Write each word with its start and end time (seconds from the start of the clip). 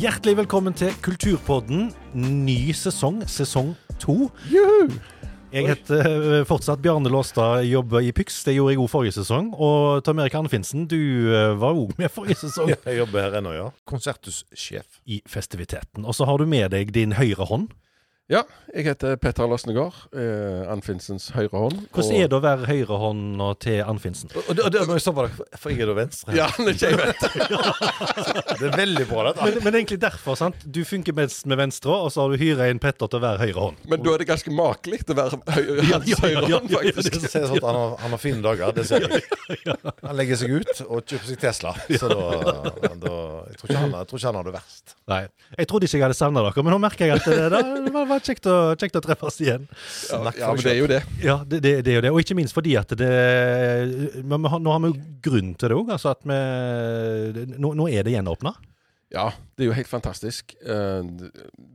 Hjertelig 0.00 0.32
velkommen 0.38 0.72
til 0.72 0.94
Kulturpodden. 1.04 1.90
Ny 2.16 2.72
sesong, 2.72 3.18
sesong 3.28 3.74
to. 4.00 4.14
Jeg 5.52 5.66
heter 5.68 6.06
eh, 6.08 6.44
fortsatt 6.48 6.80
Bjarne 6.80 7.10
Låstad, 7.12 7.66
jobber 7.68 8.00
i 8.00 8.08
Pyx. 8.16 8.38
Det 8.46 8.54
gjorde 8.56 8.72
jeg 8.72 8.80
òg 8.80 8.88
forrige 8.88 9.18
sesong. 9.18 9.50
Og 9.52 10.00
Tom 10.06 10.22
Erik 10.24 10.38
Arnfinsen, 10.40 10.86
du 10.88 10.96
eh, 11.28 11.52
var 11.60 11.76
òg 11.76 11.92
med 12.00 12.08
forrige 12.14 12.38
sesong 12.46 12.72
Jeg 12.88 12.96
jobber 13.02 13.26
her 13.26 13.36
ennå, 13.42 13.52
ja. 13.58 13.66
Konserthussjef. 13.84 15.02
i 15.04 15.20
festiviteten. 15.28 16.08
Og 16.08 16.16
så 16.16 16.24
har 16.24 16.40
du 16.40 16.48
med 16.48 16.72
deg 16.72 16.96
din 16.96 17.12
høyre 17.20 17.50
hånd. 17.52 17.68
Ja, 18.30 18.44
jeg 18.70 18.84
heter 18.86 19.16
Petter 19.18 19.48
Lasnegård. 19.50 19.96
Eh, 20.14 20.60
Anfinsens 20.70 21.32
høyre 21.34 21.64
hånd. 21.64 21.80
Hvordan 21.90 22.14
er 22.14 22.28
det 22.30 22.36
å 22.36 22.42
være 22.44 22.68
høyrehånda 22.68 23.48
til 23.64 23.80
Anfinsen? 23.82 24.30
Og, 24.38 24.52
og, 24.52 24.60
og, 24.68 24.92
jeg 24.94 25.02
stoppe 25.02 25.24
deg, 25.26 25.40
for 25.58 25.72
jeg 25.72 25.82
er 25.82 25.90
da 25.90 25.96
venstre. 25.98 26.36
Ja, 26.38 26.46
det 26.54 26.68
er 26.68 26.76
ikke 26.76 26.92
jeg 26.92 27.00
vet. 27.00 27.26
Det 28.60 28.68
er 28.68 28.74
veldig 28.76 29.04
bra, 29.08 29.22
dette. 29.30 29.46
Men, 29.46 29.54
men 29.64 29.76
egentlig 29.78 29.96
derfor, 30.02 30.36
sant? 30.36 30.62
Du 30.62 30.82
funker 30.84 31.14
best 31.16 31.46
med 31.48 31.56
venstre, 31.58 31.94
og 31.96 32.10
så 32.12 32.22
har 32.22 32.34
du 32.34 32.38
hyra 32.42 32.66
inn 32.70 32.78
Petter 32.82 33.08
til 33.08 33.18
å 33.18 33.22
være 33.24 33.40
høyre 33.46 33.64
hånd. 33.64 33.78
Men 33.88 34.02
da 34.04 34.12
er 34.12 34.22
det 34.22 34.26
ganske 34.28 34.52
makelig 34.52 35.00
å 35.00 35.16
være 35.16 35.38
høyre, 35.56 35.86
hans 35.88 35.90
ja, 35.90 36.00
ja, 36.12 36.18
høyre 36.20 36.42
ja, 36.44 36.58
hånd, 36.58 36.74
ja, 36.74 36.82
ja, 36.84 36.94
faktisk. 36.98 37.16
Det 37.24 37.32
ser 37.32 37.46
sånn 37.48 37.58
at 37.62 37.66
han 37.70 37.78
har, 37.80 37.94
han 38.04 38.14
har 38.14 38.20
fine 38.20 38.44
dager, 38.44 38.74
det 38.76 38.84
ser 38.90 39.06
jeg. 39.06 39.24
Han 40.04 40.18
legger 40.20 40.42
seg 40.42 40.54
ut 40.60 40.84
og 40.86 41.00
kjøper 41.00 41.26
seg 41.32 41.40
Tesla. 41.40 41.74
Så 41.88 42.12
da, 42.12 42.20
da 43.00 43.14
jeg, 43.48 43.58
tror 43.62 43.72
ikke 43.72 43.80
han, 43.80 43.96
jeg 43.96 44.10
tror 44.12 44.20
ikke 44.20 44.28
han 44.28 44.40
har 44.42 44.50
det 44.50 44.54
verst. 44.58 44.96
Nei. 45.10 45.22
Jeg 45.56 45.70
trodde 45.72 45.88
ikke 45.88 45.98
jeg 45.98 46.06
hadde 46.06 46.18
savna 46.20 46.44
dere, 46.44 46.66
men 46.66 46.76
nå 46.76 46.80
merker 46.84 47.08
jeg 47.08 47.16
at 47.16 47.30
det, 47.30 47.48
det, 47.54 47.64
det 47.88 47.94
var, 47.96 48.06
var 48.10 48.19
kjekt, 48.26 48.48
å, 48.50 48.56
kjekt 48.80 48.98
å 48.98 49.02
treffes 49.04 49.40
igjen. 49.42 49.66
Ja, 49.70 50.20
Snakk 50.22 50.40
ja, 50.40 50.52
men 50.54 50.64
det 50.64 50.72
er 50.72 50.80
jo 50.80 50.88
det. 50.90 51.02
Ja, 51.24 51.36
det, 51.46 51.60
det, 51.64 51.74
det 51.86 51.92
er 51.92 52.00
jo 52.00 52.06
det. 52.06 52.14
Og 52.14 52.22
ikke 52.24 52.38
minst 52.38 52.56
fordi 52.56 52.76
at 52.80 52.92
det 52.98 53.10
men 54.24 54.48
har, 54.50 54.62
Nå 54.62 54.74
har 54.74 54.82
vi 54.84 54.92
jo 54.92 54.98
grunn 55.24 55.54
til 55.54 55.72
det 55.72 55.78
òg. 55.78 55.94
Altså 55.96 56.14
at 56.14 56.26
vi 56.26 57.46
nå, 57.56 57.72
nå 57.78 57.88
er 57.90 58.06
det 58.06 58.16
gjenåpna. 58.16 58.54
Ja, 59.10 59.32
det 59.58 59.64
er 59.64 59.70
jo 59.72 59.74
helt 59.74 59.90
fantastisk. 59.90 60.54
Eh, 60.62 61.06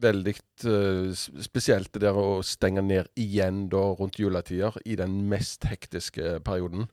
veldig 0.03 0.33
eh, 0.71 1.23
spesielt 1.43 1.91
det 1.91 2.05
der 2.05 2.15
å 2.15 2.39
stenge 2.47 2.83
ned 2.85 3.09
igjen 3.19 3.65
da 3.71 3.81
rundt 3.99 4.21
juletider, 4.21 4.77
i 4.87 4.95
den 4.99 5.17
mest 5.31 5.67
hektiske 5.67 6.37
perioden. 6.47 6.87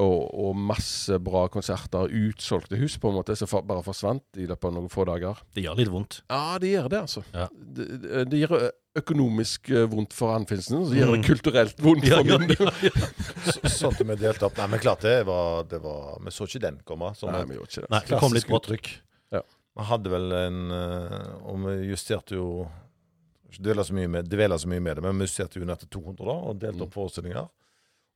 Og, 0.00 0.20
og 0.40 0.54
masse 0.56 1.18
bra 1.20 1.42
konserter, 1.52 2.08
utsolgte 2.08 2.78
hus 2.80 2.94
på 3.02 3.10
en 3.10 3.16
måte, 3.18 3.34
som 3.36 3.48
for, 3.50 3.60
bare 3.68 3.82
forsvant 3.84 4.22
i 4.40 4.46
løpet 4.48 4.68
av 4.70 4.72
noen 4.78 4.88
få 4.88 5.04
dager. 5.08 5.40
Det 5.52 5.64
gjør 5.66 5.76
litt 5.82 5.90
vondt. 5.92 6.20
Ja, 6.30 6.56
det 6.62 6.70
gjør 6.72 6.86
det, 6.94 7.00
altså. 7.04 7.22
Ja. 7.34 7.48
Det, 7.52 7.86
det- 8.04 8.22
det 8.30 8.40
gjør 8.44 8.54
økonomisk 9.00 9.68
eh, 9.70 9.84
vondt 9.92 10.14
for 10.16 10.32
Anfinsen, 10.34 10.78
og 10.80 10.88
så 10.88 10.96
gjør 10.96 11.12
Mm. 11.12 11.20
det 11.20 11.28
kulturelt 11.28 11.82
vondt 11.84 12.06
for 12.08 12.24
ja, 12.30 12.38
min 12.38 12.48
del. 12.48 12.72
Så, 13.50 13.60
sånn 13.76 13.92
at 13.94 14.00
vi 14.08 14.16
delte 14.22 14.48
opp. 14.48 14.56
Nei, 14.58 14.66
men 14.72 14.82
klart 14.82 15.04
det 15.06 15.18
var, 15.28 15.64
det 15.70 15.78
var 15.84 16.16
Vi 16.24 16.32
så 16.34 16.48
ikke 16.48 16.62
den 16.64 16.80
komme. 16.88 17.12
Sånn 17.18 17.30
Nei, 17.36 17.44
vi 17.50 17.58
gjorde 17.58 17.70
ikke 17.70 17.84
det. 17.84 17.90
Nei, 17.94 18.00
det 18.08 18.18
kom 18.24 18.34
litt 18.34 18.48
påtrykk. 18.50 18.90
Ja. 19.36 19.42
Vi 19.78 19.86
hadde 19.92 20.10
vel 20.10 20.32
en 20.40 20.58
eh, 20.74 21.28
Og 21.46 21.60
vi 21.68 21.76
justerte 21.92 22.34
jo 22.40 22.48
dvela 23.60 23.82
så 23.84 23.94
mye 23.94 24.08
med, 24.08 24.28
dvela 24.30 24.56
så 24.58 24.68
mye 24.70 24.80
med 24.82 24.96
det, 24.96 25.02
men 25.04 25.18
vi 25.18 25.26
justerte 25.26 25.58
jo 25.60 25.66
ned 25.66 25.80
til 25.82 25.88
200 26.00 26.24
da, 26.26 26.34
og 26.50 26.58
delte 26.62 26.84
opp 26.86 26.94
forestillinger. 26.94 27.48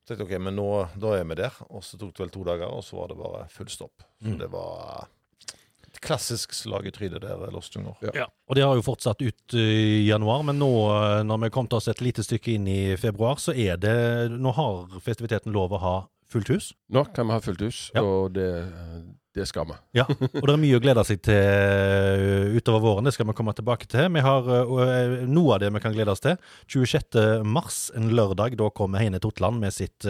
Så 0.05 0.13
tenkte 0.13 0.27
jeg, 0.29 0.37
ok, 0.37 0.43
men 0.45 0.55
nå 0.55 0.65
da 1.01 1.15
er 1.17 1.23
vi 1.25 1.35
der. 1.39 1.55
Og 1.71 1.81
så 1.81 1.97
tok 1.97 2.11
det 2.13 2.19
vel 2.27 2.29
to 2.29 2.43
dager, 2.45 2.69
og 2.69 2.83
så 2.85 2.99
var 2.99 3.07
det 3.09 3.17
bare 3.17 3.47
full 3.49 3.67
stopp. 3.73 4.03
Så 4.21 4.27
Mm. 4.35 4.37
det 4.37 4.49
var 4.53 5.07
et 5.87 5.99
klassisk 6.01 6.53
slag 6.53 6.85
i 6.85 6.91
trynet 6.91 7.21
der, 7.23 7.49
Lost 7.51 7.73
Junger. 7.73 7.95
Ja. 8.03 8.11
Ja, 8.13 8.25
og 8.47 8.55
det 8.55 8.63
har 8.63 8.75
jo 8.75 8.81
fortsatt 8.85 9.21
ut 9.25 9.53
i 9.57 10.05
januar, 10.07 10.43
men 10.43 10.59
nå 10.59 10.69
eh, 10.93 11.23
når 11.23 11.41
vi 11.45 11.49
kom 11.49 11.67
til 11.67 11.77
oss 11.77 11.87
et 11.87 12.01
lite 12.05 12.21
stykke 12.21 12.53
inn 12.53 12.67
i 12.67 12.95
februar, 12.97 13.35
så 13.41 13.55
er 13.55 13.77
det 13.77 14.31
Nå 14.37 14.51
har 14.53 14.99
festiviteten 15.01 15.51
lov 15.55 15.71
å 15.71 15.79
ha 15.81 15.95
fullt 16.29 16.49
hus. 16.49 16.73
Nå 16.91 17.05
kan 17.15 17.25
vi 17.27 17.33
ha 17.33 17.39
fullt 17.39 17.61
hus, 17.65 17.91
Ja. 17.95 18.01
og 18.03 18.33
det, 18.33 18.49
det 19.35 19.45
skal 19.49 19.67
vi. 19.69 19.75
Ja, 19.99 20.05
og 20.07 20.45
det 20.45 20.53
er 20.53 20.61
mye 20.61 20.77
å 20.79 20.83
glede 20.83 21.03
seg 21.07 21.21
til 21.25 21.35
eh, 21.35 22.55
utover 22.55 22.83
våren. 22.83 23.07
Det 23.07 23.15
skal 23.15 23.27
vi 23.29 23.35
komme 23.37 23.53
tilbake 23.57 23.89
til. 23.91 24.09
Vi 24.15 24.23
har 24.25 24.49
eh, 24.55 25.15
noe 25.27 25.55
av 25.55 25.63
det 25.63 25.71
vi 25.75 25.83
kan 25.83 25.95
glede 25.95 26.15
oss 26.15 26.23
til. 26.23 26.39
26. 26.71 27.19
mars, 27.45 27.79
en 27.97 28.11
lørdag, 28.15 28.57
da 28.59 28.71
kommer 28.75 29.03
Heine 29.03 29.21
Totland 29.23 29.59
med 29.63 29.75
sitt 29.75 30.07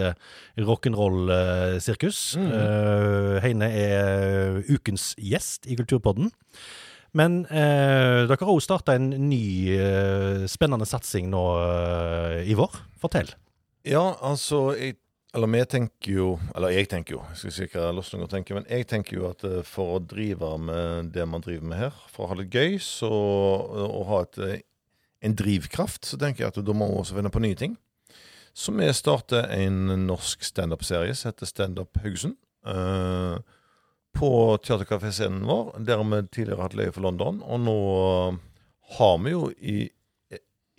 rock'n'roll-sirkus. 0.60 2.26
Mm. 2.40 2.52
Eh, 2.62 3.38
Heine 3.46 3.72
er 3.76 4.60
ukens 4.70 5.14
gjest 5.18 5.66
i 5.70 5.78
Kulturpodden. 5.80 6.32
Men 7.16 7.46
eh, 7.48 8.26
dere 8.28 8.36
har 8.42 8.52
òg 8.52 8.62
starta 8.64 8.98
en 8.98 9.08
ny 9.30 9.72
eh, 9.72 10.44
spennende 10.52 10.88
satsing 10.90 11.30
nå 11.32 11.44
eh, 11.64 12.40
i 12.52 12.58
vår. 12.60 12.76
Fortell. 13.00 13.32
Ja, 13.88 14.04
altså 14.26 14.74
jeg, 14.76 14.98
Eller 15.36 15.52
vi 15.52 15.66
tenker 15.68 16.12
jo 16.16 16.28
Eller 16.56 16.72
jeg 16.72 16.88
tenker 16.92 17.18
jo, 17.18 17.24
jeg 17.34 17.40
skal 17.42 17.54
si 17.56 17.66
hva 17.74 17.90
Lost 17.96 18.14
Junger 18.16 18.30
tenker, 18.32 18.56
men 18.56 18.68
jeg 18.72 18.88
tenker 18.88 19.18
jo 19.18 19.26
at 19.34 19.44
eh, 19.44 19.64
for 19.68 19.98
å 19.98 20.04
drive 20.04 20.54
med 20.62 21.10
det 21.16 21.26
man 21.28 21.44
driver 21.44 21.68
med 21.72 21.82
her, 21.82 21.98
for 22.12 22.26
å 22.26 22.30
ha 22.32 22.38
det 22.40 22.48
gøy 22.54 22.78
så, 22.80 23.10
og 23.10 24.06
ha 24.08 24.22
et, 24.24 24.40
eh, 24.46 24.62
en 25.28 25.36
drivkraft, 25.36 26.08
så 26.08 26.20
tenker 26.22 26.46
jeg 26.46 26.54
at 26.54 26.62
da 26.64 26.76
må 26.78 26.88
vi 26.88 27.02
også 27.02 27.18
finne 27.18 27.34
på 27.34 27.42
nye 27.44 27.58
ting. 27.60 27.76
Så 28.56 28.72
vi 28.72 28.88
starter 28.96 29.50
en 29.52 29.92
norsk 30.06 30.46
standup-serie 30.48 31.16
som 31.18 31.34
heter 31.34 31.52
Standup 31.52 32.00
Haugesund. 32.00 32.38
eh, 32.66 33.36
på 34.16 34.32
teaterkaféscenen 34.64 35.44
vår, 35.44 35.74
der 35.84 36.00
vi 36.00 36.22
tidligere 36.32 36.62
har 36.62 36.70
hatt 36.70 36.78
leie 36.80 36.94
for 36.96 37.04
London. 37.04 37.42
Og 37.44 37.60
nå 37.60 37.76
har 38.96 39.18
vi 39.20 39.34
jo 39.34 39.50
i, 39.60 39.76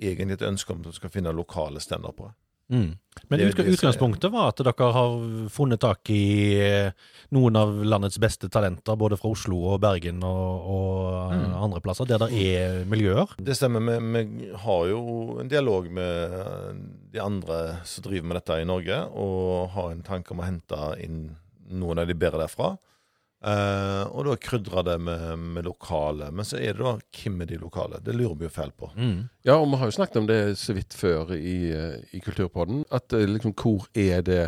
egentlig 0.00 0.38
et 0.38 0.48
ønske 0.48 0.72
om 0.72 0.80
at 0.80 0.88
vi 0.88 0.96
skal 0.96 1.12
finne 1.12 1.36
lokale 1.36 1.82
standupere. 1.84 2.32
Mm. 2.72 2.96
Men 3.30 3.40
utgangspunktet 3.40 4.30
var 4.32 4.50
at 4.50 4.60
dere 4.60 4.88
har 4.92 5.14
funnet 5.54 5.80
tak 5.80 6.10
i 6.12 6.58
eh, 6.60 6.90
noen 7.34 7.56
av 7.56 7.70
landets 7.86 8.18
beste 8.22 8.50
talenter, 8.52 8.98
både 8.98 9.16
fra 9.18 9.30
Oslo 9.32 9.60
og 9.72 9.80
Bergen 9.84 10.22
og, 10.26 10.66
og 10.76 11.32
eh, 11.32 11.36
Mm. 11.36 11.54
andre 11.62 11.80
plasser, 11.80 12.06
der 12.10 12.18
det 12.26 12.28
er 12.34 12.84
miljøer. 12.90 13.32
Det 13.38 13.56
stemmer. 13.56 13.80
Vi, 13.86 14.22
vi 14.30 14.50
har 14.64 14.86
jo 14.90 15.00
en 15.40 15.48
dialog 15.50 15.88
med 15.90 16.36
de 17.12 17.22
andre 17.22 17.78
som 17.84 18.04
driver 18.06 18.26
med 18.30 18.40
dette 18.40 18.60
i 18.62 18.68
Norge, 18.68 19.00
og 19.14 19.70
har 19.74 19.90
en 19.92 20.02
tanke 20.06 20.32
om 20.34 20.42
å 20.42 20.46
hente 20.46 20.78
inn 21.02 21.36
noen 21.70 21.98
av 21.98 22.06
de 22.06 22.14
bedre 22.14 22.44
derfra. 22.44 22.76
Eh, 23.44 24.04
og 24.16 24.24
da 24.26 24.36
krydre 24.40 24.82
det 24.86 24.96
med, 25.06 25.26
med 25.56 25.66
lokale. 25.68 26.30
Men 26.32 26.46
så 26.48 26.58
er 26.58 26.76
det 26.76 26.84
da 26.84 26.94
hvem 26.96 27.42
er 27.44 27.50
de 27.50 27.60
lokale? 27.60 28.00
Det 28.04 28.14
lurer 28.16 28.38
vi 28.40 28.48
jo 28.48 28.54
fælt 28.54 28.76
på. 28.80 28.90
Mm. 28.96 29.28
Ja, 29.46 29.58
og 29.58 29.68
vi 29.70 29.80
har 29.82 29.90
jo 29.90 29.98
snakket 29.98 30.20
om 30.22 30.30
det 30.30 30.40
så 30.60 30.76
vidt 30.76 30.96
før 30.96 31.34
i, 31.36 31.56
eh, 31.74 32.00
i 32.16 32.22
Kulturpodden. 32.24 32.84
At 32.94 33.12
eh, 33.16 33.28
liksom, 33.30 33.54
hvor 33.56 33.86
er 33.94 34.24
det 34.26 34.42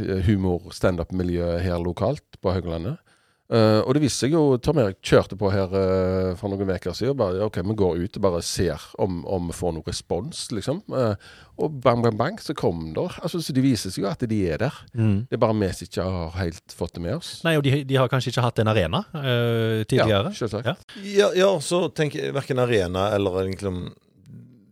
humor-standup-miljøet 0.00 1.60
her 1.60 1.80
lokalt 1.82 2.38
på 2.40 2.54
Hauglandet? 2.54 3.02
Eh, 3.50 3.80
og 3.82 3.96
det 3.96 4.04
viste 4.04 4.26
seg 4.26 4.34
jo 4.36 4.56
Tom 4.62 4.78
Erik 4.78 5.00
kjørte 5.02 5.34
på 5.38 5.48
her 5.50 5.72
uh, 5.74 6.36
for 6.38 6.52
noen 6.52 6.70
uker 6.70 6.94
siden. 6.94 7.14
og 7.14 7.18
Bare, 7.18 7.46
ok, 7.48 7.60
Vi 7.66 7.76
går 7.80 8.02
ut 8.04 8.18
og 8.18 8.22
bare 8.22 8.42
ser 8.46 8.84
om, 9.02 9.24
om 9.26 9.48
vi 9.50 9.56
får 9.56 9.74
noen 9.74 9.86
respons, 9.88 10.44
liksom. 10.54 10.84
Uh, 10.86 11.16
og 11.60 11.80
bang, 11.82 12.04
bang, 12.04 12.16
bang, 12.16 12.38
så 12.40 12.54
kom 12.54 12.92
der. 12.94 13.16
Altså, 13.24 13.40
så 13.42 13.54
Det 13.56 13.64
viser 13.64 13.90
seg 13.90 14.04
jo 14.04 14.10
at 14.10 14.22
de 14.30 14.38
er 14.46 14.62
der. 14.62 14.76
Mm. 14.94 15.26
Det 15.28 15.36
er 15.36 15.42
bare 15.42 15.56
vi 15.58 15.72
som 15.74 15.88
ikke 15.88 16.06
har 16.06 16.36
helt 16.38 16.76
fått 16.76 16.94
det 16.94 17.02
med 17.04 17.18
oss. 17.18 17.32
Nei, 17.46 17.56
og 17.58 17.66
de, 17.66 17.82
de 17.84 17.98
har 17.98 18.10
kanskje 18.12 18.32
ikke 18.32 18.46
hatt 18.46 18.62
en 18.62 18.70
arena 18.70 19.02
eh, 19.18 19.82
tidligere. 19.90 20.30
Ja, 20.30 20.36
selvsagt. 20.38 20.70
Ja. 20.70 21.02
Ja, 21.04 21.28
ja 21.36 21.50
så 21.64 21.88
tenker 21.92 22.22
jeg 22.22 22.36
verken 22.36 22.62
arena 22.62 23.10
eller 23.16 23.42
egentlig 23.42 23.68
om 23.72 23.82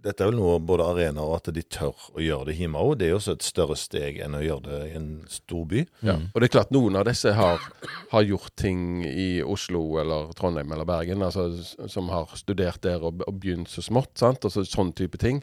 Dette 0.05 0.25
er 0.25 0.31
vel 0.31 0.39
noe 0.39 0.59
både 0.63 0.87
arena 0.87 1.25
og 1.27 1.37
at 1.39 1.51
de 1.55 1.63
tør 1.63 1.97
å 2.15 2.23
gjøre 2.23 2.51
det 2.51 2.57
hjemme 2.59 2.81
òg. 2.81 2.99
Det 3.01 3.09
er 3.09 3.13
jo 3.15 3.21
også 3.21 3.35
et 3.37 3.47
større 3.47 3.77
steg 3.79 4.21
enn 4.25 4.37
å 4.39 4.43
gjøre 4.45 4.65
det 4.67 4.81
i 4.89 4.97
en 4.99 5.09
stor 5.33 5.65
by. 5.71 5.85
Ja. 6.07 6.19
Mm. 6.19 6.27
Og 6.31 6.39
det 6.39 6.49
er 6.49 6.55
klart 6.55 6.75
noen 6.75 6.99
av 7.01 7.07
disse 7.09 7.33
har, 7.35 7.65
har 8.13 8.29
gjort 8.29 8.55
ting 8.61 9.03
i 9.07 9.29
Oslo 9.43 9.83
eller 10.03 10.31
Trondheim 10.39 10.75
eller 10.75 10.89
Bergen, 10.89 11.25
altså, 11.27 11.49
som 11.91 12.13
har 12.15 12.31
studert 12.39 12.83
der 12.87 13.03
og, 13.03 13.25
og 13.27 13.41
begynt 13.43 13.73
så 13.73 13.85
smått. 13.85 14.15
sant? 14.21 14.47
Altså 14.47 14.67
Sånn 14.69 14.95
type 14.97 15.19
ting. 15.21 15.43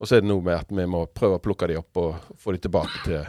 Og 0.00 0.08
så 0.08 0.16
er 0.16 0.24
det 0.24 0.30
noe 0.30 0.44
med 0.44 0.56
at 0.56 0.72
vi 0.72 0.86
må 0.88 1.04
prøve 1.12 1.36
å 1.36 1.44
plukke 1.44 1.68
de 1.68 1.76
opp 1.80 2.00
og 2.00 2.36
få 2.40 2.54
de 2.56 2.62
tilbake 2.64 3.02
til, 3.04 3.26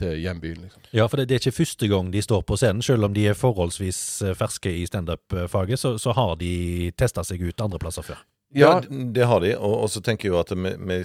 til 0.00 0.18
hjembyen. 0.20 0.66
liksom. 0.66 0.82
Ja, 0.92 1.06
for 1.08 1.16
det, 1.16 1.30
det 1.30 1.38
er 1.38 1.44
ikke 1.46 1.62
første 1.62 1.88
gang 1.88 2.10
de 2.12 2.20
står 2.24 2.44
på 2.44 2.58
scenen. 2.60 2.84
Selv 2.84 3.08
om 3.08 3.16
de 3.16 3.24
er 3.30 3.38
forholdsvis 3.38 4.02
eh, 4.28 4.36
ferske 4.36 4.72
i 4.82 4.84
standup-faget, 4.90 5.80
så, 5.80 5.94
så 6.02 6.12
har 6.18 6.36
de 6.42 6.92
testa 7.00 7.24
seg 7.24 7.40
ut 7.46 7.64
andre 7.64 7.80
plasser 7.80 8.04
før. 8.04 8.20
Ja, 8.56 8.80
det 8.88 9.26
har 9.30 9.40
de. 9.44 9.54
Og, 9.58 9.76
og 9.84 9.90
så 9.92 10.02
tenker 10.02 10.28
jeg 10.28 10.34
jo 10.34 10.40
at 10.40 10.52
vi, 10.54 10.74
vi, 10.74 10.98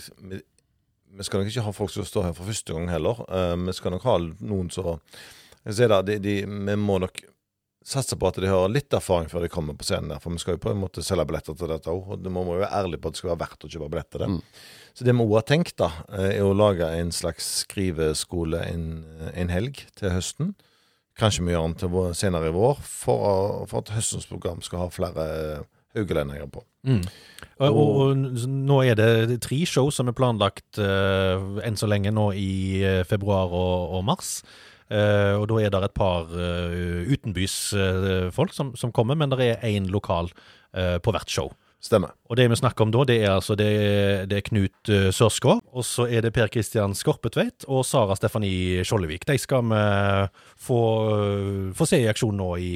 vi, 1.13 1.25
skal 1.27 1.41
nok 1.41 1.51
ikke 1.51 1.65
ha 1.67 1.73
folk 1.75 1.93
som 1.93 2.07
står 2.07 2.29
her 2.29 2.35
for 2.37 2.49
første 2.49 2.73
gang 2.73 2.89
heller. 2.89 3.21
Uh, 3.29 3.53
vi 3.67 3.75
skal 3.77 3.93
nok 3.95 4.05
ha 4.07 4.17
noen 4.41 4.71
som 4.73 4.99
det, 5.65 5.87
de, 5.89 6.19
de, 6.21 6.35
Vi 6.45 6.75
må 6.77 6.99
nok 7.01 7.23
satse 7.85 8.17
på 8.17 8.29
at 8.29 8.39
de 8.41 8.49
har 8.49 8.65
litt 8.69 8.93
erfaring 8.97 9.29
før 9.29 9.45
de 9.45 9.51
kommer 9.53 9.77
på 9.77 9.85
scenen. 9.85 10.09
der, 10.09 10.21
For 10.21 10.33
vi 10.33 10.41
skal 10.41 10.57
jo 10.57 10.63
på 10.63 10.71
en 10.73 10.81
måte 10.81 11.03
selge 11.05 11.27
billetter 11.29 11.57
til 11.57 11.69
dette 11.69 11.93
òg. 11.93 12.15
Og 12.15 12.23
det 12.25 12.33
må 12.33 12.43
vi 12.47 12.57
være 12.63 12.73
ærlige 12.73 13.01
på 13.01 13.11
at 13.11 13.17
det 13.17 13.21
skal 13.21 13.31
være 13.33 13.43
verdt 13.43 13.65
å 13.65 13.71
kjøpe 13.71 13.89
billetter 13.93 14.17
til 14.17 14.25
det. 14.25 14.29
Mm. 14.33 14.39
Så 14.95 15.05
det 15.05 15.13
vi 15.13 15.25
òg 15.25 15.35
har 15.37 15.45
tenkt, 15.51 15.75
da, 15.81 15.91
eh, 16.09 16.31
er 16.37 16.45
å 16.45 16.55
lage 16.55 16.87
en 16.97 17.11
slags 17.13 17.49
skriveskole 17.65 18.61
en, 18.71 18.87
en 19.33 19.53
helg 19.53 19.85
til 19.99 20.13
høsten. 20.13 20.55
Kanskje 21.19 21.45
vi 21.45 21.53
gjør 21.53 21.69
den 21.69 21.77
til 21.79 21.99
senere 22.17 22.49
i 22.49 22.55
vår, 22.55 22.81
for, 22.83 23.65
for 23.69 23.83
at 23.83 23.93
høstens 23.95 24.27
program 24.27 24.63
skal 24.65 24.81
ha 24.81 24.89
flere 24.91 25.27
haugelendinger 25.95 26.51
på. 26.51 26.63
Mm. 26.85 27.01
Og, 27.55 27.71
og, 27.71 27.89
og 28.03 28.45
nå 28.51 28.81
er 28.83 28.99
det 28.99 29.39
tre 29.45 29.61
show 29.69 29.89
som 29.93 30.11
er 30.11 30.17
planlagt 30.17 30.79
uh, 30.81 31.59
enn 31.65 31.79
så 31.79 31.89
lenge 31.89 32.11
nå 32.13 32.29
i 32.35 32.83
eh, 32.83 33.03
februar 33.07 33.51
og, 33.51 33.95
og 33.95 34.07
mars. 34.11 34.37
Uh, 34.85 35.39
og 35.39 35.47
da 35.49 35.61
er 35.63 35.71
det 35.73 35.81
et 35.87 35.97
par 35.97 36.29
uh, 36.29 37.05
utenbysfolk 37.09 38.53
som, 38.53 38.75
som 38.77 38.93
kommer, 38.93 39.17
men 39.17 39.31
det 39.33 39.55
er 39.55 39.69
én 39.71 39.89
lokal 39.91 40.33
på 40.75 41.11
hvert 41.15 41.31
show. 41.31 41.53
Stemmer. 41.79 42.11
Og 42.27 42.35
det 42.35 42.49
vi 42.51 42.57
snakker 42.59 42.83
om 42.83 42.89
da, 42.91 43.05
det 43.07 43.15
er 43.23 43.29
altså 43.31 43.55
det, 43.55 43.69
det 44.27 44.41
er 44.41 44.43
Knut 44.43 44.89
Sørsgaard, 45.15 45.61
og 45.71 45.85
så 45.87 46.03
er 46.11 46.25
det 46.25 46.33
Per 46.35 46.51
Kristian 46.51 46.91
Skorpetveit 46.97 47.63
og 47.71 47.85
Sara 47.87 48.17
Stefanie 48.19 48.83
Skjoldevik. 48.83 49.23
De 49.29 49.37
skal 49.39 49.63
vi 49.69 49.79
få, 50.67 50.81
få 51.79 51.87
se 51.87 52.01
i 52.03 52.09
aksjon 52.11 52.35
nå 52.35 52.49
i, 52.59 52.73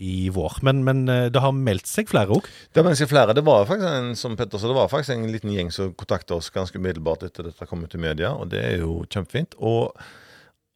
i 0.00 0.30
vår. 0.32 0.58
Men, 0.64 0.80
men 0.86 1.04
det 1.06 1.42
har 1.44 1.52
meldt 1.52 1.88
seg 1.90 2.08
flere 2.08 2.32
òg? 2.38 2.48
Det 2.72 2.80
har 2.80 2.86
meldt 2.88 3.02
seg 3.02 3.10
flere. 3.10 3.34
Det 3.36 3.44
var 3.44 3.68
faktisk 3.68 3.90
en, 3.90 4.14
som 4.16 4.36
Petter 4.38 4.60
sa, 4.60 4.70
det 4.70 4.78
var 4.78 4.88
faktisk 4.88 5.12
en 5.14 5.28
liten 5.28 5.52
gjeng 5.52 5.72
som 5.74 5.92
kontakta 5.98 6.38
oss 6.38 6.48
ganske 6.54 6.80
umiddelbart 6.80 7.26
etter 7.28 7.50
dette 7.50 7.68
kom 7.68 7.84
ut 7.84 7.96
i 7.98 8.00
media, 8.00 8.32
og 8.32 8.48
det 8.54 8.62
er 8.64 8.80
jo 8.80 9.02
kjempefint. 9.12 9.58
Og 9.60 9.92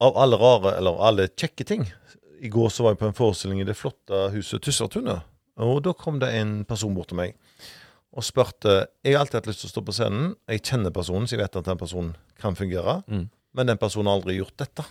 av 0.05 0.19
alle 0.21 0.37
rare, 0.41 0.75
eller 0.79 1.01
alle 1.07 1.29
kjekke 1.31 1.65
ting 1.69 1.87
I 2.43 2.51
går 2.53 2.69
så 2.73 2.85
var 2.85 2.95
jeg 2.95 3.01
på 3.01 3.09
en 3.09 3.17
forestilling 3.17 3.63
i 3.63 3.69
det 3.69 3.77
flotte 3.79 4.27
huset 4.35 4.63
Tussertunet, 4.65 5.23
Og 5.63 5.81
da 5.87 5.95
kom 5.97 6.19
det 6.21 6.33
en 6.35 6.65
person 6.69 6.95
bort 6.97 7.13
til 7.13 7.21
meg 7.23 7.39
og 8.15 8.23
spurte 8.23 8.75
Jeg 9.03 9.15
har 9.15 9.25
alltid 9.25 9.41
hatt 9.41 9.49
lyst 9.51 9.65
til 9.65 9.71
å 9.71 9.73
stå 9.73 9.83
på 9.83 9.95
scenen. 9.97 10.35
Jeg 10.47 10.63
kjenner 10.63 10.93
personen, 10.95 11.27
så 11.27 11.35
jeg 11.35 11.41
vet 11.41 11.57
at 11.59 11.67
den 11.67 11.81
personen 11.81 12.13
kan 12.39 12.55
fungere. 12.55 13.01
Mm. 13.11 13.25
Men 13.59 13.71
den 13.73 13.81
personen 13.81 14.07
har 14.07 14.21
aldri 14.21 14.37
gjort 14.37 14.55
dette. 14.61 14.85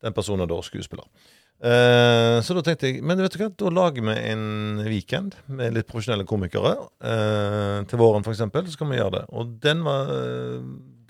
Den 0.00 0.16
personen 0.16 0.46
er 0.46 0.48
da 0.48 0.56
skuespiller. 0.64 1.04
Eh, 1.64 2.38
så 2.44 2.56
da 2.56 2.62
tenkte 2.66 2.90
jeg 2.90 3.04
men 3.06 3.20
vet 3.22 3.36
du 3.36 3.40
hva, 3.40 3.50
da 3.62 3.72
lager 3.72 4.04
vi 4.04 4.14
en 4.32 4.82
weekend 4.84 5.36
med 5.46 5.76
litt 5.76 5.88
profesjonelle 5.90 6.26
komikere. 6.28 6.76
Eh, 7.04 7.82
til 7.90 8.00
våren, 8.00 8.24
f.eks. 8.26 8.42
Så 8.42 8.76
skal 8.76 8.90
vi 8.90 9.00
gjøre 9.00 9.20
det. 9.20 9.26
Og 9.32 9.58
den 9.64 9.84
var, 9.86 10.10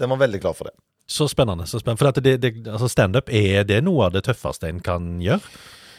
den 0.01 0.15
var 0.15 0.25
veldig 0.27 0.43
klar 0.45 0.59
for 0.59 0.71
det. 0.71 0.77
Så 1.07 1.29
spennende. 1.29 1.67
så 1.67 1.79
spennende. 1.79 2.01
For 2.01 2.21
det, 2.21 2.37
det, 2.41 2.55
altså 2.69 2.89
Standup, 2.89 3.29
er 3.29 3.65
det 3.69 3.83
noe 3.85 4.07
av 4.07 4.15
det 4.15 4.25
tøffeste 4.25 4.71
en 4.71 4.81
kan 4.85 5.19
gjøre? 5.23 5.43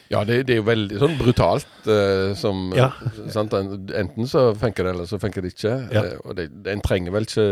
Ja, 0.09 0.21
det, 0.25 0.44
det 0.45 0.53
er 0.53 0.59
jo 0.59 0.68
veldig 0.68 1.00
sånn 1.01 1.15
brutalt. 1.18 1.71
Uh, 1.88 2.33
som, 2.38 2.68
ja. 2.77 2.91
sant? 3.33 3.53
Enten 3.56 4.30
så 4.30 4.48
funker 4.57 4.86
det, 4.86 4.94
eller 4.94 5.09
så 5.09 5.19
funker 5.21 5.45
det 5.45 5.56
ikke. 5.56 5.74
Ja. 5.94 6.03
Uh, 6.06 6.19
og 6.21 6.38
det, 6.38 6.48
en 6.69 6.83
trenger 6.86 7.15
vel 7.15 7.25
ikke 7.25 7.45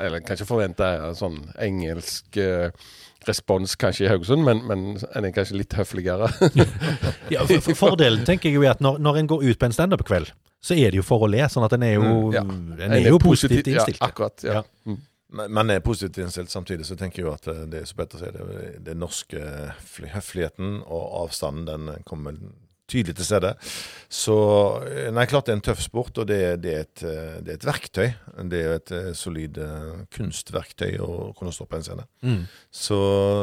Eller 0.00 0.24
kan 0.24 0.38
ikke 0.38 0.48
forvente 0.48 0.88
sånn 1.18 1.42
engelsk 1.60 2.40
uh, 2.40 2.72
respons 3.30 3.76
kanskje 3.80 4.06
i 4.06 4.10
Haugesund, 4.12 4.44
men, 4.46 4.62
men 4.68 4.86
en 4.98 5.26
er 5.26 5.34
kanskje 5.34 5.60
litt 5.62 5.74
høfligere. 5.78 6.28
ja, 7.34 7.46
for, 7.46 7.58
for 7.64 7.78
Fordelen 7.78 8.26
tenker 8.28 8.50
jeg 8.50 8.58
jo 8.58 8.66
er 8.66 8.74
at 8.74 8.82
når, 8.84 9.00
når 9.02 9.22
en 9.22 9.30
går 9.34 9.46
ut 9.46 9.60
på 9.60 9.70
en 9.70 9.76
standup-kveld, 9.76 10.32
så 10.60 10.76
er 10.76 10.92
det 10.92 11.00
jo 11.00 11.06
for 11.06 11.24
å 11.24 11.30
le. 11.30 11.40
Sånn 11.48 11.64
at 11.64 11.76
en 11.76 11.86
er 11.86 11.94
jo, 11.96 12.04
mm, 12.04 12.34
ja. 12.36 12.42
en 12.86 12.96
er 12.98 13.08
jo 13.08 13.20
positivt 13.22 13.70
innstilt. 13.70 14.02
Ja, 14.02 14.10
akkurat. 14.10 14.44
ja. 14.44 14.60
ja. 14.60 14.98
Man 15.30 15.70
er 15.70 15.78
positivt 15.78 16.18
innstilt 16.24 16.50
samtidig, 16.50 16.82
så 16.88 16.96
tenker 16.98 17.22
jeg 17.22 17.28
jo 17.28 17.32
at 17.36 17.44
det 17.70 17.84
er 17.84 17.86
så 17.86 17.94
Petter 18.00 18.18
sier, 18.18 18.34
det, 18.34 18.70
det 18.82 18.96
norske 18.98 19.38
høfligheten 20.10 20.80
og 20.82 21.04
avstanden 21.20 21.68
den 21.68 22.06
kommer 22.08 22.34
tydelig 22.90 23.16
til 23.18 23.28
stede. 23.28 23.54
Så 24.10 24.36
nei, 25.14 25.26
klart 25.30 25.48
det 25.48 25.54
er 25.54 25.60
en 25.60 25.66
tøff 25.70 25.84
sport, 25.84 26.18
og 26.18 26.28
det, 26.30 26.40
det, 26.64 26.74
er, 26.74 26.88
et, 26.88 27.04
det 27.04 27.54
er, 27.54 27.58
et, 27.58 27.68
verktøy. 27.68 28.08
Det 28.50 28.64
er 28.64 28.74
et 28.78 28.94
solid 29.18 29.60
kunstverktøy 30.16 30.98
å 31.04 31.30
kunne 31.38 31.54
stå 31.54 31.68
på 31.70 31.78
en 31.78 31.86
scene. 31.86 32.08
Mm. 32.26 32.42
Så 32.74 32.98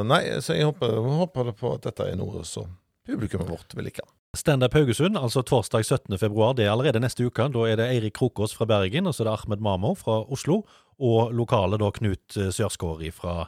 nei, 0.08 0.22
så 0.44 0.58
jeg 0.58 0.70
håper, 0.70 1.00
håper 1.24 1.56
på 1.58 1.74
at 1.78 1.90
dette 1.90 2.12
er 2.12 2.20
noe 2.20 2.44
som 2.48 2.76
publikummet 3.08 3.50
vårt 3.50 3.76
vil 3.78 3.88
like. 3.88 4.06
Standup 4.38 4.74
Haugesund, 4.76 5.18
altså 5.18 5.42
torsdag 5.42 5.86
17. 5.86 6.18
februar, 6.20 6.54
det 6.54 6.68
er 6.68 6.72
allerede 6.72 7.00
neste 7.02 7.26
uke. 7.26 7.48
Da 7.54 7.64
er 7.66 7.80
det 7.80 7.88
Eirik 7.90 8.14
Krokås 8.20 8.54
fra 8.54 8.68
Bergen, 8.70 9.08
og 9.08 9.16
så 9.16 9.24
er 9.24 9.30
det 9.30 9.38
Ahmed 9.38 9.64
Mamo 9.64 9.94
fra 9.98 10.20
Oslo 10.30 10.62
og 10.98 11.34
lokale 11.34 11.80
da 11.82 11.90
Knut 11.94 12.36
Sørskåri 12.36 13.10
fra, 13.14 13.48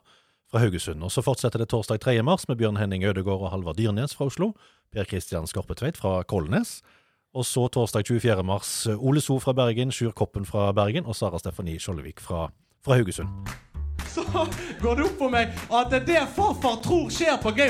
fra, 0.49 0.63
Haugesund. 0.63 1.03
Og 1.03 1.11
Så 1.11 1.21
fortsetter 1.25 1.61
det 1.61 1.69
torsdag 1.69 1.99
3. 2.01 2.15
mars 2.23 2.47
med 2.47 2.57
Bjørn 2.57 2.77
Henning 2.77 3.03
Ødegaard 3.03 3.41
og 3.41 3.51
Halvard 3.51 3.77
Dyrnes 3.77 4.15
fra 4.15 4.29
Oslo. 4.31 4.53
Per 4.93 5.05
Kristian 5.05 5.47
Skorpetveit 5.47 5.97
fra 5.97 6.23
Kolnes. 6.23 6.79
Og 7.33 7.45
så 7.45 7.67
torsdag 7.69 8.07
24. 8.07 8.43
mars 8.43 8.87
Ole 8.97 9.21
So 9.21 9.37
fra 9.39 9.53
Bergen, 9.53 9.91
Sjur 9.93 10.11
Koppen 10.17 10.45
fra 10.49 10.71
Bergen 10.73 11.05
og 11.05 11.15
Sara 11.15 11.37
Stefanie 11.39 11.79
Skjoldevik 11.79 12.19
fra, 12.19 12.47
fra 12.85 12.97
Haugesund. 12.97 13.29
Så 14.09 14.25
går 14.81 14.95
det 14.95 15.05
opp 15.05 15.19
for 15.19 15.29
meg 15.29 15.53
at 15.69 15.91
det 15.91 16.01
er 16.01 16.07
det 16.07 16.23
farfar 16.33 16.79
tror 16.81 17.13
skjer 17.13 17.37
på 17.43 17.53
Gay. 17.53 17.69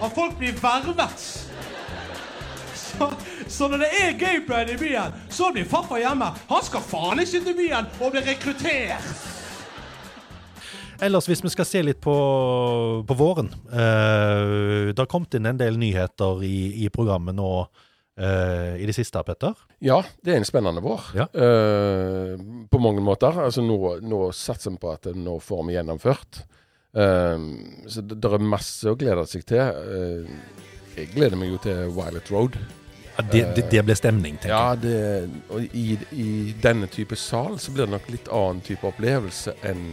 At 0.00 0.12
folk 0.12 0.36
blir 0.36 0.52
vervet. 0.60 1.24
Så, 2.76 3.12
så, 3.48 3.68
når 3.68 3.78
det 3.78 3.90
er 4.02 4.16
gay 4.18 4.40
i 4.74 4.76
byen, 4.76 5.12
så 5.30 5.52
blir 5.52 5.64
farfar 5.64 6.02
hjemme. 6.02 6.32
Han 6.48 6.64
skal 6.64 6.84
faen 6.84 7.20
ikke 7.20 7.44
til 7.44 7.56
byen 7.56 7.88
og 8.00 8.12
bli 8.12 8.24
rekruttert. 8.28 9.39
Ellers, 11.00 11.26
hvis 11.30 11.40
vi 11.44 11.50
skal 11.52 11.66
se 11.68 11.80
litt 11.84 12.00
på, 12.04 12.14
på 13.08 13.16
våren 13.16 13.48
eh, 13.72 14.90
Det 14.92 15.00
har 15.00 15.08
kommet 15.08 15.34
inn 15.36 15.48
en 15.48 15.60
del 15.60 15.78
nyheter 15.80 16.42
i, 16.44 16.84
i 16.84 16.90
programmet 16.92 17.36
nå 17.36 17.50
eh, 18.20 18.76
i 18.82 18.88
det 18.88 18.94
siste, 18.96 19.22
Petter? 19.24 19.56
Ja, 19.80 20.02
det 20.20 20.34
er 20.34 20.40
en 20.40 20.48
spennende 20.48 20.82
vår. 20.84 21.06
Ja. 21.16 21.26
Eh, 21.32 22.34
på 22.70 22.80
mange 22.82 23.04
måter. 23.04 23.38
Altså 23.46 23.64
nå, 23.64 23.78
nå 24.04 24.26
satser 24.36 24.74
vi 24.74 24.82
på 24.82 24.92
at 24.92 25.08
nå 25.16 25.38
får 25.44 25.62
vi 25.68 25.78
gjennomført. 25.78 26.42
Eh, 26.92 27.46
så 27.88 28.04
det, 28.04 28.20
det, 28.20 28.34
er 28.34 28.50
masse 28.52 28.92
å 28.92 28.98
glede 29.00 29.24
seg 29.30 29.46
til. 29.48 29.64
Eh, 29.64 30.68
jeg 30.98 31.14
gleder 31.14 31.40
meg 31.40 31.54
jo 31.54 31.62
til 31.64 31.96
Violet 31.96 32.30
Road. 32.34 32.60
Ja, 33.16 33.24
det, 33.24 33.42
det, 33.56 33.66
det, 33.72 33.80
blir 33.84 33.96
stemning, 33.98 34.36
tenker 34.40 34.52
ja, 34.52 34.76
jeg. 34.80 35.40
og 35.52 35.74
i, 35.76 35.96
i, 36.16 36.28
denne 36.62 36.86
type 36.88 37.16
sal 37.18 37.58
så 37.60 37.72
blir 37.74 37.84
det 37.84 37.96
nok 37.96 38.06
litt 38.12 38.30
annen 38.32 38.62
type 38.64 38.86
opplevelse 38.88 39.56
enn 39.66 39.90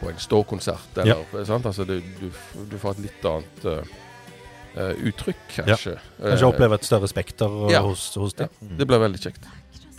på 0.00 0.10
en 0.10 0.20
ståkonsert. 0.22 1.00
Ja. 1.06 1.16
Altså, 1.34 1.84
du, 1.84 1.98
du, 2.20 2.28
du, 2.70 2.76
får 2.78 2.98
et 2.98 3.06
litt 3.08 3.28
annet 3.28 3.64
uh, 3.68 4.92
uttrykk, 5.10 5.44
kanskje. 5.56 5.96
Ja. 5.96 6.04
Kanskje 6.20 6.44
uh, 6.44 6.52
oppleve 6.52 6.78
et 6.78 6.88
større 6.88 7.10
spekter 7.10 7.56
ja. 7.72 7.82
hos, 7.86 8.10
hos 8.18 8.36
det. 8.38 8.50
Ja, 8.52 8.76
det 8.80 8.88
blir 8.90 9.02
veldig 9.02 9.22
kjekt. 9.22 9.48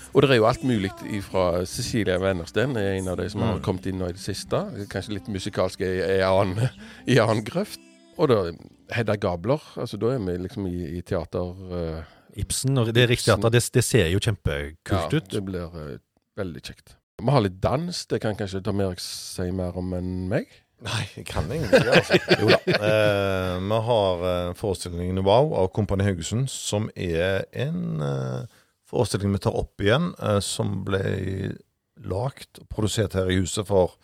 Og 0.10 0.24
det 0.24 0.32
er 0.34 0.40
jo 0.40 0.48
alt 0.50 0.64
mulig 0.66 0.90
fra 1.22 1.66
Cecilie 1.70 2.18
Wennersten, 2.22 2.74
er 2.80 2.96
en 2.98 3.12
av 3.12 3.20
de 3.20 3.28
som 3.30 3.44
mm. 3.44 3.50
har 3.52 3.60
kommet 3.66 3.86
inn 3.90 4.00
nå 4.02 4.10
i 4.10 4.16
det 4.18 4.24
siste. 4.24 4.64
Kanskje 4.90 5.20
litt 5.20 5.30
musikalsk 5.30 5.84
i, 5.86 6.18
annen, 6.26 7.44
grøft. 7.46 7.84
Og 8.20 8.32
da 8.32 8.40
Hedda 8.92 9.16
Gabler. 9.22 9.62
altså 9.80 9.98
Da 10.02 10.16
er 10.16 10.24
vi 10.26 10.38
liksom 10.46 10.66
i, 10.68 10.98
i 10.98 11.02
teater... 11.06 11.54
Uh, 11.70 12.16
Ibsen. 12.40 12.78
Og 12.78 12.92
det 12.94 13.04
er 13.04 13.10
riktig 13.10 13.32
at 13.34 13.46
det, 13.52 13.62
det 13.74 13.84
ser 13.84 14.10
jo 14.14 14.20
kjempekult 14.22 15.14
ja, 15.14 15.18
ut. 15.18 15.30
Det 15.32 15.44
blir 15.46 15.70
uh, 15.74 15.98
veldig 16.40 16.62
kjekt. 16.66 16.99
Vi 17.20 17.32
har 17.32 17.44
litt 17.44 17.60
dans. 17.62 18.06
Det 18.08 18.20
kan 18.24 18.38
kanskje 18.40 18.62
Tom 18.64 18.80
Erik 18.84 19.02
si 19.04 19.50
mer 19.56 19.78
om 19.80 19.94
enn 19.98 20.28
meg? 20.32 20.48
Nei, 20.86 21.04
jeg 21.18 21.26
kan 21.28 21.50
egentlig 21.52 21.82
ikke. 21.82 21.96
Altså. 21.98 22.20
Jo 22.40 22.52
da. 22.54 22.60
Eh, 22.90 23.56
vi 23.60 23.80
har 23.90 24.24
uh, 24.24 24.54
forestillingen 24.56 25.20
Wow 25.28 25.52
av 25.60 25.72
Kompani 25.76 26.08
Haugesund, 26.08 26.48
som 26.52 26.88
er 26.96 27.44
en 27.52 28.00
eh, 28.06 28.60
forestilling 28.88 29.34
vi 29.36 29.42
tar 29.44 29.58
opp 29.60 29.84
igjen, 29.84 30.14
eh, 30.24 30.40
som 30.44 30.80
ble 30.88 31.04
lagt 32.00 32.62
og 32.62 32.70
produsert 32.72 33.18
her 33.20 33.28
i 33.28 33.42
huset 33.42 33.68
for 33.68 33.98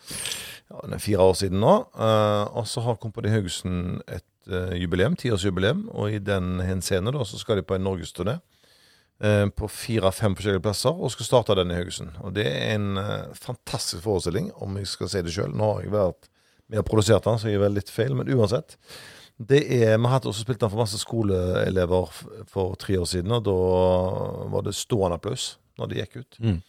ja, 0.68 0.98
fire 1.00 1.30
år 1.30 1.38
siden 1.40 1.62
nå. 1.62 1.74
og 1.96 2.66
så 2.68 2.82
har 2.84 2.98
Kompani 3.00 3.32
Haugesund 3.32 4.02
et 4.04 4.26
uh, 4.52 4.74
jubileum, 4.76 5.16
tiårsjubileum, 5.16 5.86
og 5.96 6.12
i 6.12 6.20
den 6.20 6.60
henseende 6.60 7.14
skal 7.24 7.56
de 7.56 7.64
på 7.64 7.78
en 7.78 7.86
norgesturné 7.88 8.36
uh, 8.36 8.55
på 9.16 9.68
fire-fem 9.72 10.34
forskjellige 10.36 10.60
plasser, 10.66 10.92
og 10.92 11.08
skal 11.14 11.24
starte 11.28 11.54
den 11.56 11.70
i 11.72 11.76
Haugesund. 11.78 12.18
Og 12.20 12.34
det 12.36 12.44
er 12.50 12.74
en 12.74 12.98
uh, 13.00 13.30
fantastisk 13.32 14.02
forestilling, 14.04 14.50
om 14.60 14.76
jeg 14.76 14.90
skal 14.90 15.08
si 15.08 15.22
det 15.24 15.32
sjøl. 15.32 15.54
Nå 15.56 15.70
har 15.70 15.86
jeg 15.86 15.94
vært 15.94 16.28
med 16.68 16.82
og 16.82 16.88
produsert 16.88 17.24
den, 17.24 17.38
så 17.40 17.48
jeg 17.48 17.56
er 17.56 17.64
vel 17.64 17.78
litt 17.78 17.92
feil, 17.92 18.12
men 18.18 18.28
uansett. 18.34 18.76
Det 19.36 19.62
er, 19.68 19.98
Vi 20.00 20.08
har 20.08 20.20
også 20.24 20.44
spilt 20.44 20.60
den 20.60 20.72
for 20.72 20.80
masse 20.80 20.98
skoleelever 21.00 22.12
for 22.48 22.76
tre 22.80 22.98
år 23.00 23.08
siden, 23.08 23.32
og 23.36 23.44
da 23.44 23.56
var 24.52 24.64
det 24.64 24.76
stående 24.76 25.18
applaus 25.20 25.56
når 25.76 25.90
de 25.90 26.00
gikk 26.00 26.16
ut. 26.16 26.38
Mm. 26.40 26.60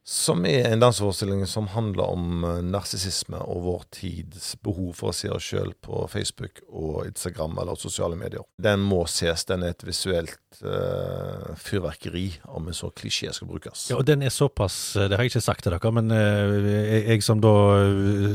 Som 0.00 0.46
er 0.48 0.64
en 0.64 0.80
danseforestilling 0.80 1.42
som 1.46 1.66
handler 1.74 2.08
om 2.08 2.44
uh, 2.46 2.54
narsissisme 2.64 3.36
og 3.44 3.64
vår 3.66 3.82
tids 3.92 4.54
behov 4.64 4.94
for 4.96 5.12
å 5.12 5.16
se 5.16 5.28
oss 5.28 5.44
sjøl 5.52 5.74
på 5.84 6.06
Facebook 6.08 6.62
og 6.66 7.04
Instagram 7.04 7.58
eller 7.60 7.76
sosiale 7.76 8.16
medier. 8.16 8.46
Den 8.56 8.80
må 8.80 9.02
ses. 9.12 9.44
Den 9.50 9.66
er 9.66 9.74
et 9.74 9.84
visuelt 9.84 10.62
uh, 10.64 11.52
fyrverkeri, 11.60 12.24
om 12.48 12.70
en 12.70 12.78
så 12.78 12.88
klisjé 12.96 13.34
skal 13.36 13.50
brukes. 13.50 13.90
Ja, 13.92 13.98
og 14.00 14.08
den 14.08 14.24
er 14.24 14.32
såpass 14.32 14.78
Det 14.96 15.12
har 15.12 15.26
jeg 15.26 15.34
ikke 15.34 15.44
sagt 15.44 15.66
til 15.66 15.76
dere, 15.76 15.92
men 16.00 16.08
uh, 16.16 16.72
jeg, 17.04 17.20
som 17.26 17.44
da 17.44 17.54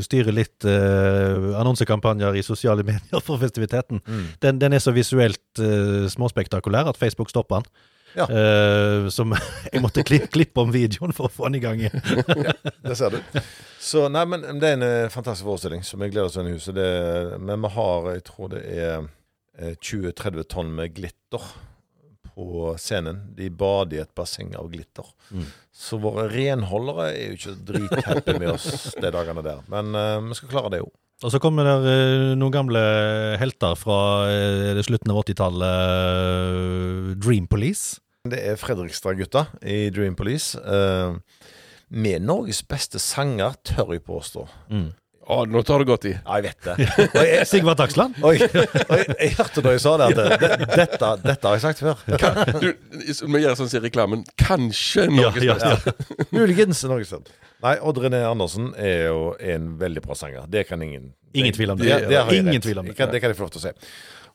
styrer 0.05 0.37
litt 0.37 0.69
annonsekampanjer 0.69 2.37
i 2.37 2.45
sosiale 2.45 2.85
medier 2.91 3.25
for 3.25 3.41
festiviteten, 3.41 4.05
mm. 4.05 4.23
den, 4.45 4.61
den, 4.61 4.77
er 4.77 4.85
så 4.85 4.93
visuelt 4.93 5.65
småspektakulær 6.13 6.93
at 6.93 7.01
Facebook 7.01 7.33
stopper 7.33 7.65
den. 7.65 7.91
Ja. 8.15 8.25
Uh, 8.29 9.09
som 9.13 9.35
jeg 9.73 9.83
måtte 9.83 10.05
klippe 10.05 10.63
om 10.63 10.71
videoen 10.73 11.13
for 11.15 11.27
å 11.27 11.33
få 11.33 11.49
den 11.49 11.59
i 11.59 11.63
gang 11.63 11.83
igjen. 11.83 12.01
ja, 12.47 12.55
det 12.87 12.97
ser 12.99 13.15
du. 13.15 13.39
Så 13.81 14.07
nei, 14.09 14.25
men 14.29 14.45
Det 14.61 14.71
er 14.71 14.79
en 14.79 14.87
uh, 14.87 15.13
fantastisk 15.13 15.47
forestilling 15.49 15.85
som 15.85 16.01
jeg 16.03 16.15
gleder 16.15 16.31
oss 16.31 16.39
til 16.39 16.49
i 16.49 16.55
huset. 16.55 16.77
Det, 16.77 16.89
men 17.43 17.61
vi 17.67 17.73
har, 17.75 18.09
jeg 18.15 18.25
tror 18.31 18.51
det 18.55 18.65
er 18.71 18.97
uh, 19.05 19.13
eh, 19.59 19.77
20-30 19.77 20.49
tonn 20.51 20.73
med 20.79 20.95
glitter 20.97 21.53
på 22.35 22.73
scenen. 22.81 23.21
De 23.37 23.47
bader 23.53 23.99
i 23.99 24.03
et 24.03 24.15
basseng 24.17 24.55
av 24.59 24.67
glitter. 24.73 25.07
Mm. 25.31 25.47
Så 25.71 25.99
våre 26.03 26.27
renholdere 26.31 27.11
er 27.13 27.31
jo 27.31 27.39
ikke 27.39 27.57
drithappy 27.69 28.35
med 28.41 28.51
oss 28.57 28.95
de 28.99 29.11
dagene 29.13 29.43
der. 29.45 29.61
Men 29.71 29.95
vi 30.27 30.35
skal 30.35 30.51
klare 30.51 30.73
det 30.73 30.81
jo. 30.83 30.89
Og 31.23 31.31
så 31.31 31.39
kommer 31.39 31.63
det 31.63 31.91
eh, 31.93 32.31
noen 32.35 32.51
gamle 32.51 32.81
helter 33.39 33.77
fra 33.79 33.99
eh, 34.27 34.81
slutten 34.83 35.13
av 35.13 35.21
80-tallet. 35.23 35.69
eh, 35.69 37.13
Dream 37.23 37.47
Police. 37.47 38.01
Det 38.25 38.39
er 38.41 38.55
Fredrikstad-gutta 38.57 39.45
i 39.69 39.89
Dream 39.93 40.15
Police. 40.17 40.57
Uh, 40.57 41.17
med 41.93 42.23
Norges 42.25 42.63
beste 42.65 42.97
sanger, 42.99 43.53
tør 43.65 43.91
jeg 43.93 44.01
påstå. 44.07 44.47
Å, 45.25 45.37
nå 45.49 45.61
tar 45.65 45.81
det 45.81 45.87
godt 45.89 46.05
i. 46.09 46.11
Ja, 46.15 46.37
jeg 46.37 46.45
vet 46.47 46.65
det. 46.65 46.87
Og 47.17 47.23
jeg, 47.25 47.45
Sigvard 47.49 47.79
Dagsland. 47.81 48.17
Oi, 48.27 48.35
og 48.45 48.99
jeg 49.17 49.31
hørte 49.39 49.63
da 49.65 49.71
jeg 49.73 49.81
sa 49.81 49.93
det, 50.01 50.07
at 50.09 50.19
det, 50.19 50.25
det, 50.41 50.67
dette, 50.81 51.09
dette 51.23 51.49
har 51.49 51.55
jeg 51.57 51.63
sagt 51.63 51.81
før. 51.81 52.03
Kan, 52.21 52.41
du, 52.61 52.67
vi 53.33 53.41
gjør 53.41 53.57
sånn 53.57 53.71
som 53.71 53.79
i 53.79 53.83
reklamen. 53.87 54.25
Kanskje 54.41 55.07
Norges 55.09 55.45
Ja, 55.45 55.57
ja, 55.57 55.77
beste. 55.77 56.27
Muligens 56.37 56.83
Norges 56.89 57.13
beste. 57.15 57.33
Nei, 57.65 57.73
Odd 57.81 58.01
René 58.03 58.21
Andersen 58.27 58.69
er 58.77 59.07
jo 59.07 59.21
en 59.41 59.71
veldig 59.81 60.03
bra 60.05 60.17
sanger. 60.17 60.45
Det 60.53 60.65
kan 60.69 60.81
ingen 60.85 61.13
Ingen 61.35 61.53
tvil 61.57 61.73
om 61.73 61.79
det. 61.81 61.89
det, 61.89 62.11
det 62.13 62.19
har 62.21 62.29
jeg 62.31 62.41
Ingen 62.45 62.53
rett. 62.59 62.65
tvil 62.67 62.79
om 62.83 62.85
det. 62.89 62.93
Kan, 62.97 63.09
det 63.13 63.19
kan 63.23 63.33
jeg 63.33 63.37
få 63.39 63.47
lov 63.47 63.55
til 63.55 63.63
å 63.63 63.65
si. 63.65 63.73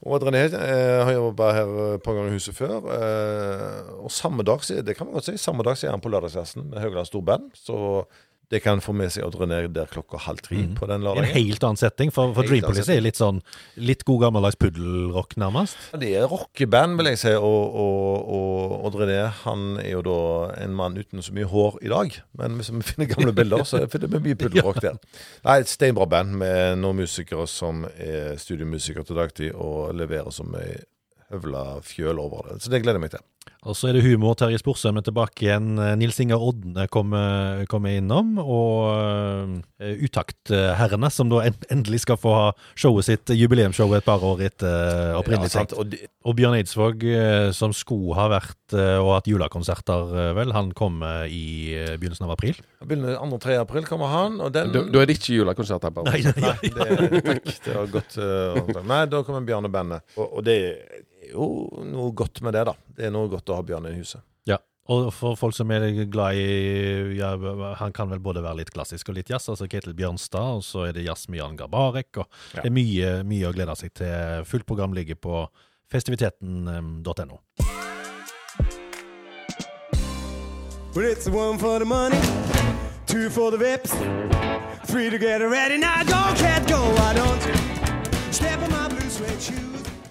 Og 0.01 0.23
René 0.25 0.47
eh, 0.49 1.03
har 1.05 1.13
jobba 1.13 1.51
her 1.53 1.99
på 2.01 2.15
gang 2.17 2.31
i 2.31 2.37
huset 2.39 2.57
før. 2.57 2.79
Eh, 2.95 3.91
og 4.01 4.13
samme 4.15 4.45
dag, 4.47 4.65
det 4.87 4.97
kan 4.97 5.07
man 5.07 5.19
godt 5.19 5.29
si, 5.29 5.37
samme 5.37 5.67
dag 5.67 5.77
er 5.85 5.93
han 5.93 6.01
på 6.01 6.13
Lørdagsgjesten 6.13 6.71
med 6.71 6.81
Haugland 6.81 7.09
Storband. 7.11 7.51
Så 7.55 8.07
det 8.51 8.61
kan 8.65 8.81
få 8.83 8.93
med 8.97 9.13
seg 9.15 9.23
Odd 9.27 9.37
René 9.39 9.61
der 9.71 9.87
klokka 9.91 10.19
halv 10.25 10.43
tre 10.43 10.59
på 10.75 10.89
den 10.91 11.07
En 11.07 11.25
helt 11.25 11.65
annen 11.67 11.79
setting, 11.79 12.11
for, 12.15 12.33
for 12.35 12.47
Dream 12.47 12.65
Police 12.67 12.91
er 12.91 13.05
litt 13.05 13.21
sånn 13.21 13.39
litt 13.79 14.03
god 14.09 14.25
gammeldags 14.27 14.59
puddelrock, 14.59 15.37
nærmest. 15.39 15.79
Det 16.03 16.11
er 16.19 16.27
rockeband, 16.31 16.99
vil 16.99 17.13
jeg 17.13 17.21
si, 17.23 17.35
og, 17.39 17.79
og, 17.85 18.35
og 18.37 18.89
Odd 18.89 18.99
René 19.05 19.21
han 19.45 19.67
er 19.83 19.93
jo 19.95 20.03
da 20.09 20.19
en 20.65 20.75
mann 20.77 20.99
uten 20.99 21.23
så 21.23 21.35
mye 21.37 21.47
hår 21.51 21.79
i 21.87 21.93
dag. 21.95 22.21
Men 22.43 22.59
hvis 22.59 22.73
vi 22.75 22.83
finner 22.91 23.11
gamle 23.15 23.35
bilder, 23.37 23.63
så 23.69 23.85
finner 23.93 24.11
vi 24.17 24.25
mye 24.29 24.39
puddelrock 24.43 24.83
der. 24.83 24.99
Nei, 25.47 25.61
et 25.63 25.71
steinbra 25.71 26.09
band 26.11 26.35
med 26.43 26.81
noen 26.83 27.05
musikere 27.05 27.47
som 27.51 27.87
er 27.95 28.35
studiemusikere 28.41 29.07
til 29.07 29.23
dagtid, 29.23 29.53
og 29.55 29.95
leverer 29.95 30.35
som 30.35 30.59
ei 30.59 30.81
høvla 31.31 31.65
fjøl 31.87 32.19
over 32.19 32.51
det. 32.51 32.63
Så 32.65 32.73
det 32.73 32.83
gleder 32.83 32.99
jeg 32.99 33.07
meg 33.07 33.15
til. 33.15 33.23
Og 33.69 33.77
så 33.77 33.91
er 33.91 33.99
det 33.99 34.05
humor. 34.07 34.33
Terje 34.41 34.57
Sporsem 34.63 34.97
er 34.97 35.05
tilbake 35.05 35.45
igjen. 35.45 35.75
Eh, 35.77 35.91
Nils 36.01 36.17
Inger 36.23 36.41
Odne 36.41 36.87
kommer, 36.89 37.67
kom 37.69 37.85
innom. 37.91 38.39
Og 38.41 38.87
uh, 38.89 39.91
Utaktherrene, 40.01 41.11
som 41.13 41.29
da 41.29 41.43
endelig 41.69 42.01
skal 42.07 42.17
få 42.21 42.33
ha 42.33 42.47
showet 42.79 43.05
sitt, 43.09 43.33
jubileumsshowet 43.37 44.01
et 44.01 44.07
par 44.09 44.25
år 44.25 44.41
etter 44.49 44.71
uh, 45.15 45.19
opprinnelig 45.21 45.51
Ja, 45.53 45.59
tenkt. 45.61 45.75
og 45.77 45.91
de, 45.93 46.01
Og 46.25 46.37
Bjørn 46.39 46.57
Eidsvåg, 46.59 47.05
eh, 47.05 47.51
som 47.57 47.73
skulle 47.77 48.17
ha 48.17 48.27
vært 48.33 48.75
eh, 48.77 48.97
og 49.01 49.13
hatt 49.19 49.29
julekonserter, 49.31 50.11
eh, 50.25 50.33
vel, 50.37 50.53
han 50.57 50.73
kommer 50.77 51.25
i 51.33 51.45
eh, 51.77 51.95
begynnelsen 52.01 52.27
av 52.29 52.35
april. 52.37 52.59
begynner 52.85 53.17
2.-3. 53.21 53.57
april 53.61 53.85
kommer 53.89 54.13
han, 54.13 54.41
og 54.45 54.53
den 54.57 54.73
Da, 54.75 54.83
da 54.89 55.01
er 55.05 55.09
det 55.09 55.17
ikke 55.21 55.37
julekonsert 55.39 55.85
her. 55.89 55.95
bare. 55.97 56.13
Nei, 56.13 56.21
nei, 56.25 56.57
Nei, 56.81 56.91
det, 57.13 57.23
takk. 57.29 57.53
Det 57.65 57.77
var 57.79 57.93
godt. 57.97 58.19
Uh, 58.21 58.83
Nei, 58.89 59.01
da 59.13 59.23
kommer 59.25 59.45
Bjarne 59.49 59.73
bandet. 59.73 60.05
Og, 60.17 60.27
og 60.41 60.45
det 60.49 60.59
er 61.31 61.37
jo 61.39 61.85
noe 61.87 62.11
godt 62.17 62.43
med 62.45 62.53
det, 62.57 62.67
da. 62.69 62.75
Det 62.97 63.07
er 63.09 63.15
noe 63.15 63.31
godt 63.33 63.49
å 63.53 63.57
ha 63.61 63.63
Bjørn 63.67 63.87
i 63.91 63.95
huset. 63.99 64.21
Ja. 64.49 64.59
Og 64.91 65.11
for 65.15 65.37
folk 65.39 65.55
som 65.55 65.71
er 65.71 65.85
glad 66.11 66.35
i 66.41 67.17
ja, 67.19 67.35
Han 67.79 67.93
kan 67.95 68.11
vel 68.11 68.19
både 68.25 68.43
være 68.43 68.63
litt 68.63 68.73
klassisk 68.75 69.09
og 69.13 69.15
litt 69.21 69.31
jazz. 69.31 69.49
altså 69.53 69.69
Ketil 69.71 69.95
Bjørnstad, 69.95 70.57
og 70.59 70.65
så 70.67 70.89
er 70.89 70.93
det 70.97 71.05
jazz 71.07 71.29
med 71.31 71.39
Jan 71.43 71.57
Garbarek. 71.57 72.11
og 72.19 72.27
Ja. 72.55 72.63
Det 72.65 72.71
er 72.73 72.75
mye, 72.75 73.11
mye 73.25 73.49
å 73.49 73.55
glede 73.55 73.77
seg 73.79 73.95
til. 73.95 74.45
Fullt 74.51 74.67
program 74.67 74.93
ligger 74.97 75.15
på 75.15 75.45
festiviteten.no. 75.91 77.41
Well, 80.93 81.07
it's 81.07 81.29
one 81.29 81.57
for 81.59 81.79
the 81.79 81.85
money, 81.85 82.19
two 83.07 83.31
for 83.31 83.53
the 83.53 83.59
vips, 83.59 83.93
three 84.87 85.09
to 85.09 85.19
get 85.19 85.39
ready. 85.41 85.79
Now 85.79 86.03
go, 86.03 86.35
cat, 86.35 86.67
go. 86.69 86.79
Why 86.95 87.15
don't 87.15 87.47
you 87.47 87.70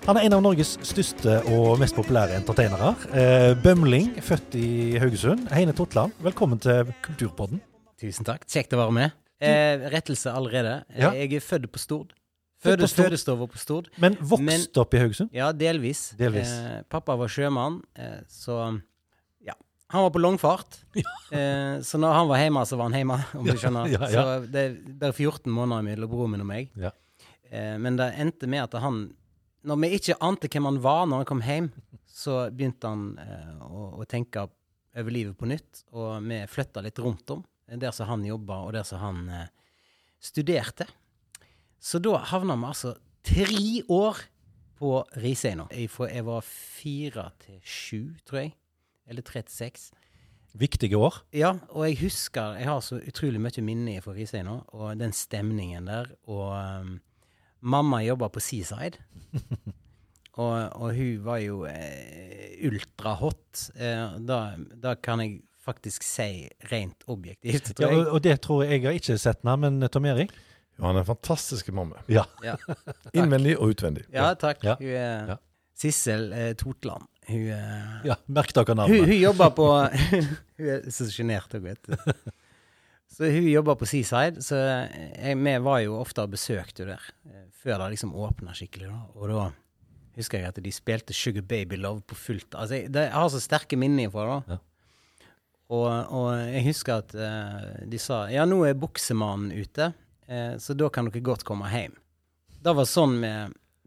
Han 0.10 0.18
er 0.18 0.26
en 0.26 0.34
av 0.34 0.40
Norges 0.42 0.72
største 0.90 1.36
og 1.54 1.76
mest 1.78 1.94
populære 1.94 2.34
entertainere. 2.40 2.96
Eh, 3.14 3.52
Bømling, 3.62 4.08
født 4.26 4.56
i 4.58 4.70
Haugesund. 4.98 5.44
Heine 5.54 5.76
Totland, 5.78 6.16
velkommen 6.26 6.58
til 6.58 6.90
Kulturpodden. 7.06 7.60
Tusen 8.02 8.26
takk. 8.26 8.48
Kjekt 8.50 8.74
å 8.74 8.80
være 8.80 8.96
med. 8.96 9.14
Eh, 9.38 9.84
rettelse 9.94 10.34
allerede. 10.34 10.80
Eh, 10.90 11.04
Ja. 11.04 11.12
Jeg 11.14 11.36
er 11.38 11.44
født 11.46 11.70
på 11.70 11.78
Stord. 11.78 12.16
Stord. 12.58 12.90
fødestova 12.90 13.46
på 13.54 13.62
Stord. 13.62 13.92
Men 14.02 14.18
vokst 14.20 14.80
opp 14.82 14.96
i 14.98 15.04
Haugesund? 15.04 15.30
Ja, 15.32 15.52
delvis. 15.52 16.16
Delvis. 16.18 16.50
Eh, 16.58 16.82
pappa 16.90 17.16
var 17.16 17.28
sjømann, 17.28 17.84
eh, 17.96 18.26
så 18.28 18.82
ja. 19.46 19.54
Han 19.92 20.08
var 20.08 20.10
på 20.10 20.20
langfart. 20.26 20.80
Eh, 21.32 21.86
så 21.86 22.02
når 22.02 22.14
han 22.14 22.28
var 22.28 22.38
hjemme, 22.42 22.66
så 22.66 22.78
var 22.82 22.90
han 22.90 22.98
hjemme, 22.98 23.20
om 23.38 23.46
du 23.46 23.54
skjønner. 23.54 23.86
Ja, 23.94 24.10
ja. 24.10 24.24
Så 24.42 24.52
det 24.52 24.58
er 24.66 24.76
bare 24.90 25.14
14 25.14 25.54
måneder 25.54 25.84
mellom 25.86 26.10
broren 26.10 26.32
min 26.32 26.42
og 26.42 26.48
meg. 26.48 26.72
Ja. 26.76 26.90
Eh, 27.52 27.78
men 27.78 27.96
det 27.96 28.16
endte 28.18 28.48
med 28.50 28.64
at 28.64 28.82
han 28.82 29.12
Når 29.68 29.80
vi 29.82 29.90
ikke 29.98 30.16
ante 30.24 30.48
hvem 30.52 30.70
han 30.70 30.80
var 30.84 31.06
når 31.10 31.24
han 31.24 31.30
kom 31.30 31.42
hjem, 31.44 31.70
så 32.08 32.46
begynte 32.52 32.88
han 32.88 33.04
eh, 33.20 33.60
å, 33.66 33.90
å 34.00 34.08
tenke 34.10 34.46
over 35.00 35.14
livet 35.14 35.38
på 35.40 35.48
nytt, 35.50 35.84
og 35.96 36.24
vi 36.26 36.40
flytta 36.50 36.84
litt 36.84 37.00
rundt 37.04 37.32
om. 37.36 37.44
eh, 37.68 37.78
Der 37.80 37.92
som 37.96 38.08
han 38.10 38.26
jobba, 38.26 38.62
og 38.66 38.74
der 38.76 38.88
som 38.88 39.04
han 39.04 39.30
eh, 39.30 39.48
studerte. 40.20 40.88
Så 41.80 42.00
da 42.04 42.18
havna 42.32 42.58
vi 42.60 42.68
altså 42.72 42.96
tre 43.24 43.84
år 43.88 44.20
på 44.80 44.94
Riseina. 45.20 45.68
Jeg, 45.76 45.92
jeg 45.92 46.26
var 46.28 46.44
fire 46.48 47.30
til 47.44 47.60
sju, 47.64 48.02
tror 48.28 48.46
jeg. 48.46 48.54
Eller 49.10 49.26
tre 49.26 49.44
til 49.44 49.56
seks. 49.56 49.90
Viktige 50.60 50.98
år. 50.98 51.20
Ja, 51.36 51.52
og 51.70 51.84
jeg 51.86 52.00
husker 52.02 52.56
Jeg 52.58 52.66
har 52.66 52.80
så 52.82 52.98
utrolig 52.98 53.42
mye 53.42 53.62
minner 53.62 54.02
fra 54.02 54.16
Riseina, 54.16 54.60
og 54.74 54.98
den 55.00 55.14
stemningen 55.14 55.86
der. 55.92 56.10
Og 56.32 56.48
um, 56.56 56.96
mamma 57.62 58.02
jobba 58.06 58.30
på 58.34 58.40
Seaside. 58.44 58.98
og, 60.40 60.56
og 60.80 60.94
hun 60.96 61.18
var 61.26 61.42
jo 61.44 61.64
eh, 61.70 62.56
ultrahot. 62.70 63.66
Eh, 63.76 64.18
da, 64.28 64.40
da 64.80 64.96
kan 64.96 65.24
jeg 65.24 65.42
faktisk 65.66 66.06
si 66.08 66.48
rent 66.72 67.04
objektivt, 67.12 67.74
tror 67.78 67.92
og, 67.92 67.98
Ja, 68.00 68.06
og 68.16 68.24
det 68.26 68.38
tror 68.46 68.64
jeg 68.66 68.80
jeg 68.80 68.88
har 68.88 68.98
ikke 69.02 69.18
sett 69.22 69.44
nå, 69.46 69.58
men 69.62 69.84
Tom 69.92 70.08
Erik? 70.10 70.32
Jo, 70.80 70.86
han 70.88 70.96
er 70.96 71.04
en 71.04 71.10
fantastisk 71.12 71.70
mamma. 71.76 72.00
Ja. 72.10 72.24
Ja, 72.48 72.56
Innvendig 73.20 73.58
og 73.60 73.76
utvendig. 73.76 74.06
ja 74.16 74.32
takk. 74.40 74.64
Ja. 74.66 74.78
Hun 74.80 74.90
er 74.96 75.32
Ja. 75.36 75.40
Sissel 75.80 76.32
eh, 76.36 76.54
Totland. 76.60 77.06
Hun 77.30 77.46
eh, 77.56 78.00
ja 78.10 78.16
merk 78.28 78.52
dere 78.56 78.74
Hun, 78.74 78.80
navnet. 78.82 79.06
hun 79.08 79.20
jobber 79.22 79.52
på 79.56 79.68
Hun 80.58 80.72
er 80.74 80.88
så 80.92 81.06
sjenert 81.14 81.54
òg, 81.56 81.62
vet 81.70 81.86
du. 81.88 82.16
Så 83.10 83.30
hun 83.32 83.48
jobber 83.50 83.78
på 83.80 83.88
Seaside, 83.90 84.42
så 84.44 84.58
jeg, 84.60 85.38
vi 85.40 85.54
var 85.66 85.80
jo 85.86 85.96
ofte 86.02 86.24
og 86.26 86.34
besøkte 86.34 86.86
der 86.90 87.06
eh, 87.30 87.46
før 87.60 87.82
det 87.82 87.92
liksom 87.96 88.16
åpna 88.16 88.56
skikkelig. 88.56 88.90
da. 88.90 89.02
Og 89.20 89.32
da 89.32 89.46
husker 90.20 90.42
jeg 90.42 90.52
at 90.52 90.60
de 90.64 90.74
spilte 90.74 91.16
Sugar 91.16 91.46
Baby 91.48 91.80
Love 91.80 92.04
på 92.08 92.18
fullt. 92.18 92.54
Altså, 92.56 92.80
jeg, 92.80 92.92
det, 92.94 93.08
jeg 93.10 93.18
har 93.18 93.32
så 93.34 93.42
sterke 93.44 93.80
minner 93.80 94.12
fra 94.14 94.28
det. 94.32 94.58
Ja. 94.58 94.60
Og, 95.70 95.88
og 96.18 96.30
jeg 96.50 96.66
husker 96.66 97.04
at 97.04 97.14
uh, 97.14 97.86
de 97.86 98.00
sa 98.02 98.24
ja, 98.34 98.46
nå 98.50 98.64
er 98.66 98.78
buksemannen 98.80 99.54
ute, 99.54 99.92
uh, 99.94 100.54
så 100.58 100.76
da 100.78 100.90
kan 100.94 101.10
dere 101.10 101.22
godt 101.26 101.46
komme 101.48 101.70
hjem. 101.70 101.94
Det 102.60 102.74
var 102.76 102.88
sånn 102.90 103.20
vi 103.22 103.34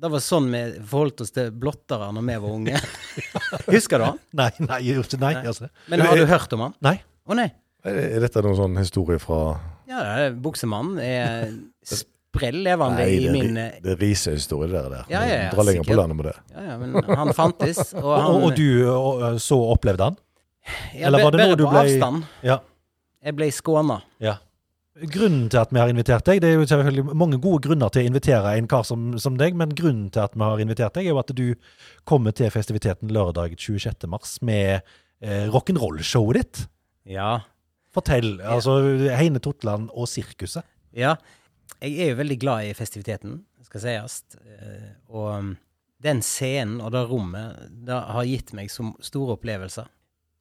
det 0.02 0.08
var 0.10 0.22
sånn 0.24 0.48
vi 0.50 0.60
forholdt 0.88 1.20
oss 1.22 1.30
til 1.30 1.50
blottere 1.54 2.08
når 2.14 2.24
vi 2.26 2.36
var 2.42 2.54
unge. 2.56 2.78
Husker 3.76 4.02
du 4.02 4.06
han? 4.08 4.22
Nei, 4.34 4.48
nei, 4.64 4.78
jeg 4.82 5.02
ikke 5.04 5.20
nei. 5.22 5.34
Altså. 5.42 5.68
Men 5.92 6.02
har 6.02 6.18
du 6.18 6.24
hørt 6.26 6.54
om 6.56 6.64
han? 6.64 6.74
Nei. 6.82 6.96
Å 7.22 7.36
nei. 7.38 7.50
Er 7.86 8.24
dette 8.24 8.42
noen 8.42 8.58
sånn 8.58 8.80
historie 8.80 9.22
fra 9.22 9.38
Ja, 9.90 10.00
det 10.02 10.32
Buksemannen 10.42 10.98
er 11.02 11.52
sprell 12.32 12.62
levende 12.64 13.02
Nei, 13.02 13.08
i 13.12 13.18
det 13.20 13.28
i 13.28 13.32
min 13.34 13.56
eh, 13.60 13.74
det 13.84 13.92
er 13.92 13.98
risehistorie, 14.00 14.70
det 14.72 14.82
der. 14.88 15.02
Ja, 15.12 15.20
ja, 15.28 15.34
ja, 15.44 15.48
Dra 15.52 15.64
lenger 15.68 15.84
på 15.84 15.96
landet 15.98 16.16
med 16.16 16.30
det. 16.30 16.36
Ja, 16.54 16.62
ja, 16.70 16.76
men 16.80 16.96
han 17.04 17.32
fantes. 17.36 17.80
Og 18.02 18.12
han 18.16 18.30
Og, 18.30 18.46
og 18.48 18.54
du 18.56 18.68
og, 18.88 19.24
så 19.42 19.58
opplevde 19.74 20.08
han? 20.10 20.16
ja, 20.94 21.08
eller 21.08 21.24
var 21.24 21.34
det 21.34 21.42
bare 21.42 21.50
noe 21.52 21.58
du 21.58 21.66
på 21.66 21.76
avstand. 21.82 22.24
Ja. 22.46 22.60
Jeg 23.22 23.36
ble 23.38 23.50
skåna. 23.52 24.00
ja. 24.22 24.38
Grunnen 25.08 25.46
til 25.48 25.56
at 25.56 25.70
vi 25.72 25.80
har 25.80 25.88
invitert 25.88 26.26
deg, 26.28 26.42
det 26.44 26.50
er 26.50 26.58
jo 26.60 26.66
selvfølgelig 26.68 27.14
mange 27.16 27.38
gode 27.40 27.62
grunner 27.64 27.88
til 27.90 28.04
å 28.04 28.10
invitere 28.10 28.50
en 28.60 28.66
kar 28.68 28.84
som, 28.84 29.06
som 29.18 29.38
deg, 29.40 29.56
men 29.56 29.72
grunnen 29.74 30.10
til 30.12 30.20
at 30.20 30.34
vi 30.36 30.44
har 30.44 30.60
invitert 30.60 30.92
deg, 30.98 31.08
er 31.08 31.14
jo 31.14 31.20
at 31.22 31.32
du 31.32 31.54
kommer 32.04 32.34
til 32.36 32.52
festiviteten 32.52 33.08
lørdag 33.10 33.56
26. 33.56 34.04
mars 34.12 34.34
med 34.44 34.84
eh, 35.24 35.48
rock'n'roll-showet 35.48 36.38
ditt. 36.38 36.60
Ja. 37.08 37.38
Fortell. 37.96 38.34
altså 38.44 38.76
Heine 39.16 39.40
Totland 39.42 39.88
og 39.96 40.06
sirkuset. 40.12 40.68
ja. 40.92 41.16
Jeg 41.80 41.98
er 41.98 42.12
jo 42.12 42.20
veldig 42.20 42.38
glad 42.42 42.68
i 42.68 42.74
festiviteten, 42.76 43.40
skal 43.66 43.82
sies. 43.84 44.20
Eh, 44.42 44.90
Og 45.08 45.28
um, 45.38 45.52
den 46.02 46.22
scenen 46.26 46.80
og 46.82 46.92
det 46.94 47.04
rommet 47.08 47.68
det 47.86 47.94
har 47.94 48.28
gitt 48.28 48.52
meg 48.58 48.70
så 48.72 48.90
store 49.02 49.36
opplevelser. 49.38 49.88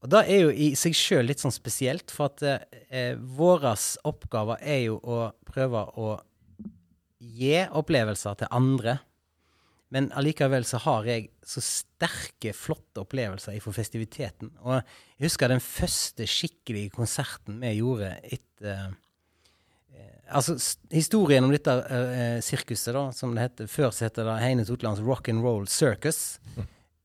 Og 0.02 0.10
det 0.10 0.24
er 0.34 0.40
jo 0.48 0.50
i 0.50 0.72
seg 0.78 0.98
sjøl 0.98 1.28
litt 1.30 1.44
sånn 1.44 1.54
spesielt, 1.54 2.10
for 2.10 2.32
at 2.32 2.42
eh, 2.90 3.14
vår 3.38 3.68
oppgave 4.10 4.58
er 4.58 4.88
jo 4.88 4.98
å 4.98 5.28
prøve 5.46 5.84
å 6.02 6.16
gi 7.22 7.60
opplevelser 7.70 8.40
til 8.40 8.50
andre. 8.50 8.98
Men 9.94 10.08
allikevel 10.18 10.66
så 10.66 10.80
har 10.88 11.06
jeg 11.06 11.28
så 11.46 11.62
sterke, 11.62 12.56
flotte 12.58 13.04
opplevelser 13.04 13.60
fra 13.62 13.74
festiviteten. 13.76 14.54
Og 14.64 14.80
jeg 14.80 15.28
husker 15.28 15.52
den 15.52 15.62
første 15.62 16.26
skikkelige 16.26 16.94
konserten 16.96 17.60
vi 17.62 17.76
gjorde 17.78 18.16
etter 18.24 18.72
eh, 18.72 18.92
Altså, 20.32 20.56
historien 20.92 21.44
om 21.44 21.52
dette 21.54 21.74
uh, 21.74 22.38
sirkuset, 22.44 22.94
da, 22.96 23.10
som 23.16 23.34
det 23.36 23.48
heter 23.48 23.68
Før 23.72 23.92
så 23.96 24.08
heter 24.08 24.28
det 24.28 24.38
Heine 24.44 24.66
Totlands 24.68 25.02
Rock 25.04 25.30
and 25.32 25.44
Roll 25.44 25.68
Circus. 25.68 26.40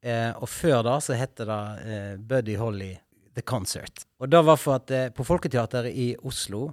Eh, 0.06 0.30
og 0.38 0.46
før 0.46 0.84
da 0.86 1.00
så 1.02 1.16
heter 1.18 1.48
det 1.48 1.62
uh, 1.82 2.12
Buddy 2.22 2.54
Holly 2.60 2.92
The 3.34 3.42
Concert. 3.42 4.04
Og 4.22 4.30
det 4.30 4.42
var 4.46 4.60
for 4.60 4.78
at 4.78 4.92
på 5.16 5.24
Folketeateret 5.26 5.92
i 5.92 6.06
Oslo, 6.24 6.70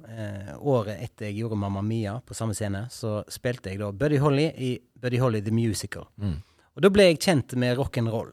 året 0.63 1.01
etter 1.01 1.27
jeg 1.27 1.41
gjorde 1.41 1.57
Mamma 1.60 1.81
Mia 1.83 2.13
på 2.24 2.38
samme 2.38 2.55
scene, 2.55 2.86
så 2.93 3.17
spilte 3.27 3.74
jeg 3.74 3.81
da 3.81 3.89
Buddy 3.91 4.22
Holly 4.24 4.45
i 4.63 4.69
Buddy 4.79 5.19
Holly 5.19 5.41
The 5.43 5.51
Musical. 5.51 6.07
Og 6.24 6.86
da 6.86 6.93
ble 6.93 7.10
jeg 7.10 7.19
kjent 7.25 7.57
med 7.60 7.75
rock'n'roll. 7.81 8.31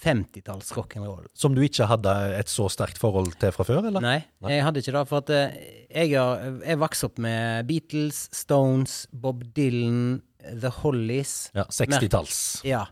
50-talls 0.00 0.72
rock'n'roll. 0.76 1.26
Som 1.36 1.54
du 1.56 1.62
ikke 1.64 1.88
hadde 1.90 2.14
et 2.38 2.50
så 2.50 2.68
sterkt 2.72 3.00
forhold 3.00 3.34
til 3.40 3.52
fra 3.54 3.66
før, 3.68 3.88
eller? 3.90 4.04
Nei, 4.04 4.18
jeg 4.48 4.64
hadde 4.66 4.82
ikke 4.82 4.94
det. 4.96 5.04
For 5.10 5.24
at 5.24 5.32
eh, 5.36 5.58
jeg, 5.90 6.14
jeg 6.16 6.80
vokste 6.80 7.10
opp 7.10 7.20
med 7.22 7.68
Beatles, 7.68 8.22
Stones, 8.36 9.02
Bob 9.12 9.44
Dylan, 9.56 10.20
The 10.50 10.72
Hollies. 10.80 11.34
Ja, 11.56 11.66
60-talls. 11.68 12.40
Ja. 12.68 12.86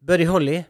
Buddy 0.00 0.28
Holly 0.28 0.60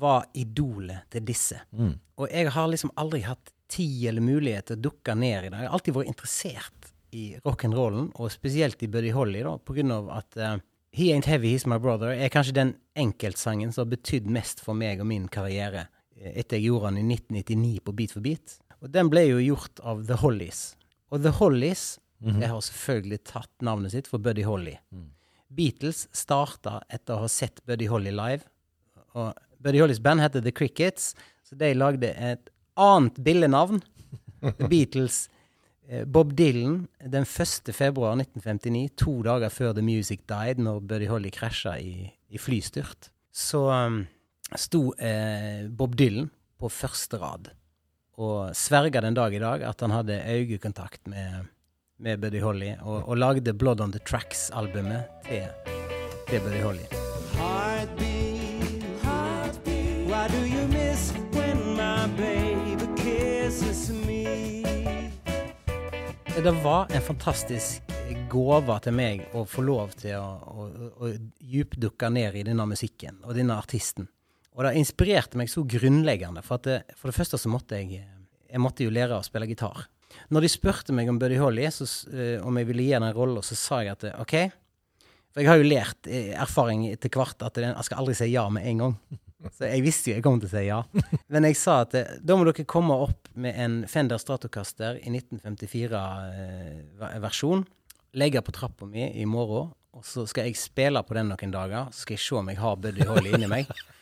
var 0.00 0.26
idolet 0.34 1.10
til 1.12 1.24
disse. 1.28 1.60
Mm. 1.72 1.94
Og 2.20 2.30
jeg 2.30 2.50
har 2.54 2.70
liksom 2.70 2.92
aldri 3.00 3.22
hatt 3.26 3.52
tid 3.70 4.08
eller 4.10 4.24
mulighet 4.24 4.68
til 4.70 4.78
å 4.78 4.84
dukke 4.88 5.14
ned 5.16 5.46
i 5.46 5.48
det. 5.48 5.60
Jeg 5.60 5.68
har 5.68 5.76
alltid 5.76 5.96
vært 5.96 6.10
interessert 6.12 6.92
i 7.14 7.24
rock'n'rollen, 7.46 8.10
og 8.18 8.32
spesielt 8.32 8.82
i 8.82 8.90
Buddy 8.90 9.12
Holly, 9.14 9.44
da, 9.46 9.54
på 9.58 9.76
grunn 9.76 9.92
av 9.94 10.10
at 10.16 10.38
eh, 10.40 10.56
He 10.94 11.10
Ain't 11.10 11.26
Heavy, 11.26 11.50
He's 11.50 11.66
My 11.66 11.80
Brother 11.82 12.12
er 12.14 12.30
kanskje 12.30 12.54
den 12.54 12.76
enkeltsangen 12.94 13.72
som 13.74 13.82
har 13.82 13.96
betydd 13.96 14.28
mest 14.30 14.60
for 14.62 14.78
meg 14.78 15.02
og 15.02 15.08
min 15.10 15.26
karriere 15.32 15.88
eh, 16.14 16.36
etter 16.38 16.60
jeg 16.60 16.68
gjorde 16.68 16.92
den 16.92 17.10
i 17.10 17.16
1999 17.18 17.82
på 17.82 17.94
Beat 17.98 18.14
for 18.14 18.22
beat. 18.22 18.58
Og 18.78 18.92
den 18.94 19.10
ble 19.10 19.24
jo 19.26 19.40
gjort 19.42 19.82
av 19.82 20.04
The 20.06 20.20
Hollies. 20.22 20.62
Og 21.10 21.24
The 21.24 21.34
Hollies 21.40 21.96
jeg 22.24 22.48
har 22.48 22.62
selvfølgelig 22.64 23.18
tatt 23.28 23.64
navnet 23.64 23.92
sitt 23.92 24.08
for 24.08 24.22
Buddy 24.22 24.44
Holly. 24.46 24.78
Beatles 25.52 26.06
starta 26.16 26.78
etter 26.88 27.16
å 27.16 27.24
ha 27.24 27.28
sett 27.28 27.60
Buddy 27.68 27.88
Holly 27.90 28.14
live. 28.14 28.46
Og 29.14 29.34
Buddy 29.60 29.82
Hollys 29.82 30.00
band 30.00 30.22
heter 30.24 30.42
The 30.44 30.52
Crickets, 30.54 31.12
så 31.44 31.58
de 31.60 31.72
lagde 31.76 32.14
et 32.16 32.48
annet 32.80 33.18
billenavn. 33.24 33.82
The 34.40 34.68
Beatles. 34.68 35.28
Eh, 35.88 36.04
Bob 36.04 36.32
Dylan 36.36 36.86
den 37.00 37.26
1. 37.28 37.74
februar 37.74 38.16
1959, 38.16 38.88
to 38.96 39.18
dager 39.22 39.52
før 39.52 39.74
The 39.76 39.84
Music 39.84 40.24
Died, 40.28 40.62
når 40.62 40.80
Buddy 40.80 41.08
Holly 41.10 41.32
krasja 41.34 41.76
i, 41.78 42.08
i 42.28 42.40
flystyrt, 42.40 43.10
så 43.34 43.66
um, 43.68 44.00
sto 44.56 44.94
eh, 44.96 45.66
Bob 45.68 45.98
Dylan 45.98 46.30
på 46.60 46.70
første 46.72 47.18
rad 47.20 47.52
og 48.14 48.54
sverga 48.54 49.02
den 49.02 49.16
dag 49.16 49.34
i 49.34 49.42
dag 49.42 49.64
at 49.66 49.80
han 49.82 49.90
hadde 49.90 50.22
øyekontakt 50.30 51.08
med, 51.10 51.50
med 51.98 52.20
Buddy 52.22 52.40
Holly, 52.40 52.72
og, 52.80 53.08
og 53.08 53.18
lagde 53.18 53.54
Blood 53.54 53.80
on 53.80 53.92
the 53.92 54.00
Tracks-albumet 54.06 55.02
til, 55.26 55.48
til 56.28 56.40
Buddy 56.40 56.62
Holly. 56.62 56.86
Heartbeat, 57.34 58.13
Det 66.42 66.50
var 66.50 66.86
en 66.90 67.02
fantastisk 67.02 67.82
gave 68.28 68.74
til 68.82 68.94
meg 68.96 69.20
å 69.38 69.44
få 69.46 69.62
lov 69.62 69.92
til 70.00 70.16
å, 70.18 70.24
å, 70.50 70.64
å 71.06 71.10
djupdukke 71.38 72.08
ned 72.10 72.34
i 72.40 72.42
denne 72.48 72.66
musikken 72.66 73.20
og 73.22 73.36
denne 73.38 73.54
artisten. 73.54 74.08
Og 74.58 74.66
det 74.66 74.72
inspirerte 74.80 75.38
meg 75.38 75.48
så 75.52 75.62
grunnleggende, 75.62 76.42
for, 76.42 76.58
det, 76.66 76.80
for 76.98 77.08
det 77.08 77.16
første 77.16 77.38
så 77.38 77.52
måtte 77.52 77.78
jeg 77.78 78.02
Jeg 78.54 78.62
måtte 78.62 78.84
jo 78.84 78.90
lære 78.90 79.16
å 79.18 79.24
spille 79.26 79.48
gitar. 79.50 79.86
Når 80.30 80.44
de 80.44 80.50
spurte 80.52 80.94
meg 80.94 81.08
om 81.10 81.18
Buddy 81.18 81.38
Holly, 81.40 81.64
så, 81.74 81.86
eh, 82.10 82.42
om 82.42 82.54
jeg 82.58 82.68
ville 82.68 82.82
gi 82.82 82.92
den 82.92 83.14
rollen, 83.14 83.42
så 83.42 83.56
sa 83.58 83.80
jeg 83.82 83.94
at 83.94 84.04
eh, 84.04 84.20
OK. 84.20 84.34
For 85.34 85.42
jeg 85.42 85.50
har 85.50 85.58
jo 85.58 85.66
lært 85.66 86.06
eh, 86.06 86.34
erfaring 86.38 86.84
etter 86.90 87.10
hvert 87.10 87.42
at 87.42 87.58
jeg 87.58 87.86
skal 87.88 88.02
aldri 88.02 88.14
si 88.14 88.30
ja 88.30 88.46
med 88.50 88.66
en 88.70 88.84
gang. 88.84 88.94
Så 89.52 89.68
jeg 89.68 89.82
visste 89.84 90.10
jo 90.10 90.14
jeg 90.16 90.24
kom 90.24 90.40
til 90.40 90.48
å 90.48 90.54
si 90.54 90.62
ja. 90.66 90.80
Men 91.32 91.44
jeg 91.48 91.56
sa 91.60 91.72
at 91.84 91.92
eh, 91.98 92.12
da 92.20 92.32
må 92.38 92.42
dere 92.48 92.70
komme 92.70 92.94
opp 93.06 93.20
med 93.34 93.52
en 93.60 93.74
Fender 93.90 94.18
Stratocaster 94.20 94.92
i 95.02 95.08
1954-versjon. 95.10 97.64
legge 98.14 98.42
på 98.46 98.52
trappa 98.54 98.86
mi 98.86 99.10
i 99.10 99.24
morgen, 99.26 99.72
og 99.94 100.04
så 100.06 100.26
skal 100.30 100.44
jeg 100.48 100.56
spille 100.58 101.02
på 101.02 101.14
den 101.18 101.28
noen 101.32 101.52
dager. 101.54 101.84
Så 101.90 101.98
skal 102.06 102.14
jeg 102.16 102.24
se 102.24 102.34
om 102.38 102.48
jeg 102.50 102.62
har 102.62 102.74
Buddy 102.78 103.02
Holly 103.08 103.30
inni 103.34 103.48
meg. 103.50 103.64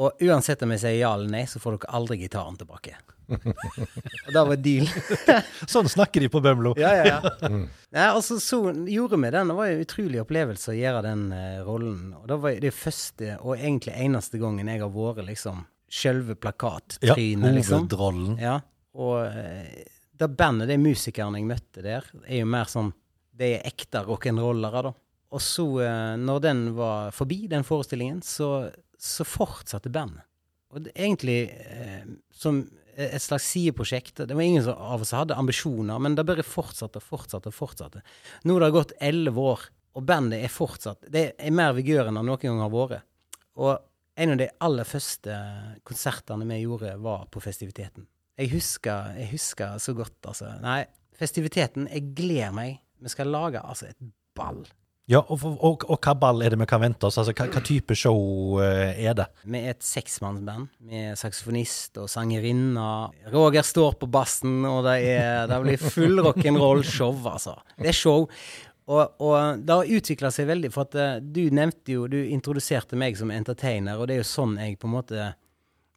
Og 0.00 0.22
uansett 0.22 0.62
om 0.62 0.70
jeg 0.74 0.82
sier 0.84 0.98
ja 1.00 1.14
eller 1.16 1.30
nei, 1.32 1.46
så 1.50 1.60
får 1.60 1.78
dere 1.78 1.96
aldri 1.98 2.20
gitaren 2.22 2.56
tilbake. 2.60 2.94
og 3.30 4.30
det 4.34 4.42
var 4.48 4.60
deal. 4.62 4.86
Sånn 5.72 5.88
snakker 5.90 6.24
de 6.24 6.30
på 6.32 6.40
Bømlo. 6.42 6.72
Ja, 6.80 6.92
ja, 6.98 7.18
ja. 7.18 7.50
Nei, 7.94 8.06
altså, 8.06 8.38
så 8.42 8.62
gjorde 8.90 9.18
vi 9.20 9.30
den. 9.34 9.50
Det 9.50 9.58
var 9.58 9.70
en 9.70 9.84
utrolig 9.84 10.22
opplevelse 10.22 10.72
å 10.72 10.78
gjøre 10.78 11.02
den 11.06 11.26
eh, 11.36 11.60
rollen. 11.66 12.08
Og 12.18 12.26
det 12.30 12.38
var 12.42 12.58
det 12.64 12.72
første 12.74 13.36
og 13.40 13.54
egentlig 13.58 13.94
eneste 13.98 14.40
gangen 14.42 14.70
jeg 14.70 14.82
har 14.82 14.94
vært 14.94 15.26
liksom 15.28 15.64
sjølve 15.90 16.36
Ja, 16.36 16.40
plakattrynet, 16.46 17.54
liksom. 17.58 17.84
hovedrollen. 17.84 18.34
Ja. 18.40 18.56
Og 18.98 19.24
eh, 19.26 19.84
det 20.20 20.30
bandet, 20.38 20.70
de 20.70 20.78
musikerne 20.80 21.40
jeg 21.40 21.48
møtte 21.50 21.84
der, 21.84 22.06
er 22.26 22.42
jo 22.42 22.50
mer 22.50 22.70
sånn 22.70 22.92
De 23.40 23.54
er 23.56 23.66
ekte 23.66 24.02
rock'n'rollere, 24.04 24.82
da. 24.90 24.94
Og 25.30 25.42
så, 25.42 25.64
eh, 25.86 26.14
når 26.18 26.40
den 26.44 26.62
var 26.76 27.12
forbi, 27.14 27.44
den 27.50 27.66
forestillingen, 27.66 28.18
så, 28.26 28.68
så 29.00 29.26
fortsatte 29.26 29.92
bandet. 29.92 30.26
Og 30.70 30.84
det, 30.84 30.92
egentlig 30.94 31.40
eh, 31.50 32.04
som 32.30 32.62
et 33.00 33.22
slags 33.22 33.46
sideprosjekt. 33.48 34.22
Det 34.28 34.34
var 34.34 34.42
ingen 34.42 34.64
som 34.64 34.78
av 34.78 35.02
oss 35.02 35.14
hadde 35.16 35.36
ambisjoner, 35.38 35.98
men 35.98 36.14
det 36.14 36.26
bare 36.28 36.44
fortsatte 36.46 37.00
og 37.00 37.06
fortsatte 37.06 37.50
og 37.50 37.56
fortsatte. 37.56 38.02
Nå 38.44 38.56
har 38.56 38.66
det 38.66 38.74
gått 38.76 38.96
elleve 39.00 39.46
år, 39.54 39.66
og 39.98 40.06
bandet 40.06 40.44
er 40.44 40.52
fortsatt 40.52 41.08
Det 41.10 41.22
er 41.34 41.54
mer 41.54 41.72
vigør 41.74 42.06
enn 42.06 42.18
det 42.20 42.26
noen 42.28 42.44
gang 42.44 42.60
har 42.62 42.74
vært. 42.74 43.06
Og 43.58 43.72
en 44.20 44.34
av 44.34 44.40
de 44.40 44.48
aller 44.66 44.86
første 44.86 45.36
konsertene 45.86 46.46
vi 46.50 46.60
gjorde, 46.62 46.96
var 47.02 47.26
på 47.32 47.42
festiviteten. 47.42 48.06
Jeg 48.40 48.52
husker, 48.54 49.14
jeg 49.18 49.32
husker 49.34 49.80
så 49.82 49.94
godt, 49.96 50.18
altså. 50.28 50.52
Nei, 50.62 50.84
festiviteten 51.16 51.88
Jeg 51.90 52.12
gleder 52.16 52.54
meg. 52.56 52.78
Vi 53.00 53.12
skal 53.12 53.32
lage 53.32 53.62
altså 53.64 53.90
et 53.90 54.12
ball. 54.36 54.62
Ja, 55.10 55.24
og, 55.26 55.42
og, 55.42 55.84
og 55.90 55.98
hva 55.98 56.12
ball 56.14 56.44
er 56.44 56.52
det 56.54 56.58
vi 56.60 56.66
kan 56.70 56.82
vente 56.84 57.08
oss? 57.08 57.16
Altså, 57.18 57.32
hva, 57.34 57.48
hva 57.50 57.62
type 57.66 57.96
show 57.98 58.60
eh, 58.62 59.00
er 59.02 59.16
det? 59.18 59.26
Vi 59.42 59.58
er 59.58 59.72
et 59.72 59.82
seksmannsband 59.82 60.68
med 60.86 61.18
saksofonist 61.18 61.98
og 61.98 62.06
sangerinne. 62.12 62.84
Roger 63.32 63.66
står 63.66 63.96
på 63.98 64.06
bassen, 64.12 64.60
og 64.68 64.84
det, 64.86 65.00
er, 65.10 65.48
det 65.50 65.58
blir 65.64 65.82
full 65.82 66.22
rock'n'roll-show, 66.22 67.24
altså. 67.32 67.56
Det 67.74 67.90
er 67.90 67.98
show. 67.98 68.28
Og, 68.90 69.02
og 69.22 69.66
det 69.66 69.80
har 69.80 69.92
utvikla 69.98 70.30
seg 70.34 70.46
veldig, 70.50 70.70
for 70.74 70.86
at 70.86 70.96
eh, 71.02 71.18
du 71.22 71.42
nevnte 71.54 71.94
jo 71.94 72.06
Du 72.10 72.18
introduserte 72.22 72.98
meg 72.98 73.18
som 73.18 73.34
entertainer, 73.34 73.98
og 73.98 74.06
det 74.06 74.16
er 74.16 74.22
jo 74.22 74.30
sånn 74.30 74.56
jeg 74.62 74.78
på 74.78 74.90
en 74.90 74.94
måte 74.94 75.28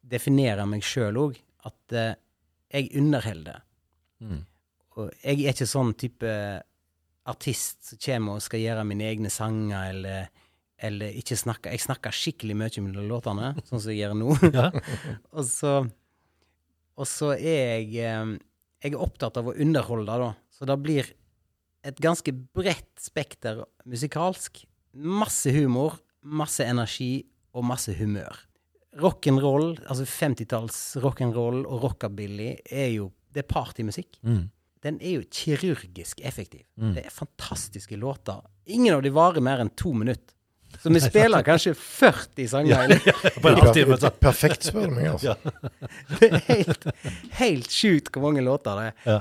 definerer 0.02 0.66
meg 0.66 0.82
sjøl 0.86 1.22
òg. 1.28 1.38
At 1.70 1.94
eh, 1.94 2.12
jeg 2.74 2.90
underholder. 2.98 3.62
Og 4.98 5.10
jeg 5.22 5.44
er 5.44 5.54
ikke 5.54 5.66
sånn 5.68 5.94
type 5.98 6.30
artist 7.30 7.90
som 7.90 8.00
kommer 8.04 8.38
og 8.38 8.44
skal 8.44 8.62
gjøre 8.62 8.84
mine 8.88 9.06
egne 9.08 9.32
sanger, 9.32 9.90
eller, 9.94 10.30
eller 10.84 11.18
ikke 11.20 11.38
snakke 11.38 11.72
Jeg 11.72 11.84
snakker 11.86 12.14
skikkelig 12.14 12.56
mye 12.60 12.84
mellom 12.84 13.10
låtene, 13.10 13.52
sånn 13.68 13.80
som 13.80 13.92
jeg 13.92 14.02
gjør 14.04 14.16
nå. 14.20 14.38
Ja. 14.58 14.70
og 15.36 15.44
så 15.48 15.74
Og 16.94 17.08
så 17.10 17.32
er 17.34 17.80
jeg 17.80 17.94
eh, 18.04 18.34
Jeg 18.84 18.94
er 18.94 19.00
opptatt 19.00 19.40
av 19.40 19.48
å 19.50 19.56
underholde, 19.56 20.18
da. 20.20 20.32
Så 20.52 20.68
det 20.68 20.78
blir 20.84 21.08
et 21.84 22.00
ganske 22.00 22.32
bredt 22.56 23.00
spekter 23.00 23.64
musikalsk. 23.88 24.62
Masse 24.94 25.52
humor, 25.52 25.98
masse 26.24 26.64
energi 26.64 27.26
og 27.54 27.66
masse 27.68 27.92
humør. 27.98 28.36
Rock'n'roll, 29.00 29.74
altså 29.90 30.06
50-talls 30.06 30.78
rock'n'roll 31.02 31.64
og 31.64 31.82
rockabilly, 31.88 32.54
er 32.70 32.92
jo 32.94 33.10
Det 33.34 33.42
er 33.42 33.50
partymusikk. 33.50 34.20
Mm. 34.22 34.44
Den 34.84 35.00
er 35.00 35.18
jo 35.18 35.24
kirurgisk 35.32 36.20
effektiv. 36.20 36.64
Det 36.76 37.06
er 37.06 37.10
fantastiske 37.12 37.96
låter. 37.96 38.42
Ingen 38.66 38.94
av 38.98 39.02
de 39.04 39.12
varer 39.14 39.44
mer 39.44 39.62
enn 39.64 39.72
to 39.80 39.94
minutter. 39.96 40.34
Så 40.82 40.90
vi 40.92 41.00
spiller 41.04 41.44
kanskje 41.46 41.74
40 41.78 42.48
sanger. 42.50 42.90
Ja, 42.90 42.98
ja. 43.06 44.10
Perfekt, 44.20 44.66
spør 44.68 44.90
du 44.90 44.96
meg. 44.96 45.12
altså. 45.14 45.36
Det 46.18 46.30
er 46.30 46.42
helt, 46.50 46.88
helt 47.38 47.70
sjukt 47.72 48.12
hvor 48.12 48.26
mange 48.28 48.44
låter 48.44 48.76
det 48.80 48.90
er. 48.90 48.98
Ja. 49.14 49.20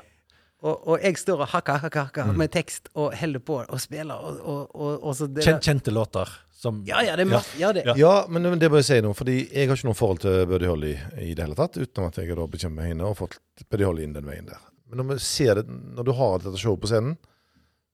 Og, 0.64 0.88
og 0.88 1.04
jeg 1.04 1.18
står 1.20 1.44
og 1.44 1.50
hakka, 1.52 1.76
hakka, 1.84 2.06
hakka 2.08 2.26
med 2.40 2.52
tekst 2.54 2.88
og 2.96 3.12
holder 3.20 3.42
på 3.44 3.58
og 3.66 3.80
spiller, 3.84 4.16
og, 4.16 4.38
og, 4.40 4.76
og, 4.76 4.94
og 5.04 5.16
så 5.20 5.28
det, 5.28 5.44
Kjen, 5.44 5.60
kjente 5.60 5.92
låter 5.92 6.30
som 6.64 6.78
Ja, 6.88 7.02
ja, 7.04 7.18
det 7.20 7.26
er 7.26 7.32
masse, 7.34 7.58
ja, 7.60 7.74
det, 7.76 7.84
Ja. 7.90 7.96
Ja, 8.00 8.14
men 8.32 8.48
det 8.60 8.70
må 8.72 8.80
jeg 8.80 8.88
si 8.88 9.00
noe, 9.04 9.16
fordi 9.18 9.42
jeg 9.52 9.68
har 9.68 9.76
ikke 9.76 9.90
noe 9.90 10.00
forhold 10.00 10.24
til 10.24 10.46
Buddy 10.48 10.70
Holly 10.72 10.94
i 11.20 11.34
det 11.36 11.44
hele 11.44 11.58
tatt, 11.60 11.76
utenom 11.76 12.08
at 12.08 12.22
jeg 12.22 12.32
har 12.32 12.40
da 12.40 12.48
bekjent 12.56 12.78
med 12.78 12.88
henne 12.88 13.10
og 13.10 13.18
fått 13.20 13.36
Buddy 13.68 13.90
Holly 13.90 14.08
inn 14.08 14.16
den 14.16 14.30
veien 14.30 14.48
der. 14.48 14.62
Men 14.94 15.10
når, 15.10 15.22
det, 15.58 15.66
når 15.98 16.08
du 16.08 16.14
har 16.18 16.44
dette 16.44 16.62
showet 16.62 16.82
på 16.84 16.90
scenen, 16.92 17.16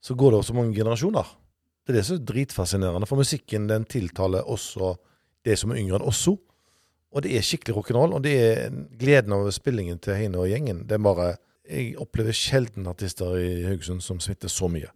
så 0.03 0.15
går 0.15 0.31
det 0.31 0.39
over 0.39 0.47
så 0.47 0.55
mange 0.55 0.75
generasjoner. 0.75 1.31
Det 1.83 1.93
er 1.93 1.97
det 1.97 2.05
som 2.07 2.19
er 2.19 2.27
dritfascinerende, 2.27 3.07
for 3.09 3.19
musikken 3.19 3.67
den 3.69 3.87
tiltaler 3.89 4.47
også 4.47 4.93
de 5.47 5.55
som 5.57 5.71
er 5.71 5.79
yngre 5.81 5.99
enn 5.99 6.07
oss. 6.11 6.25
Og 6.29 7.23
det 7.25 7.33
er 7.33 7.45
skikkelig 7.45 7.77
rock'n'roll, 7.79 8.15
og 8.17 8.23
det 8.23 8.35
er 8.37 8.75
gleden 8.99 9.33
av 9.33 9.47
spillingen 9.55 9.97
til 10.03 10.19
henne 10.19 10.41
og 10.41 10.51
gjengen. 10.51 10.83
Det 10.87 10.99
er 10.99 11.05
bare 11.07 11.31
jeg 11.69 11.93
opplever 12.01 12.33
sjelden 12.33 12.87
artister 12.89 13.35
i 13.37 13.49
Haugesund 13.67 14.01
som 14.01 14.19
smitter 14.21 14.49
så 14.51 14.69
mye. 14.71 14.89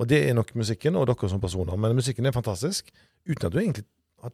Og 0.00 0.08
det 0.08 0.22
er 0.28 0.36
nok 0.36 0.52
musikken 0.56 0.96
og 0.96 1.08
dere 1.10 1.28
som 1.28 1.42
personer. 1.42 1.76
Men 1.76 1.96
musikken 1.98 2.26
er 2.26 2.34
fantastisk, 2.34 2.88
uten 3.28 3.46
at 3.48 3.52
du 3.52 3.58
egentlig 3.60 3.86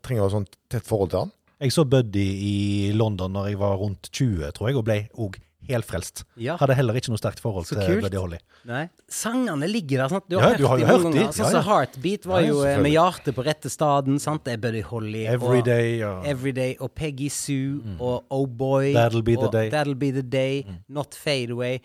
trenger 0.05 0.27
ha 0.27 0.33
sånn 0.33 0.49
tett 0.71 0.87
forhold 0.87 1.13
til 1.13 1.25
den. 1.25 1.35
Jeg 1.65 1.73
så 1.73 1.87
Buddy 1.89 2.27
i 2.45 2.57
London 2.93 3.33
når 3.33 3.49
jeg 3.49 3.61
var 3.63 3.79
rundt 3.81 4.11
20, 4.13 4.53
tror 4.53 4.69
jeg, 4.69 4.77
og 4.77 4.85
ble 4.85 4.99
òg 5.25 5.39
helfrelst. 5.69 6.25
Ja. 6.37 6.57
Hadde 6.61 6.75
heller 6.79 6.95
ikke 6.95 7.11
noe 7.13 7.19
sterkt 7.21 7.41
forhold 7.41 7.67
Så 7.67 7.77
til. 7.81 8.01
Buddy 8.03 8.17
Holly. 8.17 8.39
Nei. 8.65 8.89
Sangene 9.09 9.67
ligger 9.71 10.03
der. 10.05 10.09
sant? 10.09 10.25
Du 10.29 10.37
Ja, 10.37 10.43
har 10.49 10.57
du 10.57 10.67
har 10.67 10.77
hørt 10.77 10.81
jo 10.81 10.87
de 10.87 10.93
hørt 10.93 11.03
dem. 11.03 11.13
Sånn 11.13 11.23
Ja, 11.23 11.33
som 11.33 11.53
ja. 11.53 11.63
Heartbeat 11.63 12.27
var 12.27 12.41
Ja, 12.41 12.47
jo 12.49 12.63
eh, 12.65 12.79
med 12.83 12.93
hjertet 12.93 13.35
på 13.35 13.45
rette 13.47 13.71
staden. 13.71 14.19
sant? 14.21 14.45
Det 14.45 14.53
er 14.55 14.57
Buddy 14.59 14.83
Holly. 14.83 15.27
og- 15.27 15.35
Everyday. 15.35 16.01
Everyday 16.25 16.77
og 16.81 16.95
Peggy 16.95 17.29
Sue 17.29 17.81
og 18.01 18.25
Oh 18.31 18.47
Boy. 18.47 18.93
That'll 18.95 19.23
Be 19.23 19.37
the 19.37 19.49
Day. 19.51 19.71
That'll 19.71 19.95
Be 19.95 20.11
the 20.13 20.23
Day. 20.23 20.65
Not 20.89 21.15
Fade 21.15 21.51
Away. 21.53 21.79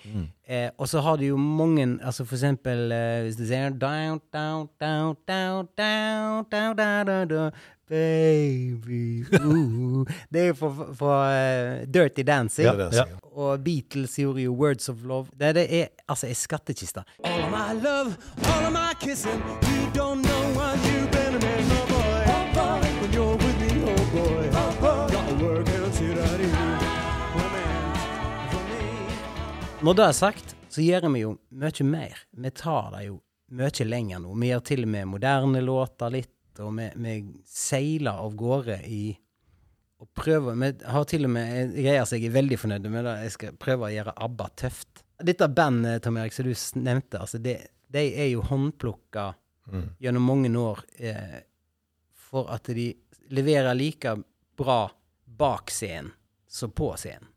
Eh, 0.47 0.69
og 0.77 0.87
så 0.87 0.99
har 1.01 1.15
du 1.17 1.23
jo 1.25 1.37
mange 1.37 1.99
altså 2.03 2.25
For 2.25 2.35
eksempel 2.35 2.91
eh, 2.91 3.21
hvis 3.23 3.37
du 3.37 3.45
sier 3.45 3.69
down, 3.69 4.19
down, 4.33 4.67
down, 4.81 5.15
down, 5.27 5.67
down, 5.77 6.45
down, 6.51 6.75
down, 6.75 7.05
down, 7.05 7.27
down, 7.29 7.51
Baby 7.87 9.25
ooh. 9.43 10.05
Det 10.31 10.41
er 10.41 10.47
jo 10.51 10.53
for, 10.59 10.93
for 10.95 11.23
eh, 11.27 11.85
Dirty 11.91 12.23
Dancing. 12.27 12.65
Ja, 12.65 12.73
det 12.75 12.85
er 12.87 12.89
det 12.89 12.97
Ja. 13.01 13.05
Og 13.41 13.63
Beatles 13.65 14.19
gjorde 14.21 14.43
jo 14.43 14.53
Words 14.53 14.89
of 14.89 15.03
Love. 15.03 15.31
Det, 15.39 15.55
det 15.57 15.65
er 15.79 15.87
altså 16.07 16.27
ei 16.29 16.35
skattkiste. 16.37 17.01
All 17.25 17.41
of 17.41 17.49
my 17.49 17.73
love, 17.81 18.13
all 18.45 18.65
of 18.67 18.73
my 18.75 18.93
kissing. 19.01 19.41
You 19.65 19.87
don't 19.97 20.21
know 20.21 20.43
what 20.57 20.77
you've 20.85 21.09
been 21.15 21.33
to 21.33 21.39
me, 21.41 21.53
oh 21.77 21.85
boy. 21.89 22.21
Oh 22.35 22.45
boy. 22.53 22.91
When 23.01 23.13
you're 23.15 23.37
with 23.41 23.57
me, 23.63 23.71
oh 23.81 24.03
boy. 24.13 24.45
Oh 24.61 24.71
boy. 24.83 25.07
Got 25.15 25.41
work 25.41 25.69
out 25.79 25.93
to 25.99 26.07
that 26.19 26.39
woman 27.39 27.95
for 28.51 28.61
me. 28.69 28.85
Når 29.81 29.93
det 29.93 30.05
er 30.05 30.11
sagt, 30.11 30.55
så 30.69 30.85
gjør 30.85 31.09
vi 31.09 31.25
jo 31.25 31.33
mye 31.49 31.89
mer. 31.95 32.23
Vi 32.37 32.53
tar 32.61 32.93
det 32.93 33.07
jo 33.07 33.17
mye 33.57 33.89
lenger 33.89 34.21
nå. 34.21 34.35
Vi 34.37 34.53
gjør 34.53 34.63
til 34.69 34.85
og 34.85 34.93
med 34.93 35.09
moderne 35.15 35.65
låter 35.65 36.13
litt, 36.13 36.37
og 36.59 36.77
vi, 36.77 36.91
vi 36.95 37.17
seiler 37.47 38.21
av 38.21 38.37
gårde 38.37 38.77
i 38.85 39.03
og 40.01 40.09
prøver 40.17 40.57
Vi 40.57 40.71
har 40.89 41.03
til 41.05 41.27
og 41.27 41.33
med 41.35 41.51
en 41.59 41.73
greie 41.75 42.05
som 42.05 42.17
jeg 42.17 42.31
er 42.31 42.33
veldig 42.33 42.57
fornøyd 42.57 42.87
med. 42.89 43.05
det. 43.05 43.15
Jeg 43.27 43.33
skal 43.35 43.57
prøve 43.61 43.85
å 43.87 43.93
gjøre 43.93 44.15
ABBA 44.17 44.47
tøft. 44.57 45.03
Dette 45.21 45.47
bandet, 45.53 46.01
Tom 46.03 46.17
Erik, 46.17 46.33
som 46.33 46.47
du 46.47 46.55
nevnte, 46.81 47.19
altså 47.21 47.37
det, 47.37 47.59
de 47.93 48.07
er 48.17 48.31
jo 48.31 48.41
håndplukka 48.41 49.27
gjennom 50.01 50.25
mange 50.25 50.49
år 50.57 50.81
eh, 50.97 51.43
for 52.17 52.49
at 52.51 52.65
de 52.73 52.89
leverer 53.31 53.77
like 53.77 54.15
bra 54.57 54.89
bak 55.25 55.71
scenen 55.71 56.11
som 56.49 56.73
på 56.75 56.89
scenen. 56.99 57.29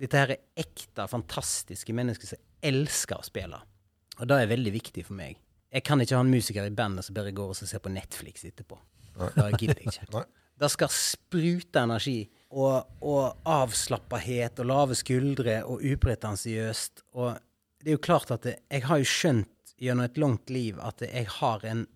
Dette 0.00 0.16
her 0.16 0.30
er 0.36 0.62
ekte, 0.62 1.08
fantastiske 1.10 1.92
mennesker 1.96 2.30
som 2.30 2.40
elsker 2.64 3.20
å 3.20 3.26
spille. 3.26 3.58
Og 4.20 4.28
det 4.28 4.36
er 4.36 4.52
veldig 4.52 4.72
viktig 4.72 5.04
for 5.08 5.16
meg. 5.18 5.40
Jeg 5.70 5.84
kan 5.86 6.00
ikke 6.00 6.16
ha 6.16 6.22
en 6.24 6.32
musiker 6.32 6.66
i 6.66 6.72
bandet 6.76 7.06
som 7.06 7.16
bare 7.16 7.32
går 7.36 7.52
og 7.52 7.58
ser 7.58 7.82
på 7.82 7.92
Netflix 7.92 8.44
etterpå. 8.48 8.78
Det 9.16 9.50
gidder 9.60 9.82
jeg 9.82 9.92
ikke. 9.92 10.06
Nei. 10.16 10.24
Det 10.60 10.68
skal 10.72 10.92
sprute 10.92 11.80
energi 11.80 12.18
og, 12.50 12.98
og 13.00 13.46
avslappahet 13.48 14.60
og 14.60 14.68
lave 14.68 14.98
skuldre 14.98 15.60
og 15.64 15.84
upretensiøst. 15.86 17.06
Og 17.16 17.38
det 17.80 17.92
er 17.92 17.96
jo 17.96 18.04
klart 18.04 18.34
at 18.34 18.44
det, 18.44 18.58
jeg 18.68 18.84
har 18.88 19.00
jo 19.00 19.08
skjønt 19.08 19.74
gjennom 19.80 20.04
et 20.04 20.20
langt 20.20 20.52
liv 20.52 20.80
at 20.84 21.00
jeg 21.06 21.30
har 21.38 21.64
en 21.70 21.86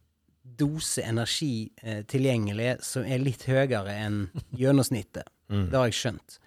dose 0.44 1.02
energi 1.04 1.70
eh, 1.82 2.02
tilgjengelig 2.08 2.78
som 2.84 3.04
er 3.08 3.22
litt 3.22 3.46
høyere 3.48 3.92
enn 4.04 4.18
gjennomsnittet. 4.56 5.28
Det 5.48 5.76
har 5.76 5.88
jeg 5.88 5.98
skjønt. 5.98 6.38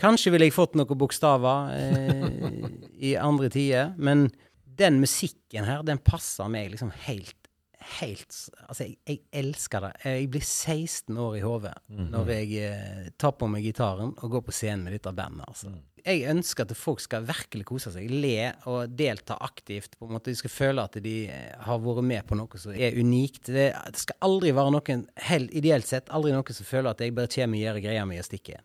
Kanskje 0.00 0.32
ville 0.32 0.48
jeg 0.48 0.56
fått 0.56 0.76
noen 0.76 0.98
bokstaver 1.00 1.72
eh, 1.76 2.68
i 3.08 3.14
andre 3.20 3.48
tider, 3.52 3.94
men 3.96 4.28
den 4.76 5.00
musikken 5.00 5.64
her, 5.64 5.84
den 5.86 6.00
passer 6.04 6.50
meg 6.52 6.74
liksom 6.74 6.92
helt 7.06 7.45
Helt 7.86 8.34
Altså, 8.66 8.84
jeg, 8.84 8.96
jeg 9.06 9.20
elsker 9.40 9.84
det. 9.84 9.90
Jeg 10.04 10.30
blir 10.32 10.42
16 10.42 11.18
år 11.22 11.36
i 11.38 11.42
hodet 11.44 11.74
når 11.88 12.32
jeg 12.34 12.64
eh, 12.66 13.10
tar 13.18 13.36
på 13.38 13.48
meg 13.50 13.66
gitaren 13.66 14.14
og 14.16 14.32
går 14.32 14.42
på 14.48 14.54
scenen 14.54 14.86
med 14.86 14.96
dette 14.96 15.12
bandet. 15.14 15.46
altså. 15.46 15.70
Jeg 16.06 16.22
ønsker 16.30 16.62
at 16.66 16.76
folk 16.78 17.00
skal 17.02 17.24
virkelig 17.26 17.64
kose 17.66 17.90
seg, 17.90 18.10
le 18.10 18.52
og 18.70 18.92
delta 18.94 19.34
aktivt. 19.42 19.96
på 19.98 20.06
en 20.06 20.14
måte 20.14 20.30
De 20.30 20.38
skal 20.38 20.52
føle 20.54 20.84
at 20.86 20.98
de 21.02 21.16
eh, 21.30 21.56
har 21.66 21.82
vært 21.82 22.06
med 22.06 22.26
på 22.28 22.38
noe 22.38 22.62
som 22.62 22.74
er 22.74 22.94
unikt. 22.98 23.50
Det, 23.50 23.68
det 23.74 24.02
skal 24.02 24.20
aldri 24.28 24.52
være 24.54 24.74
noen, 24.76 25.06
helt 25.30 25.54
ideelt 25.54 25.86
sett, 25.86 26.10
aldri 26.14 26.34
noen 26.34 26.58
som 26.58 26.68
føler 26.68 26.92
at 26.92 27.02
jeg 27.02 27.14
bare 27.16 27.32
kommer 27.34 27.58
og 27.58 27.64
gjør 27.66 27.82
greia 27.88 28.06
mi 28.06 28.20
og 28.22 28.26
stikker. 28.28 28.62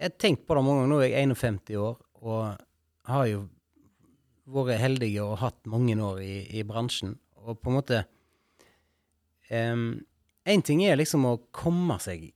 Jeg 0.00 0.08
har 0.08 0.16
tenkt 0.16 0.46
på 0.48 0.56
det 0.56 0.64
mange 0.64 0.80
ganger. 0.84 0.92
Nå 0.94 1.00
er 1.04 1.10
jeg 1.12 1.28
51 1.28 1.76
år 1.76 1.98
og 2.20 2.44
har 3.10 3.26
jo 3.28 3.42
vært 4.50 4.80
heldig 4.80 5.10
og 5.22 5.36
hatt 5.42 5.68
mange 5.70 5.96
år 6.00 6.22
i, 6.24 6.36
i 6.56 6.64
bransjen. 6.66 7.18
Og 7.46 7.56
på 7.60 7.70
en 7.72 7.78
måte 7.80 8.04
Én 9.50 10.62
ting 10.64 10.82
er 10.86 10.98
liksom 10.98 11.24
å 11.26 11.36
komme 11.54 11.96
seg 12.02 12.28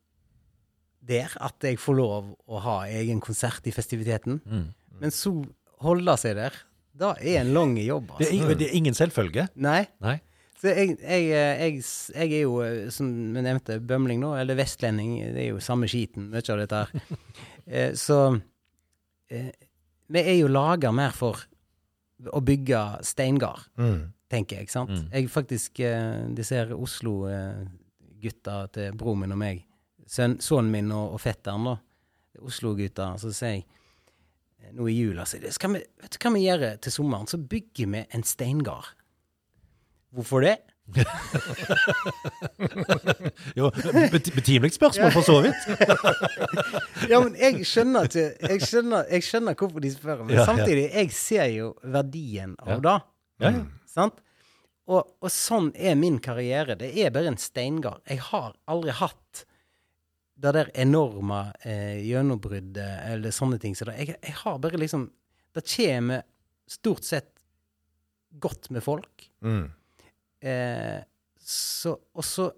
der, 1.05 1.31
at 1.45 1.61
jeg 1.67 1.77
får 1.79 1.97
lov 1.99 2.31
å 2.49 2.61
ha 2.65 2.77
egen 2.89 3.21
konsert 3.23 3.67
i 3.69 3.73
festiviteten. 3.75 4.39
Men 5.01 5.13
så 5.13 5.35
holde 5.85 6.15
seg 6.21 6.39
der, 6.39 6.55
da 6.97 7.13
er 7.21 7.41
en 7.43 7.51
lang 7.55 7.75
jobb. 7.81 8.13
Det, 8.19 8.31
Altså. 8.31 8.51
er, 8.51 8.55
det 8.61 8.69
er 8.71 8.77
ingen 8.79 8.95
selvfølge. 8.97 9.49
Nei. 9.61 9.83
Nei. 10.05 10.17
Så 10.61 10.71
jeg, 10.73 10.95
jeg, 11.03 11.25
jeg, 11.29 11.81
jeg 12.15 12.31
er 12.39 12.43
jo, 12.47 12.55
eh, 12.65 12.87
som 12.95 13.09
vi 13.35 13.43
nevnte, 13.45 13.81
bømling 13.85 14.21
nå, 14.23 14.31
eller 14.41 14.57
vestlending. 14.57 15.17
Det 15.35 15.43
er 15.43 15.49
jo 15.51 15.59
samme 15.61 15.89
skiten, 15.91 16.31
mye 16.33 16.45
av 16.55 16.63
dette 16.65 16.85
her. 16.85 17.19
Eh, 17.65 17.95
så 17.97 18.17
eh, 19.33 19.47
vi 20.13 20.21
er 20.21 20.35
jo 20.37 20.51
laga 20.53 20.91
mer 20.93 21.15
for 21.17 21.39
å 22.29 22.43
bygge 22.45 22.81
steingard, 23.09 23.63
Mm. 23.81 24.03
Tenker 24.35 24.61
jeg. 24.63 24.71
sant? 24.73 24.91
Jeg 25.15 25.31
faktisk 25.33 25.81
eh, 25.87 26.27
Disse 26.37 26.59
her 26.59 26.75
Oslo-gutta 26.77 28.59
til 28.75 28.99
broren 28.99 29.25
min 29.25 29.35
og 29.37 29.41
meg, 29.41 29.63
søn, 30.11 30.37
sønnen 30.43 30.73
min 30.75 30.93
og, 30.95 31.15
og 31.17 31.23
fetteren, 31.23 31.71
da, 31.71 31.77
Oslo-gutta, 32.45 33.13
så 33.23 33.31
sier 33.35 33.57
jeg 33.61 33.65
eh, 34.65 34.75
nå 34.75 34.91
i 34.91 34.99
jula 34.99 35.25
så 35.29 35.39
skal 35.55 35.77
vi, 35.77 35.85
Vet 36.03 36.17
du 36.17 36.21
hva 36.25 36.35
vi 36.35 36.45
gjør 36.49 36.67
til 36.83 36.93
sommeren? 36.99 37.31
Så 37.31 37.39
bygger 37.39 37.91
vi 37.95 38.05
en 38.17 38.27
steingard. 38.27 38.93
Hvorfor 40.15 40.45
det? 40.45 40.59
Jo, 43.57 43.71
Betimelig 44.13 44.75
spørsmål, 44.77 45.13
for 45.13 45.25
så 45.25 45.41
vidt. 45.45 45.55
Ja, 47.11 47.21
men 47.21 47.35
jeg 47.41 47.65
skjønner 47.69 48.07
til, 48.13 48.33
Jeg 48.41 48.63
skjønner, 48.65 49.05
jeg 49.11 49.25
skjønner 49.27 49.57
hvorfor 49.59 49.81
de 49.85 49.91
spør, 49.93 50.23
men 50.25 50.37
Ja, 50.37 50.45
samtidig, 50.49 50.91
jeg 50.95 51.13
ser 51.17 51.49
jo 51.53 51.73
verdien 51.85 52.55
av 52.61 52.83
det. 52.85 52.99
Ja, 53.41 53.51
ja. 53.51 53.65
Sant? 53.91 54.21
Og, 54.93 55.15
og 55.25 55.33
sånn 55.33 55.71
er 55.81 55.97
min 55.97 56.19
karriere. 56.21 56.77
Det 56.77 56.91
er 57.01 57.13
bare 57.15 57.31
en 57.33 57.41
steingard. 57.41 58.03
Jeg 58.09 58.21
har 58.27 58.53
aldri 58.69 58.93
hatt 58.99 59.45
det 60.35 60.53
der 60.57 60.71
enorme 60.83 61.47
eh, 61.63 62.03
gjennombruddet 62.05 63.07
eller 63.13 63.33
sånne 63.33 63.61
ting. 63.63 63.77
Så 63.79 63.87
det, 63.89 63.97
jeg, 64.03 64.19
jeg 64.19 64.37
har 64.43 64.59
bare 64.61 64.81
liksom 64.81 65.07
Det 65.55 65.63
kommer 65.71 66.25
stort 66.67 67.05
sett 67.07 67.31
godt 68.43 68.71
med 68.75 68.83
folk. 68.83 69.29
Mm. 69.47 69.69
Eh, 70.43 70.99
så, 71.39 71.95
og 71.95 72.25
så 72.27 72.49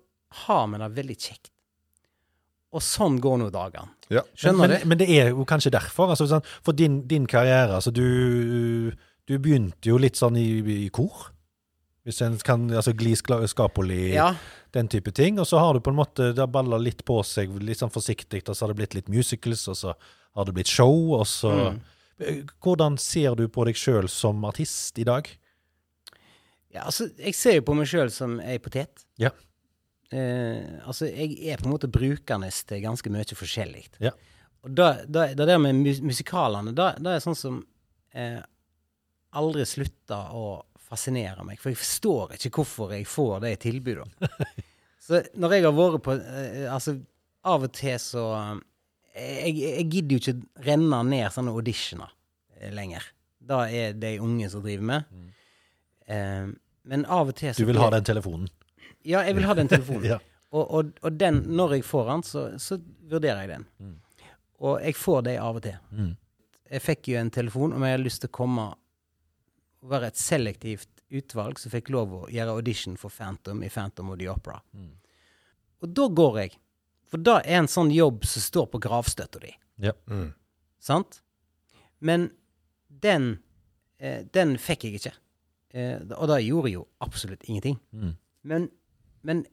har 0.47 0.65
vi 0.73 0.81
det 0.81 0.89
veldig 0.97 1.17
kjekt. 1.19 1.53
Og 2.77 2.83
sånn 2.83 3.21
går 3.23 3.39
nå 3.41 3.51
dagene. 3.53 3.93
Ja. 4.13 4.23
Skjønner 4.37 4.69
men, 4.69 4.81
du? 4.81 4.89
men, 4.89 5.01
det 5.01 5.09
er 5.13 5.31
jo 5.35 5.45
kanskje 5.49 5.75
derfor. 5.77 6.15
Altså, 6.15 6.27
sånn, 6.31 6.45
for 6.65 6.77
din, 6.77 7.03
din 7.09 7.29
karriere 7.31 7.77
altså, 7.79 7.93
du, 7.95 8.91
du 9.27 9.37
begynte 9.37 9.93
jo 9.93 10.01
litt 10.01 10.19
sånn 10.19 10.39
i, 10.41 10.49
i 10.87 10.89
kor. 10.95 11.31
Hvis 12.07 12.21
en 12.23 12.37
kan 12.47 12.69
altså 12.71 12.93
Gli 12.95 13.17
Skapoli, 13.19 14.13
Ja. 14.15 14.29
den 14.73 14.87
type 14.89 15.11
ting. 15.13 15.41
Og 15.43 15.47
så 15.47 15.59
har 15.59 15.75
du 15.75 15.81
på 15.81 15.91
en 15.91 15.97
måte 15.99 16.29
Det 16.33 16.39
har 16.39 16.47
balla 16.47 16.79
litt 16.79 17.05
på 17.05 17.19
seg, 17.27 17.51
litt 17.61 17.79
sånn 17.83 17.91
forsiktig, 17.91 18.45
og 18.49 18.55
så 18.55 18.63
har 18.67 18.73
det 18.75 18.77
blitt 18.79 18.95
litt 18.95 19.09
musicals, 19.11 19.67
og 19.69 19.75
så 19.77 19.95
har 20.37 20.45
det 20.47 20.55
blitt 20.55 20.71
show, 20.71 21.13
og 21.19 21.27
så 21.27 21.53
Mm. 21.75 21.81
Eh, 22.19 22.43
Hvordan 22.63 22.97
ser 22.99 23.35
du 23.37 23.47
på 23.49 23.65
deg 23.67 23.75
sjøl 23.77 24.09
som 24.09 24.43
artist 24.45 24.99
i 24.99 25.05
dag? 25.05 25.29
Ja, 26.73 26.85
altså, 26.85 27.11
jeg 27.19 27.35
ser 27.35 27.55
jo 27.59 27.63
på 27.63 27.75
meg 27.77 27.87
sjøl 27.89 28.11
som 28.11 28.39
ei 28.41 28.59
potet. 28.59 29.05
Ja. 29.19 29.31
Eh, 30.13 30.81
altså, 30.87 31.09
jeg 31.11 31.37
er 31.51 31.57
på 31.59 31.67
en 31.67 31.73
måte 31.75 31.91
brukende 31.91 32.51
til 32.67 32.81
ganske 32.85 33.11
mye 33.13 33.25
forskjellig. 33.37 33.87
Ja. 34.01 34.13
Og 34.65 34.75
da, 34.75 35.05
da, 35.09 35.27
det 35.35 35.47
der 35.49 35.59
med 35.59 35.75
musikalene, 36.03 36.73
da, 36.75 36.93
da 36.99 37.17
er 37.17 37.21
sånn 37.25 37.37
som 37.39 37.61
eh, 38.15 38.41
aldri 39.37 39.65
slutter 39.69 40.33
å 40.33 40.63
fascinere 40.87 41.45
meg. 41.47 41.59
For 41.61 41.73
jeg 41.73 41.81
forstår 41.81 42.37
ikke 42.37 42.53
hvorfor 42.61 42.95
jeg 42.97 43.07
får 43.11 43.41
det 43.45 43.53
tilbudet. 43.65 44.07
så 45.07 45.23
når 45.39 45.57
jeg 45.57 45.67
har 45.67 45.77
vært 45.77 46.05
på 46.07 46.17
eh, 46.17 46.67
Altså, 46.73 46.97
av 47.47 47.67
og 47.67 47.73
til 47.77 47.99
så 48.03 48.27
eh, 49.15 49.49
jeg, 49.49 49.57
jeg 49.63 49.89
gidder 49.95 50.17
jo 50.17 50.23
ikke 50.23 50.67
renne 50.69 51.03
ned 51.09 51.27
sånne 51.35 51.55
auditioner 51.57 52.13
eh, 52.59 52.71
lenger. 52.75 53.09
Da 53.47 53.65
er 53.71 53.97
det 53.99 54.17
unge 54.23 54.49
som 54.51 54.65
driver 54.65 54.89
med. 54.93 55.11
Eh, 56.07 56.47
men 56.87 57.05
av 57.11 57.33
og 57.33 57.39
til 57.39 57.55
så 57.55 57.63
Du 57.63 57.69
vil 57.71 57.83
ha 57.83 57.91
den 57.95 58.07
telefonen? 58.07 58.51
Ja, 59.07 59.23
jeg 59.27 59.37
vil 59.39 59.47
ha 59.47 59.59
den 59.59 59.71
telefonen. 59.71 60.07
Ja. 60.17 60.21
og, 60.55 60.71
og, 60.79 60.91
og 61.03 61.17
den, 61.19 61.41
når 61.59 61.77
jeg 61.77 61.85
får 61.85 62.11
den, 62.11 62.23
så, 62.27 62.43
så 62.63 62.79
vurderer 63.11 63.43
jeg 63.43 63.57
den. 63.57 63.97
Og 64.63 64.79
jeg 64.81 64.97
får 64.97 65.25
det 65.27 65.35
av 65.43 65.59
og 65.59 65.65
til. 65.67 65.77
Mm. 65.93 66.13
Jeg 66.71 66.83
fikk 66.83 67.11
jo 67.13 67.19
en 67.21 67.31
telefon 67.35 67.75
om 67.77 67.85
jeg 67.85 67.95
hadde 67.97 68.07
lyst 68.07 68.23
til 68.25 68.31
å 68.31 68.37
komme 68.39 68.67
og 69.87 69.93
var 69.95 70.03
et 70.09 70.19
selektivt 70.19 71.05
utvalg 71.15 71.61
som 71.63 71.71
fikk 71.71 71.93
lov 71.95 72.15
å 72.17 72.23
gjøre 72.33 72.57
audition 72.59 72.97
for 72.99 73.15
Phantom 73.15 73.61
i 73.63 73.71
Phantom 73.71 74.11
of 74.11 74.19
the 74.19 74.27
Opera. 74.33 74.59
Og 75.79 75.93
da 75.95 76.09
går 76.11 76.39
jeg. 76.41 76.57
For 77.07 77.23
da 77.23 77.37
er 77.45 77.61
en 77.61 77.71
sånn 77.71 77.93
jobb 77.95 78.27
som 78.27 78.43
står 78.43 78.67
på 78.73 78.81
gravstøtta 78.83 79.39
di. 79.45 79.53
Ja. 79.85 79.93
Mm. 80.11 80.33
Sant? 80.83 81.21
Men 82.03 82.33
den, 82.89 83.37
eh, 84.03 84.25
den 84.27 84.57
fikk 84.59 84.89
jeg 84.89 84.99
ikke. 84.99 85.15
Eh, 85.71 86.03
og 86.17 86.27
da 86.33 86.41
gjorde 86.43 86.73
jo 86.75 86.83
absolutt 86.99 87.47
ingenting. 87.47 87.79
Mm. 87.95 88.17
Men, 88.43 88.69
men 89.23 89.45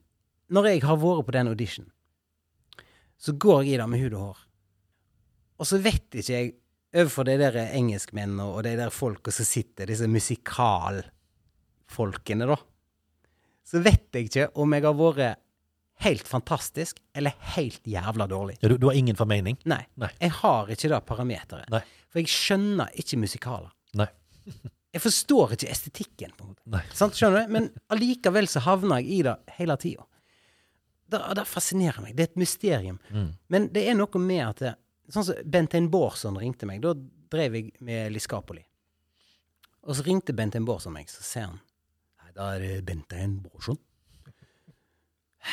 når 0.50 0.72
jeg 0.72 0.82
har 0.88 0.98
vært 0.98 1.28
på 1.28 1.36
den 1.38 1.52
audition, 1.52 1.86
så 3.22 3.38
går 3.38 3.62
jeg 3.62 3.76
i 3.76 3.78
det 3.78 3.88
med 3.88 4.02
hud 4.02 4.18
og 4.18 4.26
hår. 4.26 4.44
Og 5.62 5.70
så 5.70 5.78
vet 5.78 6.18
ikke 6.18 6.34
jeg 6.34 6.54
overfor 6.94 7.24
de 7.28 7.34
der 7.40 7.54
engelskmennene 7.74 8.44
og 8.46 8.62
de 8.66 8.76
der 8.78 8.90
folka 8.94 9.30
som 9.34 9.46
sitter, 9.48 9.86
disse 9.90 10.06
musikalfolkene, 10.10 12.46
da, 12.50 12.56
så 13.64 13.76
vet 13.84 14.08
jeg 14.14 14.22
ikke 14.28 14.48
om 14.60 14.72
jeg 14.76 14.84
har 14.84 14.96
vært 14.98 15.38
helt 16.04 16.28
fantastisk 16.28 16.94
eller 17.16 17.32
helt 17.54 17.84
jævla 17.86 18.26
dårlig. 18.30 18.56
Ja, 18.60 18.68
du, 18.68 18.76
du 18.78 18.86
har 18.90 18.96
ingen 18.98 19.16
formening? 19.16 19.56
Nei. 19.70 19.84
Nei. 20.00 20.10
Jeg 20.20 20.30
har 20.40 20.64
ikke 20.74 20.90
det 20.90 21.00
parameteret. 21.08 21.68
Nei. 21.72 21.82
For 22.10 22.18
jeg 22.20 22.28
skjønner 22.34 22.88
ikke 23.00 23.16
musikaler. 23.22 23.70
Nei. 23.98 24.10
Jeg 24.94 25.02
forstår 25.02 25.52
ikke 25.56 25.70
estetikken. 25.72 26.30
på 26.38 26.44
en 26.44 26.50
måte. 26.52 26.80
Sant, 26.94 27.16
skjønner 27.18 27.38
du? 27.42 27.48
Men 27.50 27.64
allikevel 27.90 28.46
så 28.46 28.60
havner 28.62 29.00
jeg 29.02 29.08
i 29.10 29.22
det 29.26 29.34
hele 29.56 29.74
tida. 29.82 30.04
Det, 31.10 31.18
det 31.34 31.44
fascinerer 31.50 31.98
meg. 32.04 32.12
Det 32.14 32.22
er 32.22 32.28
et 32.30 32.38
mysterium. 32.38 32.98
Mm. 33.10 33.32
Men 33.50 33.66
det 33.74 33.82
er 33.90 33.94
noe 33.98 34.18
med 34.22 34.42
at 34.44 34.58
det, 34.62 34.70
Sånn 35.12 35.26
som 35.26 35.34
Bentein 35.44 35.90
Bårdsson 35.92 36.38
ringte 36.40 36.66
meg. 36.68 36.80
Da 36.84 36.94
drev 37.34 37.56
jeg 37.58 37.72
med 37.84 38.12
Liskapoli. 38.14 38.62
Og 39.84 39.98
så 39.98 40.04
ringte 40.06 40.32
Bentein 40.36 40.64
Bårdsson 40.64 40.94
meg, 40.96 41.10
så 41.12 41.20
ser 41.26 41.48
han 41.50 41.58
Nei, 42.22 42.30
da 42.36 42.46
er 42.54 42.62
det 42.64 42.84
Bentein 42.88 43.34
Bårdsson. 43.44 43.76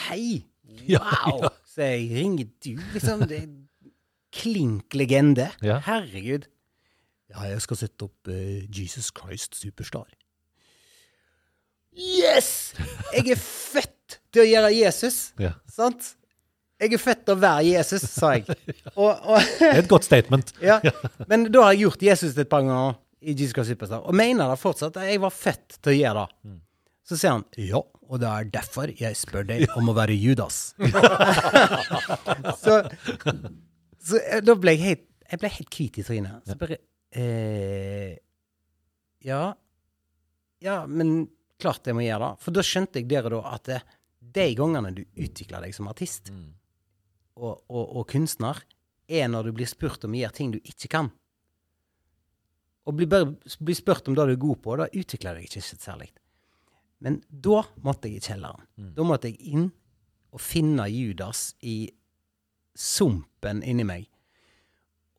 Hei! 0.07 0.45
Ja, 0.87 1.01
Wow! 1.03 1.49
Så 1.67 1.83
jeg 1.83 2.07
ringer 2.15 2.47
du, 2.63 2.71
liksom. 2.93 3.25
Det 3.27 3.41
er 3.43 3.49
klink 4.31 4.95
legende. 4.95 5.49
Ja. 5.63 5.81
Herregud. 5.83 6.45
Ja, 7.31 7.43
jeg 7.47 7.61
skal 7.63 7.79
sette 7.79 8.07
opp 8.07 8.27
uh, 8.31 8.63
Jesus 8.71 9.09
Christ 9.15 9.55
Superstar. 9.59 10.07
Yes! 11.91 12.71
Jeg 13.11 13.33
er 13.35 13.39
født 13.39 14.19
til 14.31 14.43
å 14.45 14.47
gjøre 14.47 14.71
Jesus, 14.75 15.17
Ja. 15.39 15.53
sant? 15.71 16.13
Jeg 16.81 16.95
er 16.97 17.01
født 17.01 17.21
til 17.27 17.35
å 17.35 17.41
være 17.41 17.65
Jesus, 17.67 18.05
sa 18.09 18.31
jeg. 18.33 18.57
Og, 19.01 19.11
og, 19.11 19.37
Det 19.59 19.69
er 19.69 19.79
et 19.83 19.89
godt 19.91 20.07
statement. 20.07 20.53
ja. 20.69 20.79
Men 21.29 21.45
da 21.53 21.67
har 21.67 21.75
jeg 21.75 21.85
gjort 21.85 22.05
Jesus 22.09 22.37
et 22.41 22.49
par 22.49 22.65
ganger 22.65 22.97
i 23.21 23.35
Jesus 23.35 23.53
Christ 23.53 23.75
Superstar, 23.75 24.01
og 24.01 24.17
mener 24.17 24.49
da 24.49 24.57
fortsatt 24.57 24.97
at 24.97 25.11
jeg 25.11 25.21
var 25.21 25.33
født 25.35 25.77
til 25.77 25.91
å 25.91 25.97
gjøre 25.99 26.23
det. 26.25 26.55
Så 27.05 27.17
sier 27.19 27.35
han 27.35 27.43
ja, 27.59 27.81
og 27.81 28.21
det 28.21 28.29
er 28.29 28.47
derfor 28.53 28.93
jeg 28.97 29.17
spør 29.19 29.45
deg 29.45 29.67
om 29.77 29.91
å 29.91 29.95
være 29.95 30.15
Judas. 30.17 30.71
så, 32.63 32.79
så 34.01 34.21
eh, 34.21 34.41
da 34.41 34.55
ble 34.57 34.73
jeg 34.77 34.83
helt 34.87 35.05
Jeg 35.31 35.39
ble 35.39 35.51
helt 35.53 35.77
hvit 35.77 35.99
i 36.01 36.03
trynet. 36.03 36.49
Så 36.49 36.57
bare 36.59 36.79
eh, 37.15 38.15
Ja. 39.27 39.43
Ja, 40.61 40.81
men 40.89 41.29
klart 41.61 41.87
jeg 41.87 41.95
må 41.97 42.03
gjøre 42.03 42.31
det. 42.31 42.41
For 42.43 42.57
da 42.57 42.65
skjønte 42.65 42.99
jeg 42.99 43.07
der 43.11 43.29
og 43.29 43.37
da 43.37 43.53
at 43.55 43.71
eh, 43.77 43.85
de 44.35 44.47
gangene 44.57 44.91
du 44.97 45.03
utvikler 45.05 45.67
deg 45.67 45.77
som 45.77 45.89
artist 45.91 46.33
og, 47.37 47.63
og, 47.69 47.83
og 48.01 48.07
kunstner, 48.11 48.61
er 49.11 49.27
når 49.27 49.49
du 49.49 49.57
blir 49.59 49.69
spurt 49.69 50.05
om 50.07 50.15
å 50.15 50.21
gjøre 50.21 50.37
ting 50.37 50.53
du 50.53 50.59
ikke 50.61 50.89
kan. 50.91 51.11
Og 52.87 52.97
blir, 52.97 53.07
bli, 53.59 53.75
spurt 53.77 54.07
om 54.09 54.17
det 54.17 54.25
du 54.29 54.33
er 54.33 54.41
god 54.41 54.61
på, 54.63 54.75
da 54.79 54.87
utvikler 54.87 55.39
jeg 55.39 55.49
ikke 55.49 55.63
særlig. 55.69 56.09
Men 57.01 57.19
da 57.29 57.63
måtte 57.85 58.09
jeg 58.09 58.21
i 58.21 58.25
kjelleren. 58.29 58.67
Da 58.95 59.05
måtte 59.05 59.29
jeg 59.29 59.53
inn 59.53 59.67
og 60.31 60.41
finne 60.41 60.87
Judas 60.89 61.51
i 61.67 61.91
sumpen 62.77 63.61
inni 63.67 63.85
meg. 63.85 64.07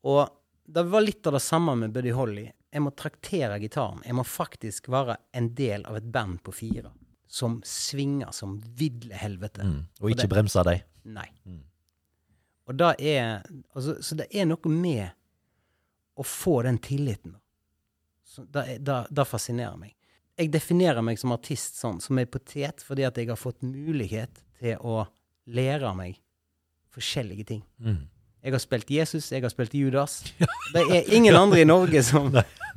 Og 0.09 0.25
det 0.63 0.83
var 0.89 1.03
litt 1.03 1.27
av 1.27 1.37
det 1.37 1.43
samme 1.43 1.75
med 1.79 1.93
Buddy 1.95 2.13
Holly. 2.15 2.47
Jeg 2.73 2.81
må 2.81 2.91
traktere 2.97 3.59
gitaren. 3.61 4.01
Jeg 4.07 4.15
må 4.17 4.25
faktisk 4.27 4.89
være 4.91 5.19
en 5.37 5.51
del 5.55 5.85
av 5.87 5.99
et 5.99 6.07
band 6.11 6.41
på 6.43 6.55
fire 6.55 6.91
som 7.33 7.59
svinger 7.65 8.31
som 8.35 8.59
vidle 8.77 9.17
helvete. 9.17 9.65
Mm. 9.65 9.79
Og 10.01 10.13
ikke 10.13 10.29
bremse 10.29 10.63
deg. 10.67 10.83
Nei. 11.09 11.27
Og 12.69 12.77
da 12.79 12.93
er 12.99 13.41
altså, 13.75 13.97
Så 14.01 14.15
det 14.15 14.27
er 14.31 14.45
noe 14.47 14.69
med 14.71 15.09
å 16.15 16.23
få 16.23 16.61
den 16.63 16.77
tilliten. 16.77 17.35
Så 18.23 18.45
da, 18.49 18.63
er- 18.65 18.79
fascinerer 19.25 19.77
meg. 19.77 19.93
Jeg 20.37 20.49
definerer 20.53 21.01
meg 21.05 21.19
som 21.21 21.31
artist 21.35 21.77
sånn, 21.77 21.99
som 22.01 22.17
en 22.17 22.27
potet, 22.27 22.81
fordi 22.81 23.03
at 23.05 23.17
jeg 23.17 23.29
har 23.29 23.37
fått 23.37 23.61
mulighet 23.61 24.39
til 24.59 24.77
å 24.81 25.03
lære 25.45 25.91
meg 25.97 26.17
forskjellige 26.93 27.45
ting. 27.45 27.61
Mm. 27.79 28.07
Jeg 28.43 28.51
har 28.55 28.59
spilt 28.59 28.89
Jesus, 28.91 29.31
jeg 29.31 29.41
har 29.45 29.49
spilt 29.53 29.73
Judas. 29.73 30.21
Det 30.73 30.81
er 30.89 31.13
ingen 31.13 31.35
andre 31.35 31.61
i 31.61 31.67
Norge 31.69 32.01
som, 32.09 32.31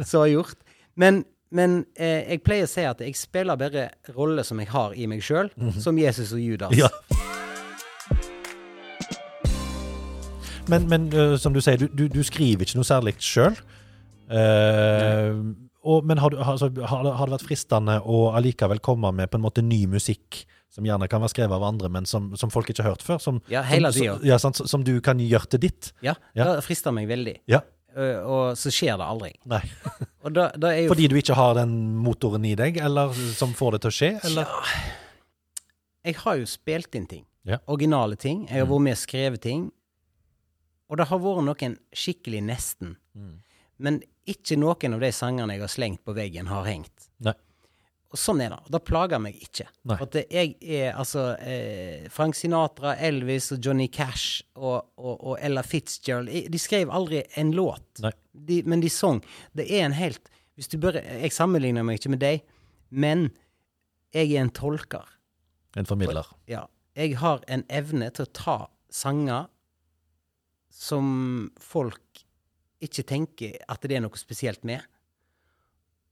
som 0.05 0.21
har 0.21 0.29
gjort. 0.33 0.57
Men, 0.95 1.25
men 1.51 1.85
eh, 1.97 2.25
jeg 2.35 2.43
pleier 2.45 2.69
å 2.69 2.71
si 2.71 2.85
at 2.89 3.01
jeg 3.01 3.17
spiller 3.17 3.57
bare 3.61 3.89
roller 4.17 4.45
som 4.47 4.61
jeg 4.61 4.69
har 4.73 4.95
i 4.97 5.09
meg 5.11 5.25
sjøl, 5.25 5.51
som 5.81 5.97
Jesus 5.99 6.33
og 6.37 6.41
Judas. 6.45 6.77
Ja. 6.77 6.89
Men, 10.73 10.89
men 10.91 11.07
uh, 11.15 11.37
som 11.41 11.55
du 11.55 11.61
sier, 11.65 11.79
du, 11.79 11.87
du, 11.89 12.07
du 12.13 12.23
skriver 12.27 12.67
ikke 12.67 12.79
noe 12.81 12.89
særlig 12.89 13.17
sjøl. 13.23 13.57
men 14.27 16.19
har, 16.19 16.31
du, 16.31 16.37
har, 16.43 16.53
altså, 16.57 16.71
har, 16.83 17.07
har 17.15 17.29
det 17.29 17.37
vært 17.37 17.47
fristende 17.47 18.01
å 18.03 18.25
allikevel 18.35 18.81
komme 18.83 19.13
med 19.15 19.31
på 19.31 19.39
en 19.39 19.45
måte 19.45 19.63
ny 19.63 19.85
musikk 19.87 20.43
som 20.77 20.85
gjerne 20.85 21.07
kan 21.09 21.23
være 21.23 21.33
skrevet 21.33 21.57
av 21.57 21.65
andre, 21.65 21.89
men 21.93 22.09
som, 22.09 22.33
som 22.37 22.51
folk 22.53 22.69
ikke 22.73 22.83
har 22.85 22.97
hørt 22.97 23.05
før? 23.07 23.21
Som, 23.23 23.39
Ja, 23.49 23.63
hele 23.65 23.93
som, 23.95 24.03
tida. 24.03 24.17
som, 24.19 24.27
ja, 24.29 24.39
sant, 24.43 24.61
som 24.69 24.85
du 24.85 24.97
kan 25.05 25.21
gjøre 25.23 25.49
til 25.55 25.63
ditt? 25.69 25.93
Ja, 26.05 26.17
Ja. 26.37 26.51
det 26.57 26.65
frister 26.67 26.93
meg 26.93 27.09
veldig. 27.09 27.39
Ja. 27.49 27.63
Eh, 27.97 28.19
og 28.29 28.59
så 28.61 28.69
skjer 28.75 28.99
det 29.01 29.07
aldri. 29.07 29.31
Nei. 29.49 29.63
Og 30.27 30.35
da, 30.35 30.51
da 30.59 30.73
jo 30.75 30.91
Fordi 30.91 31.07
du 31.09 31.15
ikke 31.17 31.37
har 31.39 31.55
den 31.57 31.73
motoren 32.03 32.45
i 32.45 32.57
deg, 32.59 32.81
eller 32.83 33.15
som 33.39 33.55
får 33.57 33.77
det 33.77 33.85
til 33.85 33.93
å 33.93 33.95
skje? 33.95 34.11
Eller? 34.27 34.51
Jeg 36.05 36.19
har 36.25 36.41
jo 36.43 36.49
spilt 36.51 36.99
inn 36.99 37.07
ting. 37.09 37.23
Ja. 37.47 37.61
Originale 37.71 38.19
ting. 38.19 38.43
Jeg 38.51 38.65
har 38.65 38.69
vært 38.69 38.85
med 38.89 38.97
og 38.99 39.01
skrevet 39.01 39.43
ting. 39.47 39.69
Og 40.91 41.01
det 41.01 41.09
har 41.11 41.23
vært 41.23 41.47
noen 41.47 41.79
skikkelig 41.97 42.45
nesten. 42.47 42.95
Mm. 43.17 43.35
Men 43.83 43.99
ikke 44.29 44.59
noen 44.59 44.97
av 44.97 45.03
de 45.03 45.11
sangene 45.15 45.57
jeg 45.57 45.65
har 45.65 45.73
slengt 45.73 46.05
på 46.07 46.15
veggen, 46.17 46.49
har 46.51 46.67
hengt. 46.69 47.11
Nei. 47.25 47.35
Og 48.15 48.21
sånn 48.21 48.41
er 48.41 48.53
det. 48.55 48.59
Og 48.65 48.71
det 48.73 48.81
plager 48.87 49.21
meg 49.21 49.39
ikke. 49.43 49.67
Nei. 49.91 49.97
For 49.99 50.07
at 50.07 50.33
jeg 50.33 50.53
er 50.63 50.95
altså 50.95 51.25
eh, 51.43 52.07
Frank 52.13 52.39
Sinatra, 52.39 52.95
Elvis 53.03 53.51
og 53.57 53.67
Johnny 53.67 53.89
Cash 53.93 54.45
og, 54.55 54.93
og, 54.97 55.15
og 55.17 55.35
Ella 55.43 55.65
Fitzgerald 55.67 56.31
eh, 56.31 56.47
De 56.53 56.61
skrev 56.63 56.93
aldri 56.95 57.25
en 57.41 57.51
låt, 57.57 58.01
de, 58.33 58.61
men 58.65 58.85
de 58.85 58.93
sang. 58.93 59.21
Det 59.59 59.67
er 59.67 59.89
en 59.89 59.99
helt 59.99 60.31
hvis 60.57 60.71
du 60.73 60.79
bør, 60.81 60.97
Jeg 60.97 61.35
sammenligner 61.37 61.85
meg 61.85 61.99
ikke 61.99 62.15
med 62.15 62.23
deg, 62.23 62.47
men 62.89 63.27
jeg 64.17 64.31
er 64.33 64.47
en 64.47 64.53
tolker. 64.57 65.05
En 65.77 65.85
formidler. 65.85 66.31
Ja. 66.49 66.63
Jeg 66.97 67.19
har 67.21 67.43
en 67.53 67.67
evne 67.69 68.09
til 68.17 68.25
å 68.25 68.33
ta 68.33 68.57
sanger 68.89 69.51
som 70.77 71.07
folk 71.63 72.25
ikke 72.85 73.07
tenker 73.09 73.57
at 73.73 73.85
det 73.89 73.97
er 73.97 74.05
noe 74.05 74.21
spesielt 74.21 74.67
med, 74.69 74.85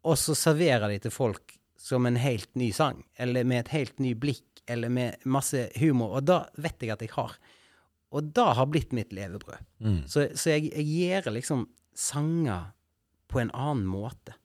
og 0.05 0.17
så 0.21 0.37
serverer 0.37 0.89
de 0.93 1.03
til 1.05 1.13
folk 1.13 1.57
som 1.81 2.07
en 2.09 2.17
helt 2.21 2.49
ny 2.57 2.71
sang, 2.73 3.03
eller 3.21 3.45
med 3.45 3.65
et 3.65 3.75
helt 3.75 4.01
ny 4.01 4.15
blikk, 4.17 4.47
eller 4.69 4.89
med 4.89 5.21
masse 5.29 5.67
humor, 5.77 6.17
og 6.17 6.29
da 6.29 6.45
vet 6.57 6.81
jeg 6.81 6.95
at 6.95 7.05
jeg 7.05 7.13
har. 7.13 7.37
Og 8.15 8.31
det 8.33 8.47
har 8.57 8.71
blitt 8.71 8.95
mitt 8.97 9.13
levebrød. 9.13 9.61
Mm. 9.85 10.01
Så, 10.09 10.31
så 10.39 10.55
jeg, 10.55 10.71
jeg 10.73 10.87
gjør 10.89 11.35
liksom 11.35 11.67
sanger 11.93 12.71
på 13.29 13.43
en 13.43 13.53
annen 13.53 13.85
måte. 13.89 14.37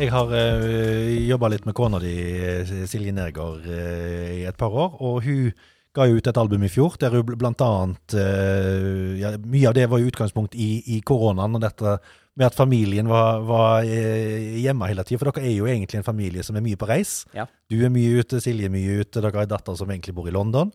Jeg 0.00 0.08
har 0.08 0.30
uh, 0.32 1.12
jobba 1.28 1.52
litt 1.52 1.66
med 1.68 1.76
kona 1.76 2.00
di, 2.02 2.14
eh, 2.42 2.70
Silje 2.88 3.12
Nergård, 3.12 3.66
eh, 3.68 4.40
i 4.40 4.44
et 4.48 4.56
par 4.58 4.72
år. 4.72 4.96
Og 5.04 5.20
hun 5.26 5.52
ga 5.92 6.06
jo 6.08 6.18
ut 6.18 6.28
et 6.28 6.40
album 6.40 6.64
i 6.64 6.70
fjor 6.72 6.96
der 7.00 7.12
hun 7.12 7.34
blant 7.36 7.62
annet 7.64 8.14
eh, 8.16 9.20
ja, 9.20 9.34
Mye 9.36 9.68
av 9.68 9.76
det 9.76 9.86
var 9.92 10.00
jo 10.00 10.08
utgangspunkt 10.08 10.56
i, 10.56 10.70
i 10.96 11.00
koronaen, 11.04 11.56
og 11.58 11.64
dette 11.64 11.98
med 12.32 12.46
at 12.46 12.56
familien 12.56 13.10
var, 13.10 13.42
var 13.44 13.84
eh, 13.84 14.56
hjemme 14.62 14.88
hele 14.88 15.04
tida. 15.04 15.20
For 15.20 15.28
dere 15.28 15.50
er 15.50 15.52
jo 15.52 15.68
egentlig 15.68 16.00
en 16.00 16.06
familie 16.06 16.44
som 16.46 16.56
er 16.56 16.64
mye 16.64 16.78
på 16.80 16.88
reis. 16.88 17.26
Ja. 17.36 17.44
Du 17.68 17.76
er 17.84 17.92
mye 17.92 18.22
ute, 18.22 18.40
Silje 18.40 18.70
er 18.70 18.72
mye 18.72 19.02
ute, 19.02 19.20
dere 19.20 19.34
har 19.34 19.44
en 19.44 19.52
datter 19.52 19.76
som 19.76 19.92
egentlig 19.92 20.16
bor 20.16 20.30
i 20.30 20.32
London. 20.32 20.72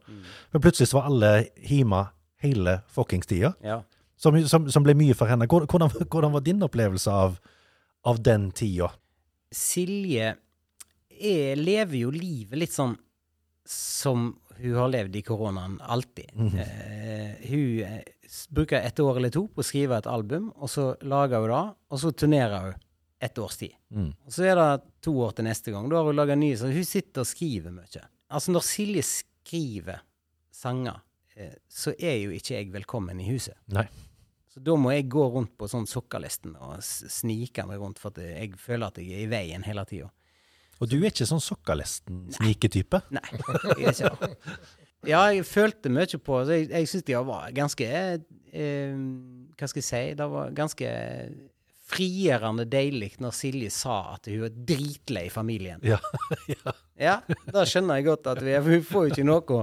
Men 0.54 0.62
plutselig 0.62 0.92
så 0.92 1.00
var 1.00 1.10
alle 1.10 1.32
hjemme 1.66 2.04
hele 2.46 2.78
fuckings 2.94 3.30
tida. 3.30 3.56
Ja. 3.66 3.80
Som, 4.22 4.38
som, 4.50 4.70
som 4.70 4.86
ble 4.86 4.94
mye 4.98 5.18
for 5.18 5.30
henne. 5.30 5.50
Hvordan, 5.50 5.90
hvordan 6.06 6.36
var 6.38 6.46
din 6.46 6.62
opplevelse 6.66 7.14
av, 7.26 7.40
av 8.06 8.22
den 8.22 8.52
tida? 8.54 8.92
Silje 9.54 10.36
jeg 11.18 11.58
lever 11.58 12.04
jo 12.04 12.12
livet 12.14 12.60
litt 12.62 12.74
sånn 12.74 12.94
som 13.68 14.30
Hun 14.60 14.76
har 14.76 14.92
levd 14.94 15.16
i 15.16 15.22
koronaen 15.26 15.78
alltid. 15.82 16.32
eh, 16.34 17.50
hun 17.50 17.80
eh, 17.86 18.02
bruker 18.50 18.82
et 18.82 19.00
år 19.00 19.20
eller 19.20 19.34
to 19.34 19.46
på 19.48 19.64
å 19.64 19.68
skrive 19.68 20.00
et 20.00 20.10
album, 20.10 20.52
og 20.56 20.72
så 20.72 20.90
lager 21.08 21.44
hun 21.44 21.54
det, 21.54 21.64
og 21.92 22.02
så 22.04 22.12
turnerer 22.12 22.68
hun 22.68 22.84
et 23.20 23.40
års 23.42 23.58
tid. 23.58 23.74
Mm. 23.90 24.12
Og 24.26 24.34
så 24.34 24.46
er 24.46 24.60
det 24.60 24.70
to 25.06 25.14
år 25.26 25.38
til 25.38 25.48
neste 25.48 25.74
gang. 25.74 25.88
Da 25.90 26.00
har 26.00 26.10
hun 26.10 26.18
laga 26.18 26.36
nye 26.38 26.58
så 26.58 26.70
Hun 26.70 26.86
sitter 26.86 27.24
og 27.24 27.30
skriver 27.30 27.74
mye. 27.74 28.04
Altså, 28.30 28.54
når 28.54 28.66
Silje 28.68 29.06
skriver 29.08 30.04
sanger, 30.54 31.00
eh, 31.36 31.56
så 31.70 31.96
er 31.98 32.20
jo 32.22 32.36
ikke 32.36 32.60
jeg 32.60 32.74
velkommen 32.74 33.22
i 33.24 33.30
huset. 33.32 33.58
Nei. 33.74 33.88
Så 34.54 34.62
da 34.66 34.74
må 34.80 34.90
jeg 34.94 35.10
gå 35.14 35.24
rundt 35.34 35.54
på 35.58 35.68
sånn 35.70 35.86
sokkelisten 35.86 36.56
og 36.58 36.80
snike 36.82 37.66
meg 37.70 37.82
rundt, 37.82 38.00
for 38.02 38.10
at 38.10 38.24
jeg 38.26 38.56
føler 38.58 38.90
at 38.90 38.98
jeg 38.98 39.14
er 39.14 39.26
i 39.26 39.30
veien 39.30 39.66
hele 39.68 39.84
tida. 39.86 40.10
Og 40.78 40.90
du 40.92 40.98
er 41.00 41.10
ikke 41.10 41.28
sånn 41.30 41.42
sokkalesten-sniketype? 41.42 43.02
Nei, 43.16 43.26
jeg 43.32 43.88
er 43.90 43.96
ikke 43.96 44.12
det. 44.22 44.58
Ja, 45.08 45.22
jeg 45.32 45.46
følte 45.48 45.92
mye 45.94 46.20
på 46.20 46.40
så 46.44 46.56
Jeg, 46.58 46.72
jeg 46.72 46.90
syns 46.90 47.06
de 47.08 47.16
var 47.28 47.52
ganske 47.56 47.86
eh, 47.88 48.98
Hva 49.58 49.70
skal 49.70 49.82
jeg 49.82 49.88
si? 49.88 50.02
Det 50.18 50.28
var 50.32 50.56
ganske 50.58 50.90
frigjørende 51.88 52.66
deilig 52.68 53.14
når 53.24 53.36
Silje 53.38 53.70
sa 53.72 54.18
at 54.18 54.28
hun 54.28 54.42
var 54.44 54.56
dritlei 54.72 55.28
familien. 55.32 55.84
Ja. 55.86 56.02
Ja, 56.48 56.74
ja 57.00 57.52
da 57.54 57.64
skjønner 57.68 58.00
jeg 58.00 58.10
godt 58.10 58.28
at 58.34 58.42
vi, 58.44 58.56
hun 58.58 58.84
får 58.84 59.06
jo 59.06 59.14
ikke 59.16 59.28
noe 59.28 59.62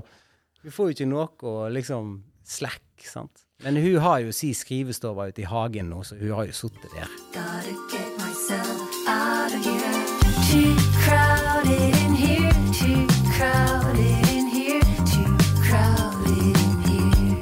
Hun 0.64 0.72
får 0.72 0.88
jo 0.88 0.96
ikke 0.96 1.10
noe 1.10 1.56
liksom 1.74 2.14
slack, 2.44 2.86
sant. 3.04 3.44
Men 3.64 3.76
hun 3.80 4.00
har 4.04 4.22
jo 4.24 4.32
si 4.32 4.52
skrivestove 4.56 5.28
ute 5.30 5.44
i 5.44 5.48
hagen 5.48 5.92
nå, 5.92 6.02
så 6.04 6.16
hun 6.20 6.34
har 6.36 6.48
jo 6.48 6.56
sittet 6.56 6.88
der. 6.96 7.12
Gotta 7.36 7.76
get 7.92 8.16
myself 8.20 9.08
out 9.08 9.52
of 9.52 9.64
here. 9.64 10.83
Too 11.04 11.10
crowded 11.10 11.96
in 12.00 12.14
here, 12.14 12.52
too 12.72 13.06
crowded 13.36 14.28
in 14.32 14.46
here, 14.48 14.80
too 15.04 15.36
crowded 15.60 16.56
in 16.56 16.80
here. 16.80 17.40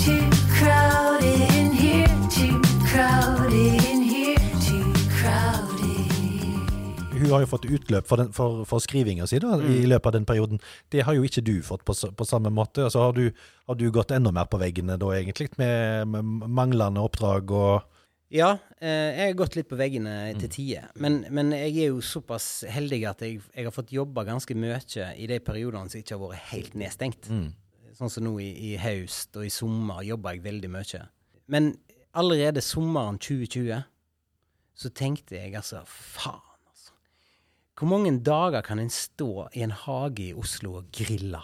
Too 0.00 0.30
crowded 0.56 1.40
in 1.56 1.72
here, 1.72 2.08
too 2.30 2.60
crowded 2.88 3.84
in 3.84 4.00
here, 4.00 4.38
too 4.64 4.92
crowded 5.12 5.82
in 5.82 6.64
here. 7.04 7.20
Hun 7.20 7.30
har 7.30 7.40
jo 7.44 7.46
fått 7.46 7.68
utløp 7.68 8.08
for, 8.08 8.16
den, 8.16 8.32
for, 8.32 8.64
for 8.64 8.80
skrivinga 8.80 9.26
si 9.28 9.36
da, 9.42 9.58
i 9.60 9.84
løpet 9.84 10.06
av 10.06 10.16
den 10.16 10.24
perioden. 10.24 10.62
Det 10.88 11.04
har 11.04 11.18
jo 11.18 11.26
ikke 11.28 11.44
du 11.44 11.60
fått 11.62 11.84
på, 11.84 11.92
på 11.92 12.24
samme 12.24 12.48
måte. 12.48 12.86
Altså, 12.88 13.04
har, 13.04 13.12
du, 13.12 13.28
har 13.68 13.76
du 13.76 13.90
gått 13.92 14.10
enda 14.16 14.32
mer 14.32 14.48
på 14.48 14.62
veggene 14.62 14.96
da, 14.96 15.12
egentlig, 15.18 15.52
med, 15.60 16.08
med 16.16 16.48
manglende 16.48 17.04
oppdrag 17.04 17.52
og 17.52 17.84
Ja, 18.34 18.56
eh, 18.80 19.12
jeg 19.14 19.28
har 19.30 19.36
gått 19.38 19.54
litt 19.54 19.68
på 19.70 19.78
veggene 19.78 20.34
til 20.40 20.50
tider. 20.50 20.88
Men, 20.98 21.20
men 21.30 21.52
jeg 21.54 21.76
er 21.84 21.92
jo 21.92 22.00
såpass 22.02 22.64
heldig 22.66 23.04
at 23.06 23.22
jeg, 23.22 23.38
jeg 23.54 23.68
har 23.68 23.74
fått 23.74 23.94
jobba 23.94 24.24
ganske 24.26 24.56
mye 24.58 24.80
i 25.14 25.28
de 25.30 25.38
periodene 25.44 25.92
som 25.92 26.00
ikke 26.00 26.16
har 26.16 26.24
vært 26.24 26.48
helt 26.50 26.74
nedstengt. 26.74 27.28
Sånn 27.96 28.10
som 28.12 28.26
nå 28.26 28.34
i, 28.42 28.48
i 28.72 28.76
høst 28.82 29.38
og 29.38 29.46
i 29.46 29.52
sommer 29.52 30.02
jobba 30.04 30.34
jeg 30.34 30.42
veldig 30.44 30.72
mye. 30.74 31.04
Men 31.46 31.70
allerede 32.18 32.64
sommeren 32.64 33.20
2020 33.22 33.86
så 34.76 34.90
tenkte 34.92 35.38
jeg 35.38 35.54
altså 35.56 35.84
faen, 35.88 36.42
altså. 36.68 36.92
Hvor 37.78 37.88
mange 37.94 38.10
dager 38.26 38.66
kan 38.66 38.82
en 38.82 38.92
stå 38.92 39.46
i 39.56 39.62
en 39.64 39.72
hage 39.72 40.26
i 40.26 40.34
Oslo 40.36 40.80
og 40.82 40.90
grille? 40.92 41.40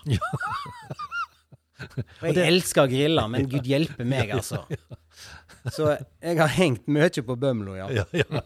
Og 2.22 2.28
jeg 2.28 2.44
elsker 2.46 2.84
å 2.84 2.90
grille, 2.90 3.24
men 3.32 3.48
gud 3.52 3.66
hjelpe 3.66 4.04
meg, 4.06 4.34
altså. 4.36 4.64
Så 5.70 5.92
jeg 6.22 6.38
har 6.40 6.50
hengt 6.56 6.88
mye 6.90 7.22
på 7.22 7.36
Bømlo, 7.38 7.76
ja. 7.78 7.86
Ja, 7.94 8.04
ja. 8.12 8.42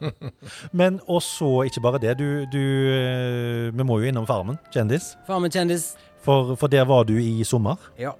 Men 0.72 0.98
og 1.08 1.22
så 1.24 1.62
ikke 1.64 1.80
bare 1.80 2.00
det. 2.02 2.18
Du, 2.18 2.44
du 2.52 2.60
eh, 2.92 3.70
Vi 3.72 3.86
må 3.88 4.00
jo 4.02 4.10
innom 4.10 4.26
Farmen, 4.28 4.58
kjendis. 4.74 5.14
Farmen 5.26 5.50
kjendis. 5.52 5.94
For, 6.26 6.54
for 6.60 6.68
der 6.68 6.84
var 6.84 7.04
du 7.08 7.14
i 7.16 7.44
sommer. 7.46 7.76
Ja. 8.00 8.12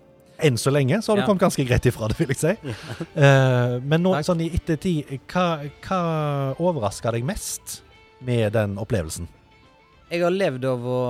Enn 0.45 0.57
så 0.61 0.71
lenge 0.73 0.99
så 1.03 1.13
har 1.13 1.17
du 1.21 1.23
Ja. 1.25 1.27
kommet 1.31 1.43
ganske 1.47 1.65
greit 1.65 1.87
ifra 1.89 2.09
det, 2.13 2.19
vil 2.21 2.29
jeg 2.35 2.41
si. 2.43 2.75
uh, 3.17 3.77
men 3.83 4.03
nå, 4.05 4.13
Takk. 4.19 4.27
sånn 4.29 4.43
i 4.45 4.51
ettertid, 4.55 5.15
hva, 5.33 5.47
hva 5.87 6.01
overraska 6.61 7.13
deg 7.17 7.25
mest 7.25 7.81
med 8.25 8.53
den 8.57 8.77
opplevelsen? 8.81 9.29
Jeg 10.13 10.23
har 10.23 10.31
levd 10.37 10.65
av 10.69 10.85
å 10.87 11.01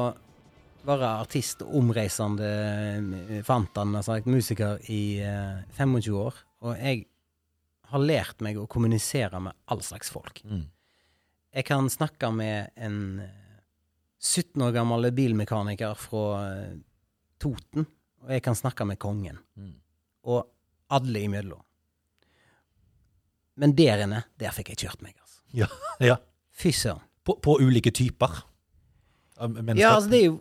være 0.87 1.09
artist 1.25 1.65
og 1.67 1.75
omreisende 1.81 2.47
eh, 2.47 3.41
fantan, 3.45 3.97
altså 3.99 4.21
musiker, 4.31 4.79
i 4.89 5.19
eh, 5.27 5.59
25 5.77 6.15
år. 6.23 6.39
Og 6.63 6.79
jeg 6.79 7.03
har 7.91 8.03
lært 8.03 8.43
meg 8.45 8.59
å 8.59 8.67
kommunisere 8.71 9.41
med 9.43 9.57
all 9.71 9.83
slags 9.85 10.11
folk. 10.13 10.43
Mm. 10.45 10.67
Jeg 11.57 11.67
kan 11.69 11.89
snakke 11.93 12.31
med 12.35 12.73
en 12.77 12.99
eh, 13.25 13.45
17 14.21 14.63
år 14.67 14.75
gammel 14.77 15.11
bilmekaniker 15.17 15.95
fra 16.01 16.27
eh, 16.51 16.75
Toten, 17.41 17.87
og 18.25 18.33
jeg 18.33 18.43
kan 18.45 18.57
snakke 18.59 18.87
med 18.89 18.99
kongen. 19.01 19.39
Mm. 19.57 19.75
Og 20.27 20.43
alle 20.97 21.23
imellom. 21.27 21.63
Men 23.57 23.73
der 23.77 24.05
inne, 24.05 24.25
der 24.41 24.53
fikk 24.57 24.75
jeg 24.75 24.87
kjørt 24.87 25.05
meg, 25.05 25.17
altså. 25.21 25.41
Ja, 25.57 25.69
ja. 26.05 26.17
Fy 26.57 26.73
søren. 26.77 27.05
På, 27.27 27.37
på 27.43 27.57
ulike 27.59 27.91
typer 27.91 28.43
mennesker. 29.41 29.81
Ja, 29.81 29.97
altså 29.97 30.13
det 30.13 30.21
er 30.21 30.29
jo 30.29 30.37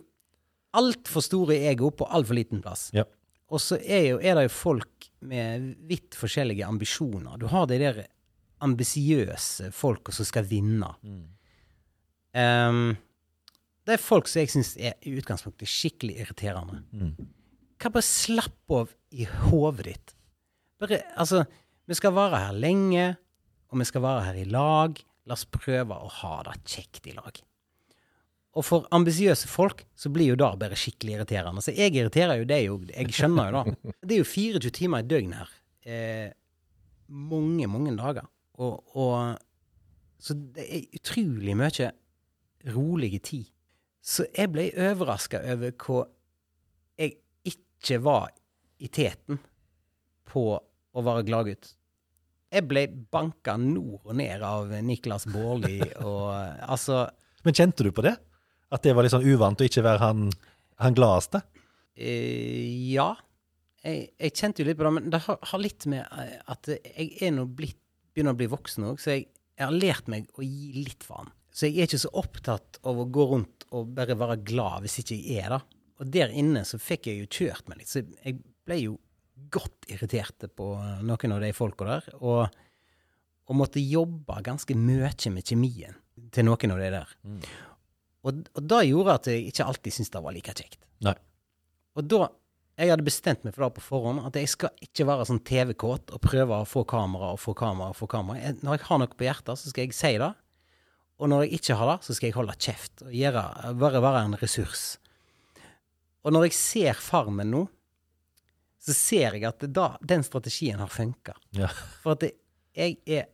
altfor 0.76 1.24
store 1.24 1.56
ego 1.70 1.90
på 1.90 2.06
altfor 2.06 2.38
liten 2.38 2.62
plass. 2.64 2.88
Ja. 2.94 3.06
Og 3.52 3.62
så 3.62 3.78
er, 3.78 4.02
jo, 4.10 4.18
er 4.18 4.38
det 4.38 4.48
jo 4.48 4.54
folk 4.54 5.08
med 5.26 5.72
vidt 5.86 6.16
forskjellige 6.18 6.66
ambisjoner. 6.66 7.38
Du 7.38 7.46
har 7.50 7.68
de 7.70 7.78
der 7.80 8.00
ambisiøse 8.64 9.70
folka 9.74 10.14
som 10.14 10.26
skal 10.26 10.46
vinne. 10.48 10.88
Mm. 11.06 11.24
Um, 12.36 12.96
det 13.86 13.94
er 13.94 14.02
folk 14.02 14.26
som 14.28 14.42
jeg 14.42 14.50
syns 14.50 14.72
er 14.76 14.96
i 15.06 15.14
utgangspunktet 15.16 15.70
skikkelig 15.70 16.18
irriterende. 16.24 16.82
Mm. 16.90 17.14
Kan 17.78 17.94
bare 17.94 18.08
slapp 18.08 18.74
av 18.74 18.94
i 19.14 19.28
hodet 19.46 19.86
ditt. 19.86 20.16
Bare, 20.82 21.00
altså, 21.16 21.44
vi 21.86 21.96
skal 21.96 22.14
være 22.16 22.40
her 22.48 22.56
lenge, 22.58 23.12
og 23.70 23.78
vi 23.80 23.86
skal 23.88 24.02
være 24.04 24.24
her 24.26 24.40
i 24.42 24.48
lag. 24.50 24.98
La 25.26 25.36
oss 25.36 25.46
prøve 25.50 25.94
å 25.94 26.10
ha 26.20 26.40
det 26.48 26.58
kjekt 26.66 27.06
i 27.10 27.14
lag. 27.14 27.38
Og 28.56 28.64
for 28.64 28.86
ambisiøse 28.96 29.50
folk 29.52 29.82
så 29.98 30.08
blir 30.12 30.30
jo 30.32 30.38
det 30.40 30.48
bare 30.60 30.78
skikkelig 30.78 31.18
irriterende. 31.18 31.64
Så 31.64 31.74
jeg 31.76 31.92
irriterer 31.92 32.40
jo 32.40 32.48
det 32.48 32.60
jo. 32.64 32.78
Jeg 32.88 33.12
skjønner 33.12 33.50
jo 33.50 33.62
det. 33.66 33.94
Det 34.00 34.16
er 34.16 34.22
jo 34.22 34.28
24 34.30 34.72
timer 34.78 35.04
i 35.04 35.08
døgn 35.10 35.34
her. 35.36 35.50
Eh, 35.84 36.30
mange, 37.12 37.68
mange 37.68 37.92
dager. 37.98 38.30
Og, 38.56 38.96
og 38.96 39.36
Så 40.18 40.32
det 40.56 40.64
er 40.64 40.86
utrolig 40.96 41.52
mye 41.60 41.90
rolige 42.72 43.20
tid. 43.20 43.50
Så 44.00 44.24
jeg 44.32 44.50
ble 44.54 44.70
overraska 44.72 45.42
over 45.52 45.74
hvor 45.82 46.06
jeg 46.96 47.18
ikke 47.44 47.98
var 48.02 48.30
i 48.80 48.88
teten 48.88 49.40
på 50.30 50.46
å 50.56 51.04
være 51.04 51.26
gladgutt. 51.28 51.74
Jeg 52.54 52.64
ble 52.70 52.86
banka 53.12 53.56
nord 53.60 54.06
og 54.06 54.16
ned 54.16 54.42
av 54.46 54.70
Niklas 54.86 55.26
Baarli 55.28 55.80
og 56.06 56.30
altså 56.62 57.04
Men 57.44 57.54
kjente 57.54 57.84
du 57.84 57.90
på 57.94 58.04
det? 58.06 58.14
At 58.74 58.82
det 58.82 58.94
var 58.96 59.06
litt 59.06 59.14
sånn 59.14 59.26
uvant 59.26 59.60
å 59.62 59.66
ikke 59.68 59.84
være 59.86 60.02
han, 60.02 60.26
han 60.82 60.96
gladeste? 60.96 61.42
eh, 61.96 62.92
Ja. 62.92 63.14
Jeg, 63.86 64.08
jeg 64.18 64.32
kjente 64.34 64.62
jo 64.62 64.66
litt 64.66 64.78
på 64.80 64.82
det, 64.82 64.90
men 64.96 65.10
det 65.12 65.20
har, 65.28 65.36
har 65.46 65.60
litt 65.62 65.84
med 65.86 66.02
eh, 66.10 66.38
at 66.50 66.66
jeg 66.72 67.10
er 67.22 67.30
nå 67.36 67.44
blitt, 67.46 67.78
begynner 68.16 68.34
å 68.34 68.38
bli 68.40 68.48
voksen 68.50 68.88
òg, 68.88 68.98
så 68.98 69.12
jeg, 69.14 69.28
jeg 69.54 69.62
har 69.68 69.76
lært 69.76 70.08
meg 70.10 70.26
å 70.34 70.42
gi 70.42 70.72
litt 70.88 71.06
faen. 71.06 71.30
Så 71.54 71.68
jeg 71.68 71.84
er 71.84 71.86
ikke 71.86 72.00
så 72.02 72.10
opptatt 72.18 72.80
av 72.82 72.98
å 72.98 73.06
gå 73.14 73.26
rundt 73.30 73.64
og 73.70 73.92
bare 73.94 74.16
være 74.18 74.40
glad 74.44 74.82
hvis 74.84 74.98
ikke 75.04 75.16
jeg 75.20 75.44
er 75.44 75.54
det. 75.54 75.60
Og 76.02 76.10
der 76.12 76.34
inne 76.34 76.64
så 76.68 76.80
fikk 76.82 77.06
jeg 77.08 77.22
jo 77.22 77.28
kjørt 77.38 77.70
meg 77.70 77.78
litt, 77.80 77.92
så 77.92 78.02
jeg 78.02 78.40
ble 78.66 78.80
jo 78.82 78.96
godt 79.54 79.86
irritert 79.92 80.48
på 80.58 80.66
noen 81.06 81.36
av 81.36 81.44
de 81.46 81.52
folka 81.56 81.86
der. 81.88 82.10
Og, 82.18 82.58
og 83.46 83.56
måtte 83.60 83.80
jobbe 83.80 84.40
ganske 84.44 84.74
mye 84.76 85.14
med 85.32 85.46
kjemien 85.46 85.96
til 86.34 86.48
noen 86.48 86.74
av 86.74 86.82
de 86.82 86.90
der. 86.98 87.14
Og, 88.26 88.42
og 88.58 88.66
det 88.72 88.82
gjorde 88.88 89.14
at 89.20 89.28
jeg 89.30 89.46
ikke 89.50 89.68
alltid 89.70 89.94
syntes 89.94 90.12
det 90.14 90.24
var 90.24 90.34
like 90.34 90.54
kjekt. 90.56 90.80
Nei. 91.06 91.14
Og 91.96 92.08
da 92.10 92.26
jeg 92.76 92.92
hadde 92.92 93.06
bestemt 93.06 93.44
meg 93.46 93.54
for 93.56 93.64
det 93.64 93.78
på 93.78 93.84
forhånd, 93.86 94.18
at 94.28 94.34
jeg 94.36 94.50
skal 94.52 94.82
ikke 94.84 95.06
være 95.08 95.24
sånn 95.30 95.40
TV-kåt 95.48 96.10
og 96.12 96.20
prøve 96.20 96.58
å 96.60 96.66
få 96.68 96.82
kamera 96.88 97.30
og 97.32 97.40
få 97.40 97.54
kamera 97.56 97.94
og 97.94 97.96
få 97.96 98.08
kamera. 98.12 98.42
Jeg, 98.42 98.58
når 98.66 98.76
jeg 98.76 98.84
har 98.90 99.00
noe 99.00 99.16
på 99.16 99.24
hjertet, 99.24 99.60
så 99.62 99.72
skal 99.72 99.86
jeg 99.86 99.96
si 99.96 100.10
det. 100.20 100.28
Og 101.16 101.30
når 101.32 101.46
jeg 101.46 101.62
ikke 101.62 101.78
har 101.80 101.92
det, 101.94 101.96
så 102.04 102.16
skal 102.16 102.28
jeg 102.28 102.36
holde 102.36 102.58
kjeft 102.66 103.06
og 103.06 103.14
gjøre, 103.16 103.44
bare 103.80 104.02
være 104.04 104.26
en 104.26 104.36
ressurs. 104.42 104.84
Og 106.26 106.36
når 106.36 106.50
jeg 106.50 106.58
ser 106.58 107.00
Farmen 107.00 107.54
nå, 107.54 107.62
så 108.86 108.92
ser 108.92 109.38
jeg 109.38 109.46
at 109.48 109.64
da, 109.72 109.94
den 110.04 110.26
strategien 110.26 110.82
har 110.82 110.92
funka. 110.92 111.32
Ja. 111.56 111.70
For 112.02 112.12
at 112.12 112.26
det, 112.26 112.34
jeg 112.76 112.98
er 113.08 113.30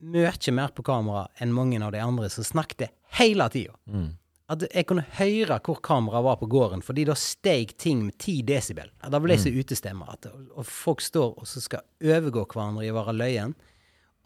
mye 0.00 0.32
mer 0.56 0.72
på 0.72 0.84
kamera 0.86 1.26
enn 1.42 1.52
mange 1.52 1.82
av 1.84 1.92
de 1.92 2.00
andre 2.00 2.32
som 2.32 2.46
snakket 2.46 2.88
hele 3.18 3.48
tida. 3.52 3.74
Mm. 3.86 4.14
At 4.46 4.62
jeg 4.68 4.86
kunne 4.86 5.02
høre 5.16 5.58
hvor 5.66 5.80
kameraet 5.82 6.24
var 6.24 6.36
på 6.38 6.48
gården, 6.50 6.82
fordi 6.86 7.06
da 7.08 7.16
steg 7.18 7.74
ting 7.82 8.04
med 8.06 8.14
10 8.14 8.36
desibel. 8.46 8.92
Da 9.02 9.18
ble 9.22 9.34
jeg 9.34 9.42
så 9.42 9.54
utestemme. 9.54 10.06
At, 10.12 10.28
og 10.30 10.66
folk 10.68 11.02
står 11.02 11.34
og 11.34 11.48
så 11.50 11.62
skal 11.64 11.86
overgå 12.02 12.46
hverandre 12.52 12.86
i 12.86 12.92
å 12.92 12.98
være 13.00 13.16
løyen. 13.16 13.56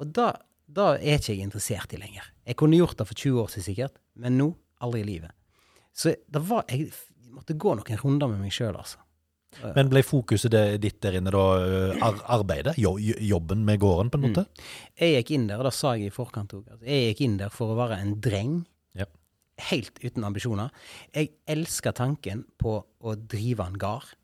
Og 0.01 0.13
da, 0.17 0.35
da 0.69 0.93
er 0.99 1.21
ikke 1.21 1.33
jeg 1.33 1.49
interessert 1.49 1.95
i 1.97 2.01
lenger. 2.01 2.27
Jeg 2.45 2.59
kunne 2.61 2.77
gjort 2.77 2.99
det 3.01 3.09
for 3.09 3.17
20 3.17 3.41
år 3.45 3.53
siden 3.55 3.69
sikkert, 3.71 4.01
men 4.21 4.37
nå 4.41 4.51
aldri 4.85 5.05
i 5.05 5.09
livet. 5.09 5.33
Så 5.97 6.13
det 6.13 6.43
var, 6.49 6.67
jeg 6.69 6.91
måtte 7.33 7.57
gå 7.57 7.75
noen 7.77 8.03
runder 8.05 8.31
med 8.31 8.45
meg 8.45 8.55
sjøl, 8.55 8.77
altså. 8.77 9.01
Men 9.75 9.91
ble 9.91 10.01
fokuset 10.07 10.53
det, 10.55 10.65
ditt 10.85 11.01
der 11.03 11.17
inne 11.19 11.33
da 11.35 11.41
eh, 11.61 12.03
ar 12.07 12.21
arbeidet? 12.39 12.77
Jo, 12.79 12.95
jobben 13.03 13.65
med 13.67 13.81
gården, 13.83 14.11
på 14.13 14.21
en 14.21 14.27
måte? 14.29 14.45
Jeg 15.01 15.17
gikk 15.19 15.33
inn 15.37 15.49
der, 15.51 15.59
og 15.61 15.67
det 15.67 15.75
sa 15.77 15.97
jeg 15.99 16.13
i 16.13 16.15
forkant 16.15 16.55
òg, 16.55 16.69
altså, 16.71 16.87
jeg 16.87 17.11
gikk 17.11 17.25
inn 17.27 17.37
der 17.41 17.51
for 17.55 17.75
å 17.75 17.79
være 17.81 17.99
en 18.01 18.15
dreng. 18.23 18.55
Ja. 18.97 19.09
Helt 19.71 19.99
uten 20.05 20.25
ambisjoner. 20.25 20.71
Jeg 21.13 21.33
elska 21.51 21.93
tanken 21.99 22.47
på 22.63 22.79
å 22.87 23.17
drive 23.19 23.67
en 23.67 23.77
gard. 23.83 24.15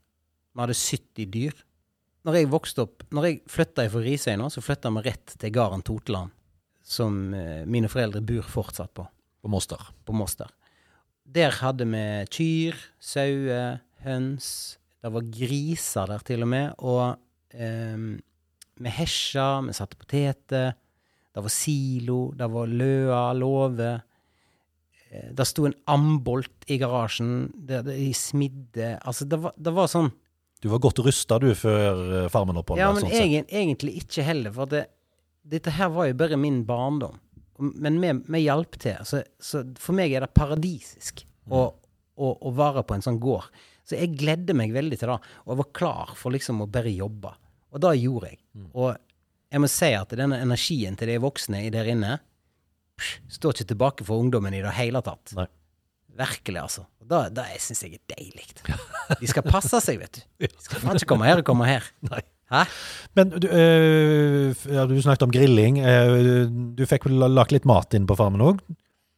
Vi 0.55 0.63
hadde 0.63 0.77
70 0.79 1.29
dyr. 1.35 1.59
Når 2.25 2.39
jeg 2.39 2.49
vokste 2.51 2.83
opp, 2.87 3.03
når 3.13 3.27
jeg 3.29 3.41
flytta 3.51 3.85
fra 3.91 4.01
Risøy 4.03 4.33
nå, 4.39 4.47
så 4.51 4.63
flytta 4.63 4.89
vi 4.95 5.03
rett 5.05 5.35
til 5.39 5.53
gården 5.55 5.83
Toteland, 5.87 6.33
som 6.83 7.19
eh, 7.35 7.61
mine 7.67 7.91
foreldre 7.91 8.23
bor 8.25 8.47
fortsatt 8.47 8.95
på, 8.95 9.05
På 9.43 9.51
Moster. 9.51 9.91
på 10.07 10.15
Moster. 10.15 10.49
Der 11.27 11.51
hadde 11.59 11.83
vi 11.91 12.03
kyr, 12.31 12.75
sauer, 13.03 13.81
høns. 14.07 14.76
Det 15.03 15.11
var 15.13 15.27
griser 15.31 16.09
der 16.09 16.23
til 16.25 16.43
og 16.45 16.49
med. 16.51 16.73
Og 16.79 17.03
eh, 17.53 17.97
vi 18.77 18.93
hesja, 18.97 19.47
vi 19.67 19.75
satte 19.77 19.97
poteter. 19.99 20.73
Det 21.33 21.43
var 21.45 21.53
silo, 21.53 22.31
det 22.37 22.47
var 22.49 22.69
løa, 22.69 23.21
låve. 23.37 23.91
Eh, 25.11 25.29
Det 25.37 25.45
sto 25.47 25.67
en 25.69 25.75
ambolt 25.93 26.65
i 26.67 26.79
garasjen. 26.81 27.51
Det, 27.53 27.83
det, 27.85 27.97
de 27.99 28.09
smidde 28.17 28.95
Altså, 29.05 29.25
det 29.29 29.39
var, 29.43 29.53
det 29.57 29.73
var 29.75 29.87
sånn 29.91 30.09
Du 30.63 30.69
var 30.73 30.81
godt 30.81 30.99
rusta 31.05 31.37
du 31.39 31.51
før 31.55 32.01
eh, 32.23 32.29
Farmen-oppholdet? 32.33 32.81
Ja, 32.81 32.89
men 32.93 33.05
sånn 33.05 33.13
egen, 33.21 33.45
egentlig 33.53 33.99
ikke 34.01 34.25
heller, 34.25 34.51
for 34.55 34.65
det, 34.71 34.87
dette 35.45 35.71
her 35.77 35.93
var 35.93 36.09
jo 36.09 36.17
bare 36.17 36.39
min 36.41 36.63
barndom. 36.67 37.19
Men 37.57 38.01
vi, 38.01 38.11
vi 38.33 38.43
hjalp 38.43 38.75
til. 38.81 38.97
Så, 39.05 39.21
så 39.41 39.63
for 39.81 39.97
meg 39.97 40.11
er 40.13 40.25
det 40.25 40.33
paradisisk 40.37 41.23
å, 41.49 41.63
å, 42.17 42.27
å 42.37 42.51
være 42.57 42.83
på 42.85 42.97
en 42.97 43.05
sånn 43.05 43.17
gård. 43.21 43.47
Så 43.87 43.95
jeg 43.95 44.17
gledde 44.19 44.55
meg 44.57 44.73
veldig 44.75 44.99
til 44.99 45.13
det, 45.13 45.17
og 45.45 45.53
jeg 45.53 45.61
var 45.61 45.69
klar 45.79 46.15
for 46.19 46.35
liksom 46.35 46.63
å 46.63 46.69
bare 46.71 46.91
jobbe. 46.91 47.31
Og 47.71 47.83
det 47.83 47.93
gjorde 48.01 48.31
jeg. 48.33 48.41
Og 48.73 48.89
jeg 49.47 49.63
må 49.63 49.69
si 49.71 49.91
at 49.95 50.15
denne 50.19 50.41
energien 50.43 50.97
til 50.99 51.11
de 51.11 51.21
voksne 51.23 51.61
der 51.71 51.87
inne 51.93 52.17
psh, 52.99 53.21
står 53.37 53.55
ikke 53.55 53.71
tilbake 53.71 54.07
for 54.07 54.23
ungdommen 54.23 54.55
i 54.57 54.63
det 54.63 54.73
hele 54.75 55.03
tatt. 55.05 55.31
Nei. 55.37 55.47
Virkelig, 56.17 56.59
altså. 56.63 56.83
Og 57.03 57.11
det, 57.11 57.19
det 57.37 57.45
syns 57.61 57.83
jeg 57.85 57.99
er 57.99 58.15
deilig. 58.15 58.47
De 59.21 59.29
skal 59.29 59.45
passe 59.45 59.79
seg, 59.85 60.01
vet 60.01 60.17
du. 60.17 60.23
De 60.47 60.65
skal 60.65 60.81
faen 60.81 60.97
ikke 60.97 61.11
komme 61.13 61.29
her 61.29 61.43
og 61.43 61.47
komme 61.47 61.69
her. 61.69 61.85
Nei. 62.09 62.23
Hæ? 62.47 62.63
Men 63.19 63.31
du, 63.35 63.47
øh, 63.51 64.55
ja, 64.71 64.85
du 64.87 64.95
snakket 65.03 65.25
om 65.27 65.31
grilling. 65.35 65.81
Eh, 65.83 66.47
du 66.47 66.83
fikk 66.87 67.05
vel 67.09 67.27
lagt 67.35 67.51
litt 67.51 67.67
mat 67.67 67.93
inn 67.97 68.07
på 68.07 68.15
Farmen 68.17 68.43
òg? 68.45 68.61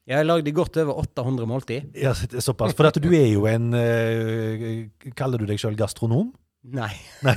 Jeg 0.10 0.26
lagde 0.26 0.52
godt 0.58 0.78
over 0.82 0.98
800 1.04 1.46
måltid. 1.50 1.90
Ja, 2.02 2.16
såpass. 2.18 2.74
For 2.78 2.90
du 2.98 3.12
er 3.14 3.28
jo 3.30 3.44
en 3.50 3.68
eh, 3.78 5.12
Kaller 5.18 5.38
du 5.42 5.46
deg 5.50 5.62
sjøl 5.62 5.78
gastronom? 5.78 6.32
Nei. 6.76 6.92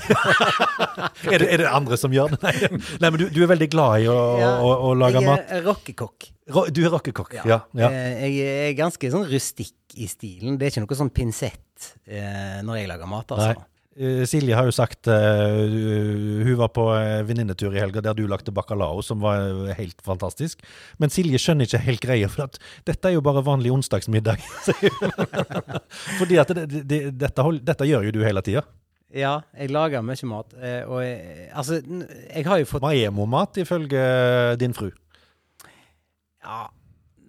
Er 1.31 1.39
det, 1.39 1.47
er 1.55 1.61
det 1.63 1.67
andre 1.71 1.97
som 2.01 2.13
gjør 2.15 2.33
det? 2.35 2.39
Nei, 2.43 2.79
Nei 3.01 3.11
men 3.13 3.21
du, 3.21 3.27
du 3.33 3.39
er 3.45 3.51
veldig 3.53 3.69
glad 3.71 4.03
i 4.03 4.09
å, 4.11 4.17
Ja, 4.41 4.49
å, 4.65 4.71
å 4.89 4.93
lage 4.99 5.21
jeg 5.23 5.45
er 5.57 5.63
rockekokk. 5.67 6.27
Ro- 6.53 6.67
Du 6.75 6.81
er 6.85 6.91
rockekokk? 6.93 7.37
Ja. 7.47 7.61
ja. 7.79 7.91
Eh, 7.93 8.25
Jeg 8.35 8.57
er 8.73 8.75
ganske 8.81 9.13
sånn 9.15 9.29
rustikk 9.31 9.95
i 10.03 10.09
stilen. 10.11 10.57
Det 10.59 10.67
er 10.67 10.75
ikke 10.75 10.85
noe 10.87 10.99
sånn 10.99 11.13
pinsett 11.15 11.93
eh, 12.09 12.59
når 12.67 12.81
jeg 12.83 12.91
lager 12.91 13.11
mat, 13.11 13.31
altså. 13.37 13.53
Nei. 13.55 13.69
Eh, 13.93 14.23
Silje 14.25 14.57
har 14.57 14.65
jo 14.65 14.73
sagt 14.73 15.09
uh, 15.13 15.69
Hun 15.69 16.55
var 16.57 16.71
på 16.73 16.87
eh, 16.97 17.19
venninnetur 17.29 17.75
i 17.77 17.81
helga 17.83 18.01
der 18.01 18.17
du 18.17 18.25
lagde 18.31 18.55
bacalao, 18.55 19.03
som 19.05 19.21
var 19.21 19.69
helt 19.77 20.01
fantastisk. 20.05 20.63
Men 21.03 21.13
Silje 21.13 21.41
skjønner 21.43 21.69
ikke 21.69 21.83
helt 21.85 22.05
greia, 22.05 22.31
for 22.33 22.47
at 22.47 22.57
dette 22.89 23.11
er 23.11 23.19
jo 23.19 23.25
bare 23.25 23.45
vanlig 23.45 23.73
onsdagsmiddag. 23.75 24.41
Fordi 26.21 26.41
at 26.41 26.55
det, 26.57 26.67
det, 26.73 26.83
det, 26.89 27.03
dette, 27.21 27.45
hold, 27.45 27.61
dette 27.69 27.89
gjør 27.89 28.09
jo 28.09 28.17
du 28.17 28.23
hele 28.25 28.45
tida. 28.45 28.65
Ja, 29.13 29.43
jeg 29.53 29.75
lager 29.75 30.01
mye 30.01 30.29
mat. 30.31 30.55
Og 30.89 30.99
jeg, 31.05 31.49
altså, 31.53 31.83
jeg 31.85 32.47
har 32.49 32.63
jo 32.63 32.69
fått 32.71 32.85
Maemo-mat, 32.87 33.61
ifølge 33.61 34.05
din 34.57 34.73
fru. 34.73 34.89
Ja, 36.41 36.65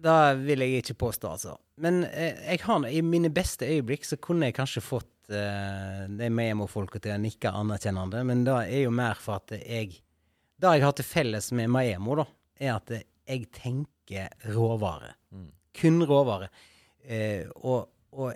det 0.04 0.22
vil 0.48 0.64
jeg 0.64 0.80
ikke 0.80 1.02
påstå, 1.10 1.34
altså. 1.36 1.58
Men 1.84 2.06
jeg 2.08 2.62
har, 2.64 2.88
i 2.88 3.04
mine 3.04 3.34
beste 3.36 3.68
øyeblikk 3.68 4.08
så 4.08 4.16
kunne 4.16 4.48
jeg 4.48 4.56
kanskje 4.56 4.86
fått 4.86 5.10
eh, 5.32 6.04
de 6.10 6.30
Maemo-folka 6.34 7.00
til 7.04 7.16
å 7.16 7.22
nikke 7.22 7.52
anerkjennende, 7.54 8.24
men 8.28 8.44
det 8.48 8.58
er 8.66 8.84
jo 8.86 8.94
mer 8.96 9.20
for 9.20 9.42
at 9.42 9.56
jeg 9.60 10.00
Det 10.64 10.70
jeg 10.78 10.84
har 10.86 10.94
til 10.96 11.06
felles 11.06 11.52
med 11.52 11.72
Maemo, 11.74 12.16
da, 12.16 12.26
er 12.60 12.76
at 12.78 12.92
jeg 12.94 13.48
tenker 13.52 14.30
råvare. 14.54 15.14
Kun 15.76 16.04
råvare. 16.08 16.48
Eh, 17.04 17.50
og, 17.56 17.90
og 18.16 18.34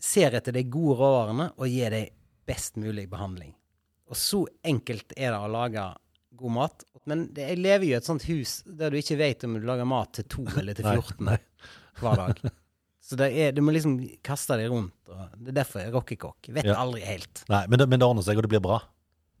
ser 0.00 0.36
etter 0.36 0.52
de 0.52 0.64
gode 0.68 0.98
råvarene 1.00 1.46
og 1.56 1.68
gir 1.70 1.94
dem 1.94 2.10
best 2.44 2.76
mulig 2.76 3.06
behandling. 3.08 3.54
Og 4.10 4.18
så 4.20 4.42
enkelt 4.66 5.14
er 5.16 5.32
det 5.32 5.38
å 5.40 5.48
lage 5.48 5.86
god 6.36 6.54
mat. 6.58 6.84
Men 7.08 7.28
det, 7.32 7.46
jeg 7.52 7.62
lever 7.62 7.86
jo 7.86 7.94
i 7.94 7.98
et 8.00 8.10
sånt 8.10 8.26
hus 8.28 8.58
der 8.66 8.92
du 8.92 8.98
ikke 9.00 9.20
vet 9.20 9.46
om 9.46 9.56
du 9.56 9.64
lager 9.64 9.88
mat 9.88 10.12
til 10.18 10.28
to 10.28 10.44
eller 10.60 10.76
til 10.76 10.90
14 10.90 11.32
hver 12.02 12.20
dag. 12.20 12.44
Så 13.04 13.18
det 13.20 13.26
er, 13.36 13.50
du 13.52 13.60
må 13.60 13.74
liksom 13.76 13.98
kaste 14.24 14.56
deg 14.56 14.70
rundt. 14.72 14.94
Og 15.12 15.34
det 15.44 15.52
er 15.52 15.58
derfor 15.60 15.82
jeg 15.82 15.90
er 15.90 15.96
rockekokk. 15.98 16.48
Vet 16.56 16.64
Ja. 16.70 16.78
aldri 16.80 17.02
helt. 17.04 17.42
Nei, 17.52 17.66
men 17.68 17.78
det, 17.82 17.86
men 17.92 18.00
det 18.00 18.06
ordner 18.08 18.24
seg, 18.24 18.38
og 18.40 18.46
det 18.46 18.52
blir 18.54 18.62
bra. 18.64 18.78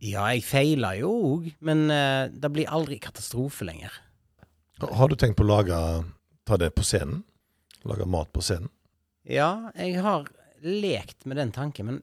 Ja, 0.04 0.26
jeg 0.34 0.42
feiler 0.44 0.98
jo 1.00 1.12
òg, 1.30 1.46
men 1.64 1.86
uh, 1.88 2.28
det 2.28 2.50
blir 2.52 2.68
aldri 2.68 2.98
katastrofe 3.00 3.64
lenger. 3.64 3.94
Har 4.84 5.08
du 5.08 5.14
tenkt 5.16 5.38
på 5.38 5.46
å 5.46 5.48
lage 5.54 5.78
Ta 6.44 6.58
det 6.60 6.74
på 6.76 6.84
scenen? 6.84 7.22
Lage 7.88 8.04
mat 8.10 8.28
på 8.34 8.42
scenen? 8.44 8.68
Ja, 9.24 9.70
jeg 9.78 9.96
har 10.04 10.26
lekt 10.60 11.24
med 11.24 11.38
den 11.40 11.52
tanken, 11.56 11.86
men 11.88 12.02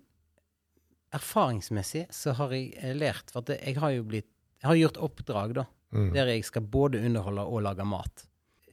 erfaringsmessig 1.13 2.07
så 2.15 2.33
har 2.37 2.53
jeg 2.55 2.71
eh, 2.79 2.93
lært 2.97 3.29
For 3.33 3.43
at 3.43 3.51
jeg 3.59 3.77
har 3.81 3.93
jo 3.93 4.05
blitt 4.07 4.29
Jeg 4.61 4.69
har 4.71 4.79
gjort 4.79 4.99
oppdrag, 5.09 5.53
da, 5.61 5.67
Mm. 5.91 6.13
der 6.15 6.29
jeg 6.31 6.45
skal 6.47 6.61
både 6.71 7.01
underholde 7.03 7.43
og 7.43 7.63
lage 7.65 7.83
mat. 7.83 8.21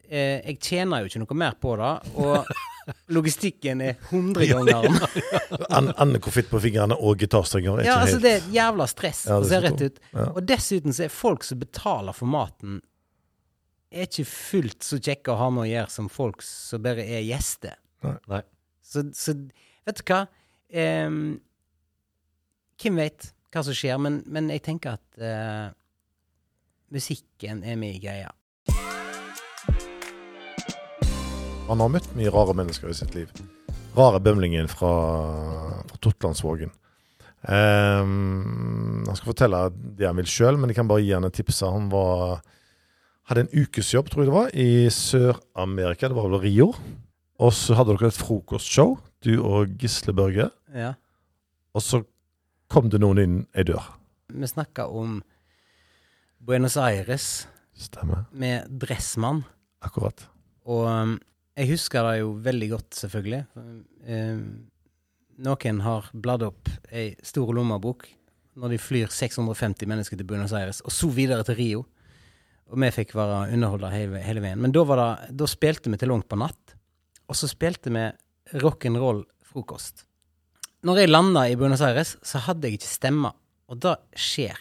Eh, 0.09 0.39
jeg 0.47 0.61
tjener 0.62 1.01
jo 1.03 1.09
ikke 1.11 1.18
noe 1.24 1.34
mer 1.41 1.57
på 1.59 1.72
det, 1.80 1.89
og 2.14 2.47
logistikken 3.14 3.82
er 3.84 3.97
100 4.11 4.47
ganger 4.51 4.86
An 5.74 5.91
Anne-konfitt 5.97 6.51
på 6.51 6.61
fingrene 6.62 6.97
og 6.99 7.18
gitarstrenger 7.20 7.82
er 7.82 7.89
Ja, 7.89 7.99
altså 8.03 8.18
helt 8.18 8.26
det 8.26 8.32
er 8.32 8.43
et 8.43 8.53
jævla 8.59 8.89
stress 8.91 9.24
Ja, 9.28 9.41
det 9.43 9.51
ser 9.51 9.64
rett 9.66 9.84
ut. 9.84 10.01
Ja. 10.12 10.28
Og 10.32 10.43
dessuten 10.49 10.97
så 10.97 11.07
er 11.07 11.12
folk 11.14 11.47
som 11.47 11.61
betaler 11.61 12.16
for 12.16 12.30
maten, 12.30 12.80
er 13.89 14.09
ikke 14.09 14.26
fullt 14.28 14.84
så 14.84 14.99
kjekke 15.01 15.32
å 15.32 15.39
ha 15.41 15.49
med 15.55 15.64
å 15.64 15.70
gjøre 15.70 15.95
som 15.95 16.11
folk 16.12 16.43
som 16.45 16.82
bare 16.84 17.07
er 17.07 17.22
gjester. 17.24 17.78
Nei. 18.05 18.43
Så, 18.84 19.07
så 19.16 19.34
vet 19.89 20.03
du 20.03 20.05
hva? 20.12 20.26
um, 20.74 21.41
hvem 22.78 23.01
vet 23.01 23.30
hva 23.53 23.64
som 23.64 23.76
skjer, 23.76 23.97
men, 24.03 24.20
men 24.28 24.51
jeg 24.53 24.64
tenker 24.66 24.99
at 24.99 25.22
uh, 25.22 25.70
musikken 26.95 27.64
er 27.64 27.78
mye 27.80 27.99
greia. 28.03 28.30
Han 31.68 31.82
har 31.84 31.90
møtt 31.92 32.06
mye 32.16 32.30
rare 32.32 32.54
mennesker 32.56 32.88
i 32.88 32.96
sitt 32.96 33.14
liv. 33.16 33.32
Rare 33.96 34.20
bømlingen 34.24 34.70
fra, 34.72 34.92
fra 35.88 35.98
Totlandsvågen. 36.04 36.70
Um, 37.44 39.04
han 39.06 39.18
skal 39.18 39.30
fortelle 39.34 39.60
det 39.98 40.08
han 40.08 40.16
vil 40.18 40.30
sjøl, 40.30 40.56
men 40.58 40.72
jeg 40.72 40.78
kan 40.80 40.88
bare 40.88 41.04
gi 41.04 41.12
han 41.12 41.28
et 41.28 41.36
tips. 41.36 41.60
Han 41.68 41.90
var, 41.92 42.40
hadde 43.28 43.44
en 43.44 43.52
ukesjobb, 43.52 44.08
tror 44.08 44.24
jeg 44.24 44.30
det 44.30 44.36
var, 44.38 44.50
i 44.56 44.88
Sør-Amerika. 44.96 46.08
Det 46.08 46.16
var 46.16 46.30
vel 46.32 46.40
Rio. 46.46 46.70
Og 47.38 47.52
så 47.54 47.76
hadde 47.78 47.94
dere 47.94 48.10
et 48.10 48.18
frokostshow, 48.18 48.96
du 49.28 49.34
og 49.36 49.76
Gisle 49.78 50.16
Børge. 50.16 50.48
Ja. 50.74 50.94
Og 51.76 51.84
så 51.84 52.02
kom 52.72 52.88
det 52.90 53.02
noen 53.04 53.20
inn 53.22 53.38
ei 53.52 53.68
dør. 53.68 53.92
Vi 54.32 54.48
snakka 54.48 54.88
om 54.88 55.20
Buenos 56.40 56.80
Aires 56.80 57.46
Stemmer. 57.76 58.24
med 58.32 58.72
Dressmann. 58.80 59.44
Akkurat. 59.84 60.26
Og 60.64 60.88
um, 60.88 61.18
jeg 61.59 61.72
husker 61.72 62.06
det 62.06 62.18
jo 62.20 62.32
veldig 62.44 62.68
godt, 62.70 62.88
selvfølgelig. 62.94 63.42
Eh, 64.06 64.42
noen 65.44 65.82
har 65.82 66.09
bladd 66.14 66.44
opp 66.46 66.70
ei 66.94 67.11
stor 67.26 67.50
lommebok 67.54 68.06
når 68.59 68.74
de 68.74 68.80
flyr 68.82 69.11
650 69.14 69.86
mennesker 69.90 70.18
til 70.18 70.26
Buenos 70.26 70.54
Aires, 70.56 70.80
og 70.82 70.94
så 70.94 71.11
videre 71.14 71.46
til 71.46 71.59
Rio. 71.59 71.84
Og 72.68 72.78
vi 72.82 72.90
fikk 72.92 73.14
være 73.16 73.46
underholder 73.54 73.94
hele, 73.94 74.22
hele 74.22 74.42
veien. 74.44 74.61
Men 74.61 74.74
da, 74.74 74.82
det, 74.84 75.36
da 75.40 75.48
spilte 75.48 75.90
vi 75.90 75.98
til 76.00 76.11
langt 76.12 76.28
på 76.28 76.38
natt. 76.38 76.74
Og 77.28 77.38
så 77.38 77.48
spilte 77.50 77.92
vi 77.94 78.04
rock'n'roll 78.61 79.22
frokost. 79.48 80.04
Når 80.86 81.00
jeg 81.00 81.11
landa 81.11 81.46
i 81.48 81.56
Buenos 81.59 81.82
Aires, 81.82 82.16
så 82.22 82.42
hadde 82.44 82.68
jeg 82.68 82.78
ikke 82.78 82.90
stemme. 82.90 83.32
Og 83.68 83.80
det 83.82 83.96
skjer 84.18 84.59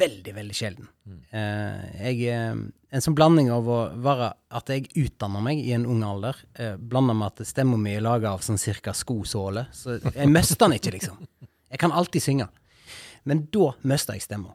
veldig, 0.00 0.34
veldig 0.34 0.56
sjelden. 0.56 0.88
Eh, 1.30 1.84
jeg, 2.08 2.20
eh, 2.32 2.54
en 2.94 3.04
sånn 3.04 3.16
blanding 3.16 3.50
av 3.54 3.68
å 3.68 3.78
være 4.02 4.32
at 4.58 4.72
jeg 4.72 4.90
utdanner 5.04 5.44
meg 5.44 5.60
i 5.62 5.72
en 5.76 5.86
ung 5.86 6.02
alder, 6.06 6.36
eh, 6.54 6.76
blanda 6.76 7.14
med 7.14 7.32
at 7.32 7.46
stemma 7.46 7.78
mi 7.80 7.94
er 7.94 8.04
laga 8.04 8.32
av 8.32 8.40
sånn 8.40 8.58
cirka 8.58 8.94
skosåle. 8.94 9.66
Så 9.72 9.98
jeg 10.02 10.28
mister 10.28 10.56
den 10.56 10.78
ikke, 10.78 10.92
liksom. 10.92 11.26
Jeg 11.70 11.78
kan 11.78 11.92
alltid 11.92 12.22
synge. 12.22 12.48
Men 13.24 13.48
da 13.50 13.72
mister 13.82 14.14
jeg 14.14 14.22
stemma. 14.22 14.54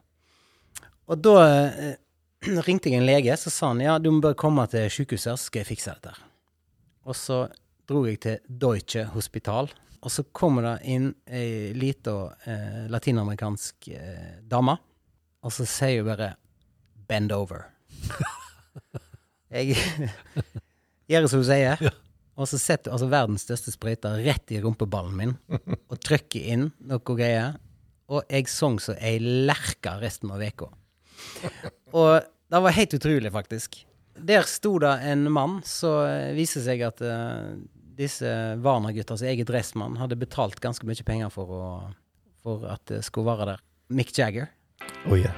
Og 1.08 1.20
da 1.20 1.36
eh, 1.46 1.96
ringte 2.66 2.90
jeg 2.90 3.00
en 3.00 3.06
lege, 3.06 3.36
så 3.36 3.50
sa 3.50 3.68
han 3.68 3.80
ja, 3.80 3.98
du 3.98 4.10
må 4.10 4.20
bare 4.20 4.38
komme 4.38 4.66
til 4.70 4.88
sykehuset, 4.90 5.36
så 5.36 5.50
skal 5.50 5.64
jeg 5.64 5.72
fikse 5.74 5.96
dette. 5.96 6.16
Og 7.04 7.16
så 7.16 7.48
dro 7.88 8.04
jeg 8.06 8.20
til 8.20 8.38
Deutsche 8.46 9.04
Hospital 9.14 9.72
og 10.00 10.12
så 10.12 10.24
kommer 10.32 10.64
det 10.64 10.76
inn 10.88 11.10
ei 11.28 11.72
lita 11.76 12.14
eh, 12.48 12.86
latinamerikansk 12.92 13.90
eh, 13.92 14.38
dame, 14.48 14.76
og 15.40 15.54
så 15.54 15.66
sier 15.68 16.02
hun 16.02 16.10
bare 16.12 16.34
'bend 17.08 17.32
over'. 17.32 17.66
Jeg 19.50 19.74
gjør 21.10 21.26
som 21.26 21.42
hun 21.42 21.48
sier, 21.48 21.80
og 22.38 22.48
så 22.48 22.58
setter 22.60 22.90
hun 22.90 22.96
altså 22.96 23.10
verdens 23.10 23.44
største 23.48 23.74
sprøyte 23.74 24.12
rett 24.22 24.52
i 24.54 24.60
rumpeballen 24.62 25.16
min 25.18 25.32
og 25.90 25.98
trykker 25.98 26.52
inn 26.54 26.70
noe 26.86 27.02
greier. 27.02 27.58
Og 28.10 28.26
jeg 28.26 28.48
sang 28.50 28.80
så 28.82 28.96
ei 28.98 29.18
lerke 29.22 29.92
resten 30.00 30.32
av 30.34 30.40
veka. 30.42 30.66
Og 31.94 32.24
det 32.50 32.62
var 32.64 32.74
helt 32.74 32.94
utrolig, 32.96 33.30
faktisk. 33.30 33.84
Der 34.18 34.42
sto 34.50 34.72
det 34.82 34.96
en 35.06 35.28
mann, 35.30 35.60
så 35.62 35.92
viser 36.34 36.64
seg 36.64 36.82
at 36.88 36.98
uh, 37.06 37.54
disse 38.00 38.26
Warner-guttas 38.64 39.22
eget 39.22 39.46
dressmann 39.50 39.98
hadde 40.00 40.18
betalt 40.18 40.58
ganske 40.62 40.86
mye 40.88 41.06
penger 41.06 41.30
for, 41.30 41.54
å, 41.54 41.68
for 42.42 42.66
at 42.72 42.82
det 42.90 43.04
skulle 43.06 43.30
være 43.30 43.52
der. 43.52 43.62
Mick 43.94 44.10
Jagger. 44.16 44.50
Oi, 45.08 45.22
yeah. 45.22 45.36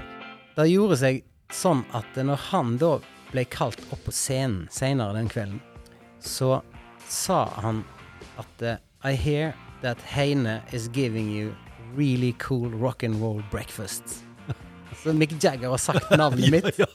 Det 0.57 0.65
gjorde 0.67 0.97
seg 0.99 1.21
sånn 1.55 1.85
at 1.95 2.17
når 2.19 2.41
han 2.51 2.75
da 2.81 2.97
ble 3.31 3.45
kalt 3.47 3.79
opp 3.95 4.01
på 4.09 4.15
scenen 4.15 4.67
senere 4.75 5.15
den 5.15 5.31
kvelden, 5.31 5.61
så 6.19 6.59
sa 7.07 7.45
han 7.63 7.85
at 8.41 8.65
eh, 8.67 8.81
I 9.07 9.15
hear 9.15 9.55
that 9.83 10.03
Heine 10.03 10.61
is 10.73 10.89
giving 10.93 11.31
you 11.31 11.55
really 11.95 12.35
cool 12.39 12.71
rock 12.71 13.03
and 13.03 13.23
roll 13.23 13.43
breakfast. 13.51 14.25
Så 15.03 15.13
Mick 15.13 15.33
Jagger 15.45 15.69
har 15.69 15.79
sagt 15.79 16.11
navnet 16.19 16.51
mitt. 16.51 16.79
Ja, 16.79 16.87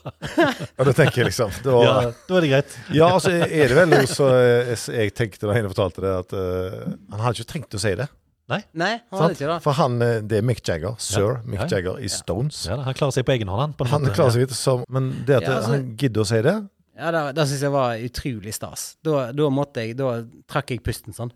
da 0.76 0.92
tenker 0.92 1.22
jeg 1.22 1.32
liksom 1.32 1.52
da, 1.64 1.74
ja, 1.84 1.96
ja. 2.04 2.14
da 2.28 2.38
er 2.38 2.46
det 2.46 2.52
greit. 2.52 2.78
ja, 2.94 3.10
altså 3.10 3.32
er 3.32 3.68
det 3.68 3.76
vel 3.76 3.92
noe 3.92 4.06
så 4.08 4.30
eh, 4.38 4.72
jeg 4.76 5.16
tenkte 5.16 5.48
da 5.48 5.56
Heine 5.56 5.72
fortalte 5.72 6.04
det, 6.04 6.14
at 6.24 6.36
uh, 6.36 6.96
han 7.12 7.24
hadde 7.24 7.40
ikke 7.40 7.52
trengt 7.56 7.80
å 7.80 7.82
si 7.82 7.96
det. 7.98 8.08
Nei, 8.48 8.94
han 9.10 9.20
hadde 9.20 9.34
ikke 9.36 9.48
det. 9.50 9.56
For 9.62 9.72
han, 9.76 9.98
eh, 10.02 10.20
det 10.24 10.38
er 10.38 10.42
Mick 10.48 10.62
Jagger. 10.64 10.94
Sir 10.98 11.26
Ja. 11.34 11.40
Mick 11.44 11.60
Ja, 11.60 11.66
ja. 11.66 11.76
Jagger 11.76 11.98
i 12.00 12.08
Stones. 12.08 12.62
Ja, 12.66 12.76
da, 12.76 12.82
han 12.86 12.94
klarer 12.94 13.12
seg 13.12 13.26
på 13.28 13.34
egen 13.36 13.48
hånd, 13.52 13.60
han. 13.60 13.72
På 13.76 13.84
en 13.84 13.90
Han 13.92 14.02
måte. 14.06 14.14
klarer 14.16 14.32
seg 14.32 14.46
ikke 14.46 14.56
som 14.56 14.84
Men 14.88 15.10
det 15.26 15.36
at 15.36 15.42
Ja, 15.42 15.56
altså- 15.58 15.70
han 15.74 15.96
gidder 15.96 16.20
å 16.22 16.26
si 16.26 16.40
det 16.42 16.54
Ja, 16.98 17.10
det, 17.12 17.34
det 17.36 17.44
syns 17.46 17.60
jeg 17.62 17.70
var 17.70 17.94
utrolig 17.96 18.54
stas. 18.54 18.96
Da, 19.04 19.32
da 19.32 19.48
måtte 19.50 19.74
jeg 19.84 19.96
Da 19.96 20.22
trakk 20.48 20.70
jeg 20.70 20.82
pusten 20.82 21.12
sånn. 21.14 21.30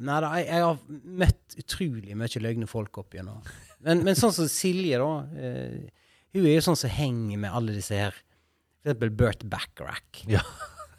Nei 0.00 0.20
da, 0.22 0.28
jeg, 0.38 0.46
jeg 0.46 0.62
har 0.62 0.76
møtt 1.04 1.56
utrolig 1.58 2.14
mye 2.18 2.40
løgne 2.44 2.68
folk 2.70 2.98
opp 3.02 3.14
gjennom. 3.16 3.40
Men, 3.82 4.04
men 4.06 4.14
sånn 4.18 4.32
som 4.32 4.46
Silje, 4.46 4.98
da. 5.00 5.08
eh, 5.40 5.88
hun 6.34 6.46
er 6.46 6.54
jo 6.54 6.60
sånn 6.68 6.76
som 6.78 6.90
henger 6.94 7.38
med 7.42 7.50
alle 7.50 7.72
disse 7.74 7.96
her. 7.98 8.14
For 8.82 8.90
eksempel 8.92 9.10
Burt 9.10 9.42
Backrack. 9.50 10.24
Ja. 10.30 10.42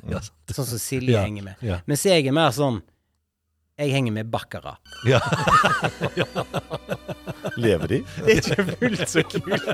Ja, 0.10 0.18
sant. 0.18 0.34
Sånn 0.50 0.66
som 0.66 0.80
Silje 0.82 1.12
Ja, 1.14 1.20
henger 1.22 1.44
med. 1.46 1.60
ja. 1.62 1.76
Mens 1.86 2.02
jeg 2.10 2.26
er 2.26 2.34
mer 2.34 2.50
sånn 2.50 2.80
Jeg 3.82 3.90
henger 3.96 4.14
med 4.14 4.28
bakkere. 4.30 4.76
Ja. 5.10 5.18
Lever 7.58 7.88
de? 7.90 7.98
Det 8.22 8.36
er 8.36 8.38
ikke 8.38 8.66
fullt 8.78 9.10
så 9.10 9.24
kult. 9.26 9.70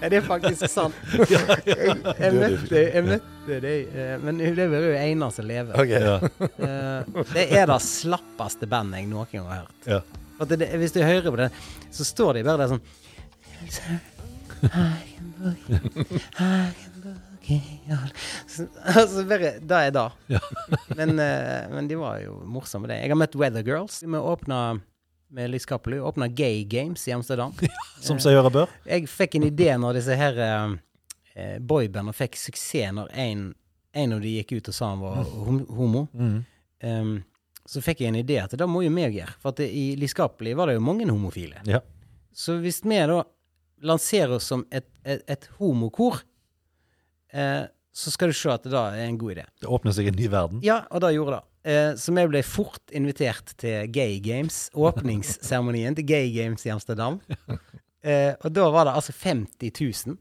Er 0.00 0.08
det 0.08 0.16
er 0.22 0.24
faktisk 0.24 0.64
sant. 0.72 0.96
Jeg, 1.28 2.32
møtte, 2.32 2.80
jeg 2.80 3.02
møtte 3.04 3.58
deg, 3.60 3.90
eh, 3.92 4.14
men 4.22 4.40
hun 4.40 4.54
lever 4.56 4.86
jo 4.86 4.94
ene 4.96 5.28
som 5.34 5.44
lever. 5.48 5.76
Okay, 5.76 6.00
Ja. 6.00 6.16
Eh, 6.40 7.00
det 7.34 7.44
er 7.52 7.68
det 7.68 7.78
slappeste 7.84 8.68
bandet 8.70 9.02
jeg 9.02 9.10
noen 9.10 9.28
gang 9.32 9.46
har 9.50 9.60
hørt. 9.66 9.88
Ja. 9.92 10.00
At 10.40 10.48
det, 10.54 10.70
hvis 10.80 10.94
du 10.96 11.00
hører 11.04 11.28
på 11.28 11.36
det, 11.42 11.50
så 11.92 12.06
står 12.08 12.38
de 12.38 12.46
bare 12.48 12.64
der 12.64 12.70
sånn 12.72 12.84
I 14.58 14.66
can 15.20 16.87
boogie, 17.48 17.56
I 17.56 17.88
can 17.88 17.96
boogie 17.96 17.98
all- 17.98 18.12
Så- 18.46 18.68
Altså 18.98 19.24
bare 19.28 19.52
Det 19.60 19.70
er 19.70 19.90
det. 19.90 20.12
Ja. 20.28 20.40
Men, 20.96 21.18
eh, 21.18 21.68
men 21.70 21.88
de 21.88 21.94
var 21.96 22.20
jo 22.20 22.42
morsomme, 22.44 22.86
det. 22.88 23.00
Jeg 23.02 23.10
har 23.10 23.16
møtt 23.16 23.34
Weather 23.36 23.62
Girls. 23.64 24.02
Vi 24.02 24.08
åpna 24.18 24.80
med 25.30 25.50
Liz 25.50 25.66
Cappelly, 25.66 25.98
åpna 25.98 26.28
Gay 26.28 26.64
Games 26.64 27.06
i 27.08 27.12
Amsterdam. 27.12 27.52
Som 28.00 28.18
seg 28.18 28.32
gjøre 28.32 28.50
bør. 28.52 28.68
Jeg 28.86 29.08
fikk 29.08 29.34
en 29.36 29.48
idé 29.50 29.74
når 29.78 29.94
disse 29.98 30.16
her 30.16 30.38
eh, 30.38 30.76
eh, 31.34 31.58
boybandene 31.60 32.14
fikk 32.16 32.36
suksess 32.36 32.92
når 32.96 33.10
en, 33.12 33.54
en 33.94 34.12
av 34.12 34.20
de 34.24 34.36
gikk 34.38 34.52
ut 34.58 34.68
og 34.68 34.74
sa 34.74 34.88
han 34.94 35.00
var 35.00 35.24
hom 35.24 35.64
homo. 35.68 36.06
Mm. 36.14 36.38
Um, 36.82 37.24
så 37.68 37.82
fikk 37.84 38.00
jeg 38.00 38.08
en 38.14 38.20
idé 38.22 38.38
at 38.40 38.54
det 38.56 38.64
må 38.70 38.80
jo 38.84 38.88
vi 38.94 39.02
gjøre. 39.18 39.34
For 39.42 39.50
at 39.52 39.56
det, 39.60 39.66
i 39.76 39.96
Liskapelig 40.00 40.54
var 40.56 40.66
det 40.70 40.78
jo 40.78 40.84
mange 40.86 41.04
homofile. 41.10 41.60
Ja. 41.68 41.80
Så 42.32 42.56
hvis 42.62 42.80
vi 42.84 42.96
da 42.96 43.22
lanserer 43.84 44.36
oss 44.38 44.46
som 44.48 44.64
et, 44.72 44.86
et, 45.04 45.20
et 45.28 45.48
homokor, 45.58 46.22
eh, 47.32 47.66
så 47.98 48.12
skal 48.14 48.30
du 48.30 48.36
se 48.36 48.50
at 48.52 48.62
det 48.62 48.72
da 48.72 48.88
er 48.94 49.08
en 49.08 49.18
god 49.18 49.34
idé. 49.36 49.44
Det 49.60 49.68
åpner 49.68 49.94
seg 49.96 50.10
en 50.10 50.18
ny 50.18 50.28
verden. 50.30 50.60
Ja, 50.62 50.84
og 50.94 51.02
det 51.02 51.14
gjorde 51.16 51.38
det. 51.38 51.44
Eh, 51.68 51.90
så 51.98 52.14
vi 52.14 52.26
ble 52.30 52.42
fort 52.46 52.94
invitert 52.94 53.52
til 53.60 53.88
Gay 53.92 54.20
Games, 54.22 54.68
åpningsseremonien 54.78 55.98
til 55.98 56.06
Gay 56.08 56.30
Games 56.34 56.66
i 56.66 56.74
Amsterdam. 56.74 57.20
Eh, 58.08 58.30
og 58.46 58.52
da 58.54 58.68
var 58.70 58.86
det 58.86 58.92
altså 58.94 59.10
50 59.10 59.72
000 60.06 60.14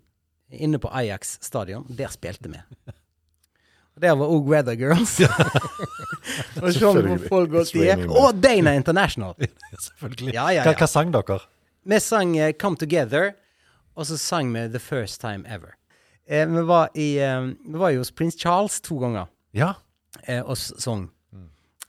inne 0.65 0.79
på 0.81 0.89
Ajax 0.89 1.35
stadion. 1.45 1.83
Der 1.93 2.09
spilte 2.09 2.49
vi. 2.49 2.57
Og 3.93 4.01
der 4.01 4.15
var 4.17 4.31
òg 4.33 4.49
Weather 4.49 4.75
Girls. 4.75 5.13
og 6.61 6.73
så 6.73 6.89
om 6.89 6.97
Selvfølgelig. 6.97 7.29
folk 7.29 7.51
går 7.53 7.69
de. 7.69 8.07
Og 8.09 8.41
Dana 8.43 8.73
International. 8.75 9.37
Selvfølgelig. 9.85 10.33
Ja, 10.33 10.47
ja, 10.57 10.65
Hva, 10.65 10.73
ja. 10.73 10.81
hva 10.81 10.89
sang 10.89 11.13
dere? 11.13 11.39
Vi 11.87 11.99
sang 12.03 12.33
uh, 12.33 12.49
Come 12.59 12.81
Together, 12.81 13.31
og 13.95 14.09
så 14.09 14.17
sang 14.17 14.49
vi 14.57 14.65
The 14.73 14.81
First 14.81 15.21
Time 15.21 15.45
Ever. 15.45 15.77
Eh, 16.27 16.45
vi, 16.51 16.61
var 16.67 16.89
i, 16.99 17.17
eh, 17.23 17.41
vi 17.65 17.77
var 17.79 17.93
jo 17.95 18.01
hos 18.03 18.11
prins 18.11 18.35
Charles 18.39 18.81
to 18.83 18.97
ganger 18.99 19.27
Ja. 19.55 19.73
eh, 20.27 20.41
og 20.43 20.57
s- 20.57 20.73
sang. 20.83 21.09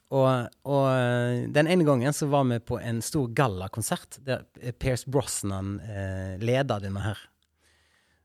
Og, 0.09 0.47
og 0.65 0.85
eh, 0.89 1.43
den 1.53 1.67
ene 1.69 1.85
gangen 1.85 2.15
så 2.17 2.25
var 2.31 2.43
vi 2.49 2.57
på 2.65 2.79
en 2.81 2.97
stor 3.05 3.27
gallakonsert 3.37 4.17
der 4.25 4.45
eh, 4.61 4.71
Pierce 4.73 5.05
Brosnan 5.11 5.75
eh, 5.85 6.37
leda 6.41 6.79
denne 6.81 7.03
her. 7.03 7.19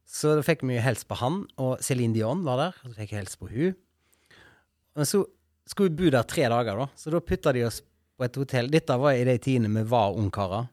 Så 0.09 0.37
da 0.39 0.45
fikk 0.47 0.63
vi 0.65 0.77
jo 0.79 0.85
helst 0.85 1.09
på 1.11 1.19
han, 1.21 1.43
og 1.61 1.83
Céline 1.85 2.15
Dion 2.15 2.45
var 2.47 2.57
der. 2.63 2.79
Og 2.85 2.93
så 2.95 3.01
fikk 3.03 3.13
jeg 3.19 3.29
på 3.41 3.51
hun. 3.51 3.75
Men 4.97 5.09
så 5.11 5.25
skulle 5.69 5.91
vi 5.91 6.05
bo 6.07 6.11
der 6.15 6.23
tre 6.31 6.47
dager, 6.49 6.79
da. 6.79 6.87
Så 6.97 7.11
da 7.13 7.21
putta 7.21 7.53
de 7.57 7.65
oss 7.67 7.83
på 8.17 8.25
et 8.29 8.37
hotell. 8.39 8.69
Dette 8.71 8.97
var 9.01 9.13
i 9.19 9.25
de 9.27 9.35
tidene 9.43 9.73
vi 9.75 9.83
var 9.91 10.15
ungkarer. 10.17 10.69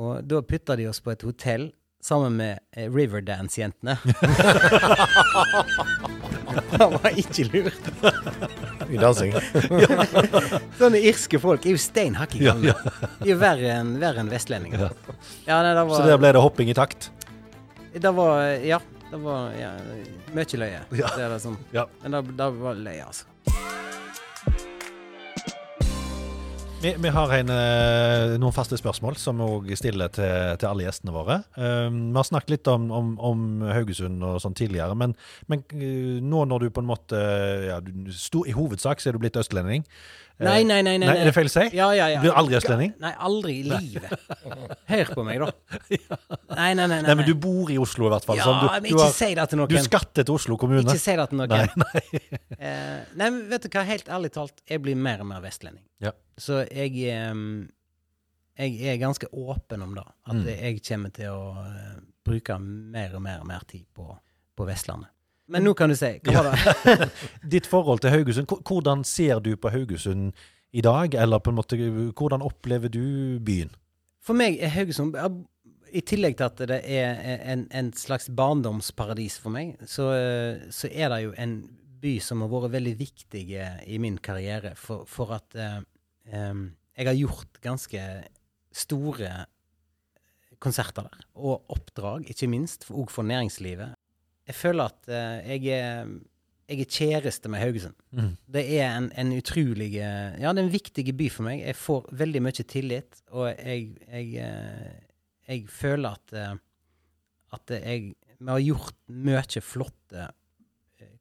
Og 0.00 0.24
da 0.28 0.42
putta 0.42 0.76
de 0.76 0.88
oss 0.90 1.00
på 1.04 1.12
et 1.14 1.22
hotell 1.24 1.70
sammen 2.04 2.36
med 2.36 2.58
eh, 2.72 2.90
Riverdance-jentene. 2.92 3.98
det 6.70 6.78
var 6.78 7.18
ikke 7.18 7.44
lurt. 7.52 7.88
Mye 8.88 9.00
dansing. 9.02 9.34
Sånne 10.80 11.00
irske 11.02 11.40
folk 11.42 11.66
er 11.66 11.74
jo 11.74 11.80
steinhakking 11.82 12.42
Ja, 12.46 12.54
ja. 12.70 12.76
De 13.20 13.34
er 13.34 13.40
verre 13.40 13.72
enn 13.80 13.96
en 13.98 14.30
vestlendinger. 14.32 14.88
Ja. 14.88 14.90
Ja, 15.46 15.62
nei, 15.62 15.74
det 15.74 15.84
var, 15.88 15.96
Så 15.96 16.06
der 16.06 16.20
ble 16.22 16.32
det 16.36 16.44
hopping 16.44 16.70
i 16.70 16.76
takt? 16.78 17.10
det 17.98 18.10
var 18.14 18.42
Ja, 18.62 18.80
det 19.10 19.16
var 19.24 19.52
ja, 19.56 19.72
mye 20.36 20.62
løye. 20.62 20.84
Ja. 20.92 21.10
Det 21.16 21.28
det 21.32 21.40
sånn. 21.42 21.58
Ja. 21.72 21.88
Men 22.02 22.18
det, 22.18 22.22
det 22.38 22.48
var 22.60 22.78
løye, 22.78 23.04
altså. 23.08 23.24
Vi, 26.80 26.94
vi 26.98 27.08
har 27.08 27.32
en, 27.34 27.48
eh, 27.50 28.36
noen 28.38 28.54
faste 28.54 28.76
spørsmål 28.78 29.16
som 29.18 29.40
vi 29.40 29.46
òg 29.50 29.72
stiller 29.74 30.12
til, 30.14 30.52
til 30.62 30.68
alle 30.68 30.84
gjestene 30.84 31.10
våre. 31.10 31.40
Um, 31.58 31.96
vi 32.12 32.20
har 32.20 32.28
snakket 32.28 32.52
litt 32.52 32.70
om, 32.70 32.84
om, 32.94 33.08
om 33.18 33.40
Haugesund 33.66 34.22
og 34.22 34.36
sånn 34.44 34.54
tidligere, 34.54 34.94
men, 34.94 35.16
men 35.50 35.64
eh, 35.74 36.20
nå 36.22 36.44
når 36.46 36.62
du 36.62 36.68
på 36.76 36.84
en 36.84 36.90
måte 36.92 37.18
ja, 37.66 37.80
du, 37.82 38.12
sto, 38.14 38.44
I 38.46 38.54
hovedsak 38.54 39.02
så 39.02 39.10
er 39.10 39.18
du 39.18 39.24
blitt 39.24 39.40
østlending. 39.42 39.82
Eh, 40.38 40.44
Nei, 40.46 40.62
nei, 40.62 40.82
nei. 40.86 40.92
nei, 41.02 41.08
Nei, 41.08 41.16
er 41.18 41.26
det 41.26 41.32
feil 41.34 41.48
å 41.48 41.50
si? 41.50 41.62
Ja, 41.74 41.88
ja, 41.98 42.04
ja. 42.12 42.18
Du 42.20 42.28
blir 42.28 42.36
aldri 42.38 42.54
østlending? 42.60 42.92
Nei, 43.02 43.10
aldri 43.26 43.54
i 43.58 43.62
livet. 43.66 44.12
Hør 44.86 45.08
på 45.16 45.24
meg, 45.26 45.40
da. 45.42 45.48
Nei, 46.60 46.68
nei, 46.78 46.84
nei. 46.84 46.86
nei, 46.92 47.00
Nei, 47.08 47.16
men 47.18 47.26
du 47.26 47.32
bor 47.42 47.72
i 47.74 47.78
Oslo 47.82 48.06
i 48.06 48.12
hvert 48.12 48.28
fall. 48.28 48.38
Ja, 48.38 48.44
sånn, 48.46 48.60
du, 48.62 48.68
men 48.76 48.86
ikke 48.92 49.02
har, 49.02 49.16
si 49.16 49.30
det 49.34 49.46
til 49.50 49.58
noen. 49.58 49.72
du 49.74 49.78
skatter 49.82 50.28
til 50.28 50.36
Oslo 50.36 50.58
kommune. 50.62 50.84
Ikke 50.86 51.02
si 51.02 51.16
det 51.18 51.26
til 51.32 51.40
noen. 51.40 51.50
Nei, 51.50 51.66
nei. 51.82 52.22
Eh, 52.54 53.00
nei, 53.18 53.30
men 53.34 53.40
vet 53.50 53.66
du 53.66 53.68
hva, 53.74 53.82
helt 53.90 54.12
ærlig 54.14 54.30
talt, 54.38 54.62
jeg 54.70 54.84
blir 54.86 54.94
mer 55.08 55.24
og 55.26 55.30
mer 55.32 55.42
vestlending. 55.42 55.82
Ja. 56.06 56.14
Så 56.38 56.62
jeg 56.70 56.94
Jeg 58.58 58.78
er 58.90 58.96
ganske 59.02 59.26
åpen 59.34 59.82
om 59.82 59.92
det. 59.94 60.06
At 60.26 60.34
Mm. 60.34 60.46
jeg 60.54 60.80
kommer 60.86 61.10
til 61.14 61.30
å 61.34 61.66
eh, 61.66 61.98
bruke 62.26 62.56
mer 62.62 63.14
og 63.14 63.22
mer 63.22 63.40
og 63.42 63.46
mer 63.50 63.62
tid 63.66 63.84
på, 63.94 64.06
på 64.56 64.66
Vestlandet. 64.66 65.10
Men 65.48 65.64
nå 65.64 65.74
kan 65.76 65.90
du 65.90 65.96
si 65.96 66.10
Hva 66.28 66.44
var 66.44 66.54
det? 66.54 67.08
Ditt 67.56 67.68
forhold 67.68 68.02
til 68.04 68.12
Haugesund, 68.12 68.50
hvordan 68.68 69.04
ser 69.08 69.40
du 69.44 69.54
på 69.56 69.72
Haugesund 69.72 70.32
i 70.76 70.84
dag? 70.84 71.14
Eller 71.16 71.40
på 71.40 71.52
en 71.52 71.58
måte, 71.58 71.78
hvordan 72.12 72.44
opplever 72.44 72.92
du 72.92 73.38
byen? 73.44 73.72
For 74.24 74.36
meg 74.36 74.60
er 74.60 74.74
Haugesund 74.74 75.16
I 75.88 76.04
tillegg 76.04 76.36
til 76.36 76.48
at 76.50 76.62
det 76.68 76.80
er 76.84 77.22
en, 77.54 77.66
en 77.72 77.92
slags 77.96 78.28
barndomsparadis 78.28 79.38
for 79.40 79.54
meg, 79.54 79.78
så, 79.88 80.10
eh, 80.12 80.66
så 80.74 80.90
er 80.92 81.08
det 81.14 81.22
jo 81.22 81.36
en 81.40 81.54
by 81.98 82.18
som 82.22 82.42
har 82.44 82.50
vært 82.52 82.74
veldig 82.76 82.92
viktig 82.98 83.44
i 83.88 83.96
min 83.98 84.18
karriere, 84.22 84.74
for, 84.76 85.06
for 85.08 85.32
at 85.38 85.56
eh, 85.56 85.80
jeg 86.28 87.08
har 87.08 87.16
gjort 87.16 87.62
ganske 87.64 88.02
store 88.74 89.46
konserter 90.62 91.06
der, 91.08 91.24
og 91.38 91.64
oppdrag, 91.72 92.28
ikke 92.28 92.50
minst, 92.50 92.84
òg 92.90 93.10
for, 93.14 93.26
næringslivet. 93.26 93.96
Jeg 94.48 94.56
føler 94.56 94.88
at 94.88 95.10
uh, 95.12 95.48
jeg 95.48 95.78
er 95.78 96.10
jeg 96.68 96.82
er 96.82 96.90
kjæreste 96.92 97.48
med 97.48 97.62
Haugesund. 97.62 97.96
Mm. 98.12 98.32
Det 98.52 98.62
er 98.76 98.90
en, 98.92 99.08
en 99.16 99.30
utrolig 99.38 99.94
eh, 99.96 100.34
Ja, 100.36 100.52
det 100.52 100.60
er 100.60 100.66
en 100.66 100.72
viktig 100.72 101.04
by 101.16 101.28
for 101.32 101.46
meg. 101.46 101.62
Jeg 101.64 101.78
får 101.80 102.10
veldig 102.20 102.42
mye 102.44 102.64
tillit, 102.68 103.22
og 103.32 103.48
jeg, 103.54 103.86
jeg, 104.04 104.26
eh, 104.44 105.22
jeg 105.48 105.64
føler 105.72 106.18
at, 106.18 106.34
at 107.56 107.74
jeg 107.78 108.12
Vi 108.38 108.50
har 108.52 108.60
gjort 108.60 108.98
mye 109.08 109.62
flotte 109.64 110.28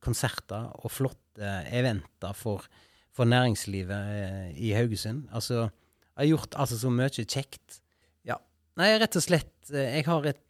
konserter 0.03 0.67
og 0.84 0.91
flotte 0.91 1.53
eventer 1.71 2.36
for, 2.36 2.67
for 3.15 3.25
næringslivet 3.25 4.53
i 4.53 4.73
Haugesund. 4.75 5.30
Altså, 5.32 5.69
jeg 6.17 6.17
har 6.17 6.28
gjort 6.34 6.59
altså 6.59 6.78
så 6.78 6.91
mye 6.91 7.09
kjekt. 7.23 7.80
Ja. 8.28 8.36
Nei, 8.78 8.91
rett 8.99 9.15
og 9.15 9.23
slett 9.23 9.71
Jeg 9.71 10.05
har 10.05 10.28
et 10.28 10.43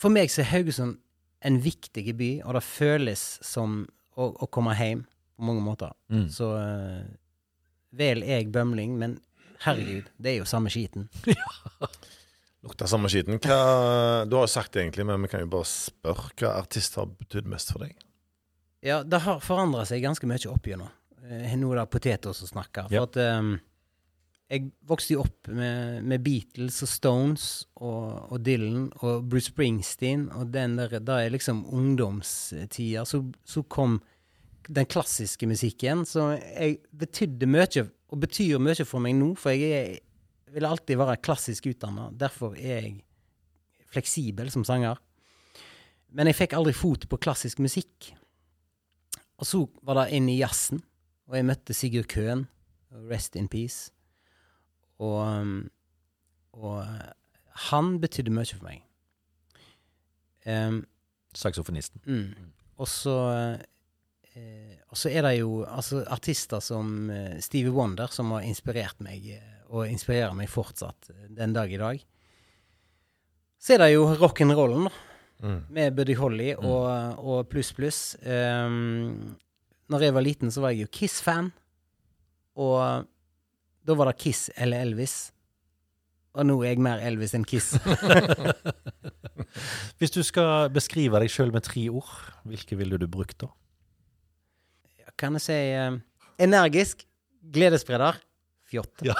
For 0.00 0.12
meg 0.12 0.32
så 0.32 0.42
er 0.42 0.54
Haugesund 0.54 0.98
en 1.44 1.58
viktig 1.62 2.14
by, 2.16 2.30
og 2.44 2.56
det 2.56 2.64
føles 2.64 3.22
som 3.44 3.82
å, 4.16 4.30
å 4.32 4.46
komme 4.52 4.74
hjem 4.78 5.04
på 5.36 5.44
mange 5.44 5.62
måter. 5.64 5.92
Mm. 6.08 6.26
Så 6.32 6.48
uh, 6.56 7.04
vel 7.96 8.22
jeg 8.24 8.48
bømling, 8.54 8.96
men 8.98 9.18
herregud, 9.64 10.08
det 10.16 10.32
er 10.32 10.38
jo 10.40 10.48
samme 10.48 10.72
skiten. 10.72 11.08
Lukter 12.66 12.88
samme 12.90 13.08
skiten. 13.12 13.38
Hva, 13.44 14.24
du 14.26 14.34
har 14.38 14.46
jo 14.46 14.50
sagt 14.50 14.72
det 14.74 14.82
egentlig, 14.86 15.06
men 15.06 15.22
vi 15.22 15.30
kan 15.30 15.44
jo 15.44 15.50
bare 15.52 15.68
spørre. 15.70 16.30
Hva 16.40 16.54
artist 16.62 16.96
har 16.98 17.06
betydd 17.12 17.46
mest 17.52 17.70
for 17.74 17.84
deg? 17.84 17.94
Ja, 18.86 19.02
det 19.06 19.20
har 19.24 19.38
forandra 19.44 19.84
seg 19.88 20.02
ganske 20.04 20.26
mye 20.28 20.50
opp 20.50 20.66
gjennom. 20.66 20.90
Eh, 21.26 21.54
Nå 21.58 21.70
er 21.74 21.82
det 21.82 21.86
poteter 21.92 22.34
som 22.36 22.50
snakker. 22.50 22.88
For 22.88 22.96
Ja. 22.96 23.04
at 23.06 23.16
ehm, 23.22 23.56
jeg 24.46 24.68
vokste 24.86 25.16
jo 25.16 25.24
opp 25.24 25.48
med, 25.50 26.04
med 26.06 26.22
Beatles 26.22 26.78
og 26.84 26.90
Stones 26.90 27.46
og, 27.80 28.30
og 28.30 28.42
Dylan 28.46 28.88
og 29.00 29.24
Bruce 29.26 29.50
Springsteen, 29.50 30.28
og 30.30 30.52
den 30.54 30.76
der, 30.78 31.00
da 31.02 31.18
er 31.22 31.32
liksom 31.34 31.64
ungdomstida. 31.74 33.02
Så, 33.08 33.24
så 33.42 33.64
kom 33.66 33.98
den 34.68 34.86
klassiske 34.90 35.48
musikken, 35.50 36.04
så 36.06 36.34
jeg 36.38 36.78
betydde 36.94 37.48
mye, 37.50 37.86
og 38.10 38.22
betyr 38.22 38.62
mye 38.62 38.86
for 38.86 39.02
meg 39.02 39.16
nå, 39.18 39.32
for 39.38 39.54
jeg 39.54 39.80
er, 39.80 39.98
vil 40.54 40.68
alltid 40.68 41.00
være 41.00 41.18
klassisk 41.26 41.66
utdanna. 41.72 42.12
Derfor 42.14 42.54
er 42.54 42.86
jeg 42.86 42.94
fleksibel 43.90 44.50
som 44.54 44.62
sanger. 44.66 45.00
Men 46.14 46.30
jeg 46.30 46.38
fikk 46.38 46.54
aldri 46.54 46.74
fot 46.76 47.08
på 47.10 47.18
klassisk 47.18 47.58
musikk. 47.64 48.12
Og 49.36 49.48
så 49.48 49.64
var 49.82 50.04
det 50.04 50.16
inn 50.16 50.30
i 50.30 50.38
jazzen, 50.38 50.80
og 51.26 51.34
jeg 51.34 51.50
møtte 51.50 51.74
Sigurd 51.76 52.08
Køhn, 52.14 52.46
Rest 53.10 53.36
in 53.36 53.50
Peace. 53.50 53.90
Og, 54.98 55.18
um, 55.40 55.70
og 56.56 56.78
uh, 56.80 57.10
han 57.70 57.96
betydde 58.00 58.32
mye 58.32 58.48
for 58.54 58.64
meg. 58.64 58.82
Um, 60.46 60.84
Saksofonisten. 61.36 62.00
mm. 62.06 62.52
Og 62.78 62.88
så 62.88 63.12
eh, 64.36 64.76
Og 64.92 64.96
så 65.00 65.08
er 65.10 65.22
det 65.24 65.38
jo 65.38 65.64
altså, 65.64 66.02
artister 66.12 66.60
som 66.60 67.10
eh, 67.10 67.38
Stevie 67.40 67.72
Wonder, 67.72 68.06
som 68.12 68.30
har 68.36 68.44
inspirert 68.44 69.00
meg, 69.04 69.24
eh, 69.32 69.54
og 69.72 69.88
inspirerer 69.88 70.34
meg 70.36 70.48
fortsatt 70.52 71.08
eh, 71.10 71.26
den 71.36 71.52
dag 71.56 71.72
i 71.72 71.80
dag. 71.80 72.04
Så 73.58 73.74
er 73.74 73.82
det 73.82 73.90
jo 73.94 74.06
rock'n'rollen, 74.20 74.88
da 74.90 74.94
Mm. 75.36 75.58
med 75.68 75.92
Buddy 75.92 76.14
Holly 76.16 76.54
og, 76.54 77.18
og 77.20 77.48
Pluss 77.52 77.68
Pluss. 77.76 78.16
Um, 78.24 79.34
når 79.92 80.00
jeg 80.06 80.14
var 80.16 80.24
liten, 80.24 80.48
så 80.50 80.62
var 80.64 80.70
jeg 80.72 80.86
jo 80.86 80.92
Kiss-fan. 80.96 81.50
Og 82.56 83.04
da 83.86 83.94
var 83.98 84.10
det 84.10 84.16
Kiss 84.22 84.48
eller 84.56 84.82
Elvis. 84.86 85.16
Og 86.36 86.44
nå 86.44 86.56
er 86.64 86.74
jeg 86.74 86.82
mer 86.84 87.00
Elvis 87.06 87.32
enn 87.38 87.46
Kiss. 87.48 87.72
Hvis 90.00 90.12
du 90.12 90.20
skal 90.26 90.68
beskrive 90.74 91.20
deg 91.22 91.30
sjøl 91.32 91.52
med 91.54 91.64
tre 91.64 91.86
ord, 91.88 92.10
hvilke 92.44 92.76
ville 92.76 92.98
du 93.00 93.06
brukt 93.08 93.38
da? 93.46 93.52
kan 95.16 95.32
jeg 95.38 95.42
si 95.46 95.54
eh, 95.72 95.94
energisk, 96.44 97.06
gledesspreder, 97.54 98.18
fjott. 98.68 99.00
Ja. 99.06 99.14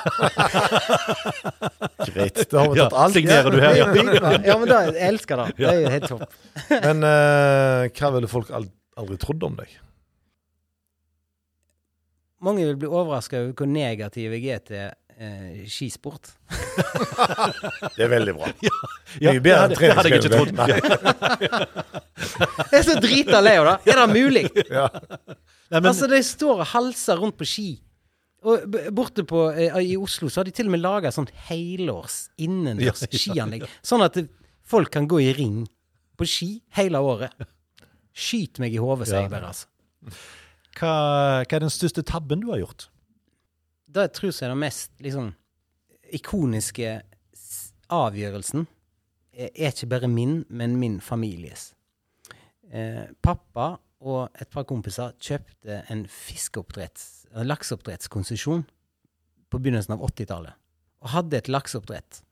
Greit. 2.11 2.43
Da 2.51 2.59
har 2.67 2.69
vi 2.75 2.77
Ja, 2.83 2.85
tatt 2.91 2.99
alt. 3.01 3.15
signerer 3.17 3.49
du 3.55 3.57
her, 3.63 3.79
ja. 3.79 3.87
ja, 4.51 4.59
men 4.61 4.69
da, 4.69 4.83
jeg 4.91 4.99
elsker 5.09 5.41
det. 5.41 5.47
Det 5.57 5.71
er 5.71 5.81
jo 5.81 5.93
helt 5.95 6.09
topp. 6.11 6.37
Men 6.85 7.01
eh, 7.09 7.87
hva 7.97 8.11
ville 8.19 8.29
folk 8.29 8.53
aldri 8.53 9.17
trodd 9.23 9.49
om 9.49 9.57
deg? 9.63 9.73
Mange 12.47 12.65
vil 12.69 12.79
bli 12.79 12.89
overraska 12.89 13.41
over 13.43 13.53
hvor 13.59 13.69
negativ 13.71 14.33
jeg 14.37 14.45
er 14.55 14.63
til 14.69 14.85
eh, 15.19 15.65
skisport. 15.71 16.31
Det 17.97 18.05
er 18.07 18.11
veldig 18.13 18.35
bra. 18.39 18.51
Ja, 19.25 19.33
Mye 19.33 19.41
bedre 19.41 19.63
enn 19.65 19.73
det 19.73 19.91
hadde 19.97 20.11
jeg 20.11 20.21
ikke 20.21 20.35
trodd. 20.35 20.53
Jeg 22.67 22.81
er 22.81 22.85
så 22.85 22.97
drita 23.01 23.39
lei 23.45 23.55
av 23.61 23.67
det! 23.69 23.77
Er 23.93 24.01
det 24.03 24.07
mulig? 24.13 24.45
Ja. 24.77 24.87
Nei, 25.67 25.81
men, 25.81 25.89
altså, 25.91 26.07
de 26.11 26.19
står 26.23 26.61
og 26.63 26.69
halser 26.71 27.19
rundt 27.19 27.35
på 27.41 27.47
ski. 27.49 27.69
Og 28.47 28.77
borte 28.95 29.25
på, 29.27 29.41
eh, 29.59 29.75
i 29.83 29.97
Oslo 29.99 30.29
så 30.31 30.41
har 30.43 30.47
de 30.47 30.53
til 30.55 30.69
og 30.69 30.75
med 30.77 30.83
laga 30.85 31.11
sånn 31.15 31.27
helårs 31.49 32.29
innendørs 32.39 33.03
Ja, 33.03 33.09
ja. 33.11 33.19
skianlegg. 33.25 33.65
Sånn 33.83 34.05
at 34.07 34.15
det- 34.21 34.29
folk 34.67 34.93
kan 34.95 35.09
gå 35.11 35.19
i 35.25 35.33
ring 35.35 35.65
på 36.19 36.27
ski 36.29 36.51
hele 36.79 36.99
året. 37.03 37.33
Skyt 38.15 38.61
meg 38.63 38.75
i 38.77 38.79
hodet, 38.83 39.09
sier 39.11 39.23
Ja. 39.25 39.27
jeg 39.27 39.31
bare. 39.35 39.51
altså. 39.51 39.67
Hva, 40.77 40.93
hva 41.43 41.59
er 41.59 41.65
den 41.65 41.73
største 41.73 42.05
tabben 42.07 42.43
du 42.45 42.51
har 42.53 42.63
gjort? 42.63 42.89
Det 43.87 44.11
tror 44.17 44.31
jeg 44.31 44.45
er 44.45 44.53
den 44.53 44.63
mest 44.63 44.93
liksom, 45.03 45.33
ikoniske 46.17 46.99
avgjørelsen 47.93 48.67
er, 49.37 49.51
er 49.53 49.73
ikke 49.73 49.91
bare 49.91 50.11
min, 50.11 50.41
men 50.49 50.77
min 50.81 51.01
families. 51.01 51.71
Eh, 52.73 53.07
pappa 53.23 53.77
og 54.07 54.41
et 54.41 54.51
par 54.53 54.67
kompiser 54.69 55.15
kjøpte 55.23 55.83
en 55.93 56.05
fiskeoppdretts, 56.11 57.27
lakseoppdrettskonsesjon 57.47 58.65
på 59.51 59.61
begynnelsen 59.61 59.97
av 59.97 60.05
80-tallet. 60.11 60.57
Og 61.05 61.13
hadde 61.13 61.39
et 61.39 61.51
lakseoppdrett. 61.53 62.23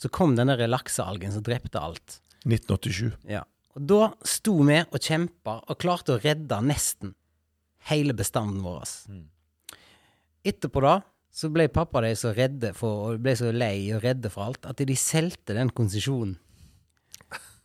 Så 0.00 0.10
kom 0.10 0.34
den 0.38 0.50
der 0.50 0.66
laksealgen 0.68 1.34
som 1.34 1.44
drepte 1.44 1.80
alt. 1.80 2.20
1987. 2.44 3.12
Ja. 3.30 3.44
Og 3.74 3.86
da 3.90 4.00
sto 4.26 4.56
vi 4.66 4.78
og 4.84 4.98
kjempa 5.02 5.58
og 5.62 5.78
klarte 5.82 6.16
å 6.16 6.22
redde 6.22 6.58
nesten 6.64 7.14
hele 7.90 8.14
bestanden 8.16 8.62
vår. 8.64 8.88
Etterpå 10.44 10.82
da 10.84 11.00
så 11.34 11.50
ble 11.50 11.66
pappa 11.72 12.04
de 12.04 12.12
så 12.14 12.30
redde 12.34 12.70
for, 12.78 13.08
og 13.10 13.22
ble 13.24 13.34
så 13.34 13.50
lei 13.50 13.90
og 13.94 14.04
redde 14.04 14.30
for 14.30 14.46
alt 14.46 14.68
at 14.70 14.78
de 14.86 14.94
solgte 14.98 15.56
den 15.56 15.72
konsesjonen. 15.74 16.36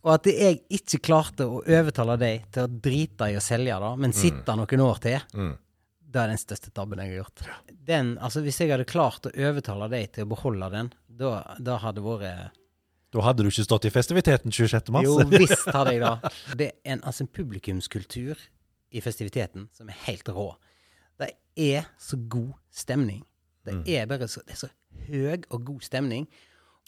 Og 0.00 0.14
at 0.14 0.26
jeg 0.32 0.62
ikke 0.72 0.98
klarte 1.10 1.44
å 1.46 1.60
overtale 1.60 2.16
dem 2.18 2.46
til 2.50 2.64
å 2.64 2.78
drite 2.88 3.28
i 3.30 3.36
å 3.36 3.42
selge 3.44 3.76
det, 3.82 3.90
men 4.00 4.16
sitte 4.16 4.54
noen 4.56 4.82
år 4.82 5.02
til. 5.04 5.26
Mm. 5.36 5.52
Det 6.10 6.22
er 6.22 6.32
den 6.32 6.40
største 6.40 6.72
tabben 6.74 7.02
jeg 7.04 7.12
har 7.12 7.18
gjort. 7.20 7.42
Den, 7.86 8.14
altså 8.18 8.40
Hvis 8.42 8.58
jeg 8.62 8.72
hadde 8.72 8.88
klart 8.88 9.28
å 9.28 9.34
overtale 9.34 9.90
dem 9.92 10.08
til 10.16 10.26
å 10.26 10.30
beholde 10.32 10.70
den, 10.72 10.88
da, 11.20 11.34
da 11.60 11.76
hadde 11.84 12.00
det 12.00 12.06
vært 12.08 12.56
Da 13.12 13.26
hadde 13.26 13.44
du 13.44 13.50
ikke 13.52 13.66
stått 13.68 13.86
i 13.86 13.92
festiviteten 13.94 14.50
26. 14.50 14.90
mars. 14.94 15.06
jo, 15.06 15.20
visst 15.30 15.68
hadde 15.68 15.94
jeg 15.94 16.02
det. 16.06 16.32
Det 16.56 16.70
er 16.72 16.96
en, 16.96 17.04
altså 17.04 17.26
en 17.26 17.30
publikumskultur 17.36 18.40
i 18.90 19.02
festiviteten 19.04 19.68
som 19.76 19.88
er 19.90 19.98
helt 20.06 20.28
rå. 20.34 20.50
Det 21.20 21.32
er 21.60 21.88
så 22.00 22.16
god 22.30 22.52
stemning. 22.72 23.22
Det 23.66 23.82
er 23.98 24.06
bare 24.10 24.28
så, 24.30 24.42
det 24.46 24.56
er 24.56 24.62
så 24.62 24.70
høy 25.08 25.42
og 25.52 25.58
god 25.66 25.84
stemning. 25.84 26.24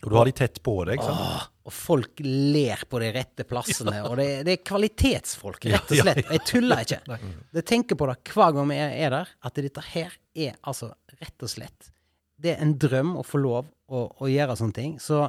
Og 0.03 0.11
du 0.11 0.17
har 0.19 0.27
de 0.27 0.33
tett 0.35 0.57
på 0.67 0.73
deg. 0.89 0.99
sant? 1.05 1.21
Åh, 1.21 1.43
og 1.69 1.75
folk 1.77 2.19
ler 2.25 2.81
på 2.91 2.99
de 2.99 3.13
rette 3.15 3.45
plassene. 3.47 4.01
Og 4.09 4.17
det, 4.19 4.27
det 4.49 4.57
er 4.57 4.65
kvalitetsfolk, 4.67 5.69
rett 5.71 5.93
og 5.93 5.95
Ja, 5.95 6.01
ja, 6.01 6.07
slett. 6.09 6.33
Jeg 6.33 6.43
tuller 6.49 6.83
ikke. 6.83 7.19
Jeg 7.61 7.67
tenker 7.71 8.01
på 8.01 8.09
det 8.11 8.17
hver 8.33 8.57
gang 8.57 8.67
vi 8.73 8.81
er, 8.83 8.97
er 9.07 9.15
der, 9.15 9.31
at 9.47 9.61
dette 9.63 9.85
her 9.93 10.17
er 10.35 10.57
altså 10.67 10.91
rett 11.21 11.45
og 11.47 11.53
slett 11.53 11.93
Det 12.43 12.57
er 12.57 12.65
en 12.65 12.75
drøm 12.83 13.15
å 13.21 13.23
få 13.23 13.39
lov 13.45 13.69
å, 13.87 14.09
å 14.19 14.31
gjøre 14.33 14.57
sånne 14.59 14.75
ting. 14.81 14.97
Så 14.99 15.29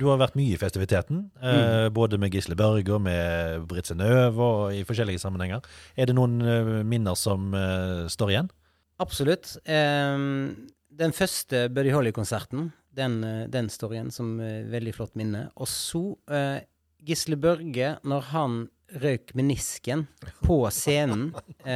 Du 0.00 0.06
har 0.08 0.20
vært 0.20 0.36
mye 0.38 0.56
i 0.56 0.60
festiviteten, 0.60 1.26
eh, 1.44 1.90
både 1.92 2.16
med 2.20 2.32
Gisle 2.32 2.56
Børge 2.56 2.96
og 2.96 3.02
med 3.04 3.66
Britt 3.68 3.90
Synnøve 3.90 4.40
og 4.40 4.74
i 4.74 4.80
forskjellige 4.88 5.20
sammenhenger. 5.20 5.60
Er 5.92 6.08
det 6.08 6.16
noen 6.16 6.40
eh, 6.40 6.74
minner 6.88 7.18
som 7.20 7.52
eh, 7.52 8.06
står 8.08 8.32
igjen? 8.32 8.52
Absolutt. 9.00 9.58
Den 11.00 11.14
første 11.16 11.68
Buddy 11.72 11.92
Holly-konserten, 11.94 12.70
den, 12.96 13.24
eh, 13.24 13.46
den 13.48 13.70
står 13.70 13.94
igjen 13.94 14.10
som 14.12 14.34
eh, 14.40 14.66
veldig 14.68 14.94
flott 14.96 15.16
minne. 15.18 15.46
Og 15.56 15.68
så 15.70 16.02
eh, 16.30 16.60
Gisle 17.06 17.38
Børge, 17.40 17.94
når 18.04 18.28
han 18.34 18.60
røyk 19.00 19.32
menisken 19.38 20.08
på 20.42 20.64
scenen 20.74 21.28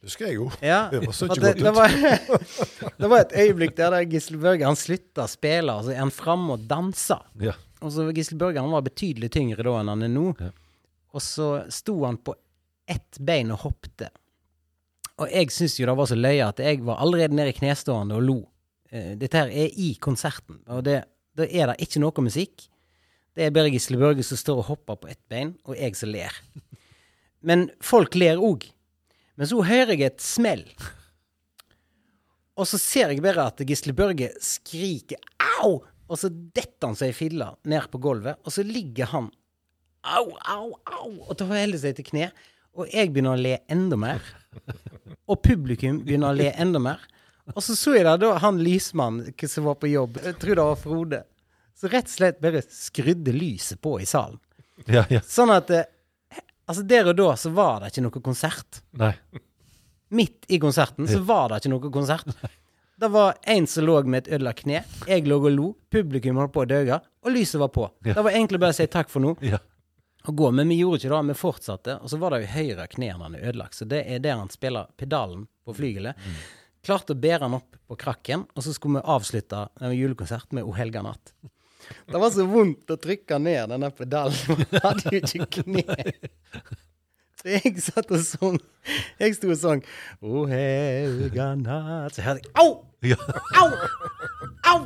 Det 0.00 0.10
husker 0.10 0.28
jeg 0.28 0.36
jo. 0.38 0.50
Ja, 0.60 0.80
Det 0.92 1.00
var 1.06 1.14
så 1.16 1.28
ikke 1.30 1.40
det, 1.40 1.52
godt 1.54 1.62
det, 1.62 1.70
ut. 1.70 1.76
var, 1.76 1.94
det 3.00 3.10
var 3.12 3.24
et 3.24 3.36
øyeblikk 3.44 3.76
der, 3.78 3.94
der 3.96 4.08
Gisle 4.10 4.40
Børge 4.42 4.68
han 4.68 4.78
slutta 4.78 5.24
å 5.24 5.30
spille, 5.30 5.72
og 5.72 5.86
så 5.86 5.94
er 5.94 6.02
han 6.04 6.12
framme 6.14 6.56
og 6.58 6.68
danser. 6.70 7.24
Ja. 7.42 7.56
Og 7.84 7.92
så 7.94 8.06
Gisle 8.16 8.38
Børge 8.40 8.62
han 8.62 8.72
var 8.74 8.84
betydelig 8.86 9.32
tyngre 9.34 9.64
da 9.66 9.74
enn 9.80 9.92
han 9.92 10.04
er 10.06 10.12
nå. 10.12 10.28
Ja. 10.40 10.52
Og 11.16 11.24
så 11.24 11.48
sto 11.72 11.96
han 12.04 12.20
på 12.20 12.34
ett 12.92 13.18
bein 13.24 13.50
og 13.54 13.64
hoppte. 13.64 14.10
Og 15.16 15.32
jeg 15.32 15.48
syns 15.54 15.78
jo 15.80 15.88
det 15.88 15.96
var 15.96 16.08
så 16.10 16.18
løye 16.18 16.44
at 16.44 16.60
jeg 16.60 16.82
var 16.84 17.00
allerede 17.02 17.34
nede 17.34 17.54
i 17.54 17.56
knestående 17.56 18.18
og 18.18 18.24
lo. 18.26 18.38
Eh, 18.92 19.14
dette 19.18 19.40
her 19.40 19.48
er 19.48 19.72
i 19.80 19.94
konserten, 20.02 20.60
og 20.70 20.84
det, 20.86 21.00
da 21.36 21.46
er 21.48 21.72
det 21.72 21.80
ikke 21.86 22.02
noe 22.04 22.24
musikk. 22.26 22.66
Det 23.36 23.46
er 23.46 23.52
bare 23.52 23.72
Gisle 23.72 23.98
Børge 24.00 24.24
som 24.24 24.38
står 24.40 24.60
og 24.62 24.68
hopper 24.70 25.00
på 25.00 25.10
ett 25.12 25.22
bein, 25.32 25.54
og 25.64 25.76
jeg 25.76 25.96
som 25.96 26.12
ler. 26.12 26.36
Men 27.44 27.66
folk 27.84 28.14
ler 28.16 28.40
òg 28.40 28.68
Men 29.36 29.50
så 29.50 29.60
hører 29.64 29.94
jeg 29.94 30.08
et 30.08 30.24
smell. 30.24 30.64
Og 32.56 32.68
så 32.68 32.80
ser 32.80 33.12
jeg 33.12 33.24
bare 33.24 33.50
at 33.50 33.60
Gisle 33.68 33.92
Børge 33.96 34.32
skriker 34.40 35.20
'au!' 35.36 35.84
Og 36.06 36.18
så 36.18 36.30
detter 36.30 36.86
han 36.86 36.96
seg 36.96 37.10
i 37.10 37.16
filla 37.16 37.48
ned 37.66 37.88
på 37.90 37.98
gulvet, 37.98 38.38
og 38.46 38.52
så 38.54 38.62
ligger 38.62 39.10
han 39.10 39.24
au, 40.06 40.36
au, 40.38 40.68
au, 40.86 41.08
og 41.26 41.32
tar 41.38 41.50
heller 41.50 41.80
seg 41.82 41.96
til 41.98 42.06
kne. 42.06 42.28
Og 42.78 42.86
jeg 42.92 43.10
begynner 43.10 43.34
å 43.34 43.40
le 43.40 43.56
enda 43.72 43.98
mer. 43.98 44.22
Og 45.26 45.40
publikum 45.42 46.04
begynner 46.06 46.30
å 46.30 46.38
le 46.38 46.52
enda 46.54 46.78
mer. 46.78 47.02
Og 47.54 47.62
så 47.62 47.74
så 47.78 47.96
jeg 47.96 48.06
da, 48.06 48.16
da 48.20 48.36
han 48.42 48.60
lysmannen 48.62 49.34
som 49.50 49.66
var 49.66 49.78
på 49.80 49.90
jobb, 49.90 50.20
jeg 50.22 50.38
tror 50.42 50.58
det 50.58 50.66
var 50.68 50.78
Frode, 50.78 51.20
så 51.74 51.90
rett 51.90 52.06
og 52.06 52.14
slett 52.14 52.38
bare 52.42 52.62
skrudde 52.70 53.34
lyset 53.34 53.80
på 53.82 53.96
i 54.02 54.06
salen. 54.06 54.38
Ja, 54.86 55.02
ja. 55.10 55.22
Sånn 55.26 55.50
at 55.54 55.70
eh, 55.74 55.88
Altså, 56.66 56.82
der 56.86 57.06
og 57.12 57.16
da 57.18 57.28
så 57.38 57.50
var 57.54 57.80
det 57.84 57.92
ikke 57.92 58.02
noe 58.06 58.22
konsert. 58.24 58.80
Nei. 58.98 59.12
Midt 60.16 60.46
i 60.54 60.58
konserten 60.62 61.08
så 61.10 61.18
var 61.26 61.48
det 61.50 61.60
ikke 61.62 61.72
noe 61.74 61.90
konsert. 61.94 62.26
Det 62.96 63.08
var 63.12 63.34
en 63.52 63.66
som 63.68 63.84
lå 63.84 63.98
med 64.08 64.22
et 64.26 64.32
ødelagt 64.38 64.62
kne. 64.64 64.80
Jeg 65.06 65.26
lå 65.28 65.36
og 65.36 65.50
lo. 65.52 65.66
Publikum 65.92 66.38
holdt 66.40 66.54
på 66.54 66.62
å 66.64 66.68
dø, 66.70 66.78
og 66.96 67.34
lyset 67.34 67.60
var 67.60 67.68
på. 67.74 67.84
Ja. 68.06 68.14
Det 68.16 68.22
var 68.24 68.32
egentlig 68.38 68.60
bare 68.62 68.72
å 68.72 68.78
si 68.78 68.86
takk 68.90 69.10
for 69.12 69.20
nå 69.20 69.34
Ja. 69.44 69.58
og 70.26 70.36
gå. 70.40 70.50
Men 70.54 70.68
vi 70.72 70.78
gjorde 70.80 71.02
ikke 71.02 71.10
det. 71.12 71.26
Vi 71.34 71.38
fortsatte. 71.42 71.98
Og 72.02 72.08
så 72.10 72.18
var 72.22 72.30
det 72.32 72.44
jo 72.46 72.52
høyre 72.54 72.86
kne 72.88 73.10
han 73.12 73.34
er 73.36 73.44
ødelagt. 73.50 73.74
Så 73.78 73.84
det 73.90 74.00
er 74.06 74.18
der 74.24 74.38
han 74.40 74.48
spiller 74.48 74.88
pedalen 74.96 75.44
på 75.66 75.74
flygelet. 75.76 76.16
Klarte 76.86 77.12
å 77.14 77.20
bære 77.20 77.42
han 77.44 77.54
opp 77.58 77.76
på 77.86 77.96
krakken, 77.98 78.46
og 78.54 78.62
så 78.64 78.72
skulle 78.74 79.00
vi 79.02 79.10
avslutte 79.12 79.68
en 79.82 79.92
julekonsert 79.94 80.52
med 80.56 80.64
O 80.64 80.72
helga 80.72 81.02
natt. 81.02 81.34
Det 82.06 82.20
var 82.22 82.30
så 82.34 82.46
vondt 82.48 82.92
å 82.92 82.98
trykke 83.00 83.38
ned 83.42 83.72
denne 83.74 83.90
pedalen. 83.94 84.36
Man 84.72 84.84
hadde 84.84 85.14
jo 85.14 85.22
ikke 85.22 85.48
kne. 85.60 85.84
Så 87.36 87.52
jeg 87.52 87.74
satt 87.84 88.12
og 88.14 88.22
sang. 88.24 88.60
Jeg 89.20 89.34
sto 89.36 89.50
og 89.52 89.58
sang 89.60 89.82
O 90.24 90.44
helga 90.48 91.48
natt 91.58 92.14
Så 92.16 92.22
hørte 92.24 92.46
jeg 92.46 92.52
Au! 92.62 92.70
Ja. 93.04 93.18
Au! 93.60 93.68
Au! 94.70 94.78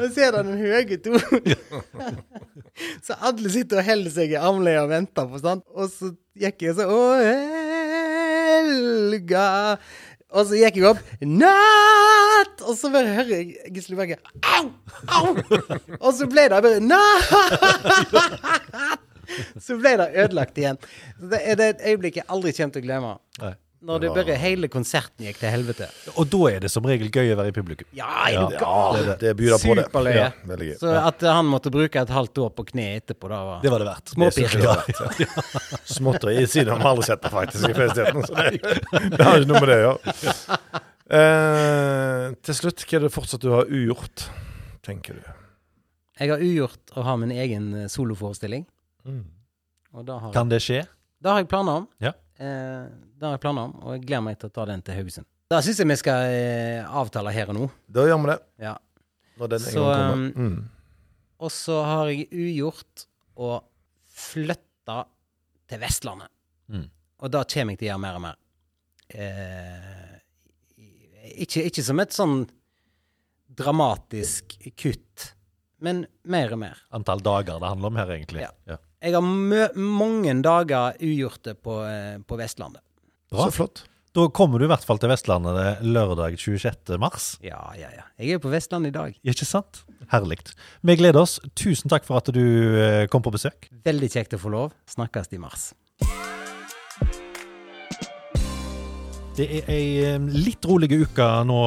og 0.00 0.06
så 0.14 0.22
er 0.22 0.30
det 0.32 0.42
den 0.46 0.60
høye 0.60 0.96
tonen. 1.02 1.56
så 3.04 3.16
alle 3.28 3.50
sitter 3.52 3.82
og 3.82 3.88
holder 3.88 4.12
seg 4.14 4.32
i 4.32 4.38
armleia 4.40 4.84
og 4.84 4.92
venter 4.92 5.28
på, 5.28 5.40
sant? 5.42 5.64
Og 5.74 5.90
så 5.92 6.12
gikk 6.40 6.64
jeg 6.68 6.76
så 6.78 6.86
Å, 6.88 7.00
helga 8.56 9.46
Og 10.36 10.44
så 10.48 10.58
gikk 10.60 10.76
jeg 10.80 10.88
opp 10.90 11.00
Natt! 11.24 12.60
Og 12.66 12.76
så 12.76 12.90
bare 12.92 13.14
hører 13.16 13.32
jeg 13.40 13.72
Gisle 13.74 13.96
Berge 13.98 14.18
Au! 14.44 14.66
Au! 15.16 15.30
Og 16.00 16.10
så 16.16 16.28
ble 16.30 16.44
det 16.52 16.62
bare 16.66 16.80
Natt! 16.84 17.28
Så 19.58 19.74
ble 19.80 19.96
det 19.98 20.06
ødelagt 20.22 20.58
igjen. 20.60 20.76
Så 21.18 21.30
det 21.32 21.40
er 21.42 21.56
det 21.58 21.66
et 21.72 21.80
øyeblikk 21.90 22.20
jeg 22.20 22.28
aldri 22.30 22.52
kommer 22.54 22.76
til 22.76 22.84
å 22.84 22.86
glemme. 22.86 23.14
Nei. 23.42 23.54
Når 23.86 24.00
det 24.02 24.08
bare 24.16 24.34
hele 24.42 24.68
konserten 24.72 25.24
gikk 25.28 25.36
til 25.38 25.50
helvete. 25.52 25.86
Og 26.18 26.26
da 26.32 26.40
er 26.50 26.64
det 26.64 26.70
som 26.72 26.82
regel 26.88 27.08
gøy 27.14 27.28
å 27.32 27.36
være 27.38 27.52
i 27.52 27.54
publikum. 27.54 27.86
Ja, 27.94 28.08
er 28.26 28.48
du 28.48 28.54
Ja. 28.56 28.60
gal? 28.64 28.96
Det, 29.06 29.14
det 29.20 29.34
byr 29.38 29.54
på 29.62 29.76
det. 29.78 29.84
Superløye. 29.86 30.16
Ja, 30.16 30.30
veldig 30.50 30.66
gøy. 30.72 30.74
Så 30.80 30.94
at 31.06 31.20
han 31.30 31.46
måtte 31.52 31.70
bruke 31.70 32.00
et 32.02 32.10
halvt 32.10 32.40
år 32.42 32.50
på 32.56 32.64
kne 32.72 32.86
etterpå, 32.98 33.28
da 33.30 33.38
var 33.46 33.62
Det 33.62 33.70
var 33.70 33.78
det 33.84 33.88
verdt. 33.92 34.14
Småpirk. 34.16 34.56
Ja, 34.66 34.74
Småtteri 35.96 36.36
i 36.42 36.46
siden 36.50 36.72
har 36.74 36.82
vi 36.82 36.90
aldri 36.90 37.06
sett 37.06 37.22
det 37.22 37.30
faktisk 37.30 37.68
i 37.70 37.74
festheten. 37.78 38.26
Så 38.26 38.34
det, 38.34 38.60
det 39.16 39.22
har 39.22 39.38
ikke 39.38 39.50
noe 39.52 39.62
med 39.62 39.70
det 39.70 39.78
å 39.78 39.84
gjøre. 39.86 40.82
Eh, 41.06 42.34
til 42.42 42.54
slutt, 42.58 42.82
hva 42.82 42.98
er 42.98 43.04
det 43.06 43.12
fortsatt 43.14 43.44
du 43.44 43.50
har 43.54 43.68
ugjort, 43.70 44.26
tenker 44.86 45.20
du? 45.20 45.32
Jeg 46.18 46.32
har 46.32 46.42
ugjort 46.42 46.94
å 46.98 47.04
ha 47.06 47.14
min 47.20 47.30
egen 47.30 47.70
soloforestilling. 47.92 48.64
soloforestilling. 49.04 49.32
Og 49.96 50.04
da 50.04 50.18
har, 50.20 50.32
Kan 50.34 50.48
det 50.50 50.58
skje? 50.64 50.82
det 51.22 51.30
har 51.30 51.38
jeg 51.40 51.48
planer 51.48 51.78
om. 51.82 51.86
Ja. 52.02 52.10
Eh, 52.36 52.86
det 53.16 53.24
har 53.24 53.36
jeg 53.36 53.42
planer 53.44 53.68
om, 53.70 53.74
og 53.82 53.96
jeg 53.96 54.04
gleder 54.06 54.24
meg 54.26 54.38
til 54.40 54.50
å 54.50 54.54
ta 54.58 54.66
den 54.68 54.82
til 54.84 54.98
Haugesund. 54.98 55.28
Da 55.52 55.60
syns 55.62 55.78
jeg 55.80 55.88
vi 55.88 55.96
skal 56.00 56.32
eh, 56.34 56.96
avtale 57.00 57.32
her 57.32 57.52
og 57.52 57.56
nå. 57.58 57.68
Da 57.86 58.06
gjør 58.08 58.22
vi 58.24 58.30
det. 58.32 58.38
Ja. 58.66 58.74
Når 59.38 59.52
den 59.52 59.62
en 59.62 59.74
Så, 59.76 59.84
gang 59.86 60.10
kommer. 60.10 60.50
Mm. 60.50 60.58
Og 61.46 61.52
så 61.52 61.76
har 61.86 62.10
jeg 62.10 62.26
ugjort 62.32 63.06
å 63.36 63.52
flytte 64.16 64.98
til 65.68 65.80
Vestlandet. 65.82 66.32
Mm. 66.72 66.86
Og 67.22 67.32
da 67.32 67.44
kommer 67.48 67.74
jeg 67.76 67.80
til 67.80 67.88
å 67.88 67.90
gjøre 67.92 68.04
mer 68.04 68.18
og 68.18 68.24
mer. 68.26 68.38
Eh, 69.06 70.14
ikke, 71.46 71.66
ikke 71.70 71.84
som 71.84 72.00
et 72.02 72.14
sånn 72.16 72.38
dramatisk 73.56 74.56
kutt, 74.76 75.30
men 75.84 76.04
mer 76.28 76.52
og 76.56 76.60
mer. 76.60 76.80
Antall 76.96 77.22
dager 77.24 77.60
det 77.62 77.70
handler 77.70 77.92
om 77.92 78.00
her, 78.00 78.12
egentlig. 78.16 78.44
Ja. 78.44 78.50
Ja. 78.68 78.78
Jeg 79.06 79.14
har 79.14 79.22
mø 79.22 79.66
mange 79.78 80.32
dager 80.42 80.96
ugjorte 80.98 81.52
på, 81.54 81.76
eh, 81.86 82.16
på 82.26 82.38
Vestlandet. 82.40 82.82
Bra. 83.30 83.44
Så 83.46 83.54
flott. 83.54 83.84
Da 84.16 84.24
kommer 84.34 84.58
du 84.58 84.64
i 84.64 84.70
hvert 84.72 84.82
fall 84.82 84.98
til 84.98 85.12
Vestlandet 85.12 85.84
lørdag 85.84 86.34
26. 86.40 86.98
mars. 86.98 87.36
Ja, 87.44 87.60
ja, 87.78 87.92
ja. 87.94 88.08
Jeg 88.18 88.34
er 88.34 88.42
på 88.42 88.50
Vestlandet 88.50 88.90
i 88.90 88.96
dag. 88.96 89.14
Ikke 89.22 89.46
sant? 89.46 89.84
Herlig. 90.10 90.40
Vi 90.82 90.96
gleder 90.98 91.22
oss. 91.22 91.38
Tusen 91.54 91.92
takk 91.92 92.08
for 92.08 92.18
at 92.18 92.32
du 92.34 92.42
eh, 92.42 93.06
kom 93.06 93.22
på 93.22 93.30
besøk. 93.30 93.70
Veldig 93.86 94.10
kjekt 94.10 94.34
å 94.34 94.42
få 94.42 94.50
lov. 94.50 94.74
Snakkes 94.90 95.30
i 95.36 95.38
mars. 95.38 95.70
Det 99.36 99.46
er 99.52 99.70
ei 99.70 99.82
eh, 100.02 100.30
litt 100.32 100.66
rolig 100.66 100.90
uke 100.96 101.28
nå 101.46 101.60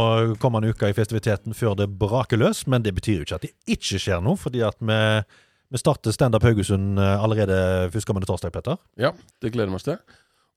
kommende 0.43 0.73
uke 0.73 0.89
i 0.91 0.97
festiviteten 0.97 1.55
før 1.55 1.77
det 1.85 1.87
braker 2.01 2.41
løs, 2.41 2.65
men 2.67 2.83
det 2.83 2.97
betyr 2.97 3.21
jo 3.21 3.29
ikke 3.29 3.39
at 3.39 3.45
det 3.47 3.77
ikke 3.77 4.01
skjer 4.01 4.25
noe, 4.25 4.35
fordi 4.41 4.65
at 4.65 4.81
vi, 4.81 4.99
vi 5.69 5.77
starter 5.81 6.13
Standup 6.15 6.45
Haugesund 6.47 6.99
eh, 6.99 7.23
allerede 7.23 7.89
førstkommende 7.93 8.29
torsdag, 8.29 8.53
Petter. 8.55 8.79
Ja, 8.97 9.13
det 9.41 9.53
gleder 9.53 9.69
vi 9.73 9.79
oss 9.79 9.87
til. 9.87 9.99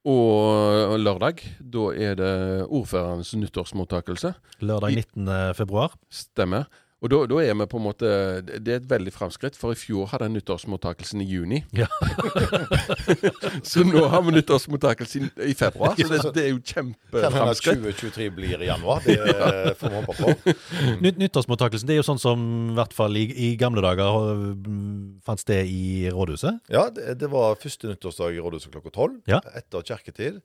Og 0.08 0.96
lørdag, 0.98 1.44
da 1.60 1.82
er 1.94 2.16
det 2.18 2.32
ordførerens 2.66 3.34
nyttårsmottakelse. 3.38 4.32
Lørdag 4.66 4.96
19. 4.98 5.28
februar. 5.54 5.94
Stemmer. 6.10 6.66
Og 7.02 7.10
da, 7.10 7.18
da 7.26 7.38
er 7.42 7.56
vi 7.58 7.66
på 7.66 7.80
en 7.80 7.84
måte 7.84 8.08
Det 8.46 8.70
er 8.70 8.78
et 8.78 8.88
veldig 8.90 9.12
framskritt, 9.14 9.56
for 9.58 9.74
i 9.74 9.78
fjor 9.78 10.06
hadde 10.12 10.28
jeg 10.28 10.36
nyttårsmottakelsen 10.36 11.22
i 11.24 11.26
juni. 11.26 11.62
Ja. 11.74 11.88
så 13.66 13.82
nå 13.86 14.04
har 14.12 14.22
vi 14.22 14.36
nyttårsmottakelse 14.36 15.18
i, 15.18 15.30
i 15.50 15.56
februar. 15.58 15.96
Så 15.98 16.08
det, 16.12 16.34
det 16.36 16.44
er 16.46 16.52
jo 16.52 16.60
kjempeframskritt. 16.62 17.82
2023 17.82 18.28
blir 18.36 18.62
i 18.62 18.70
januar. 18.70 19.02
Det 19.06 19.18
eh, 19.18 19.72
får 19.78 19.90
vi 19.90 19.98
håpe 19.98 20.16
på. 20.20 20.56
Nytt, 21.02 21.18
nyttårsmottakelsen 21.24 21.90
det 21.90 21.96
er 21.96 22.02
jo 22.02 22.06
sånn 22.06 22.22
som 22.22 22.46
i 22.70 22.76
hvert 22.78 22.94
fall 22.94 23.18
i, 23.18 23.26
i 23.48 23.52
gamle 23.58 23.82
dager 23.84 24.22
mm, 24.54 25.22
fant 25.26 25.42
sted 25.42 25.66
i 25.66 26.06
rådhuset. 26.12 26.62
Ja, 26.72 26.86
det, 26.94 27.18
det 27.18 27.30
var 27.32 27.58
første 27.60 27.90
nyttårsdag 27.90 28.38
i 28.38 28.42
rådhuset 28.42 28.70
klokka 28.74 28.94
tolv. 28.94 29.18
Ja. 29.30 29.42
Etter 29.58 29.82
kirketid. 29.90 30.42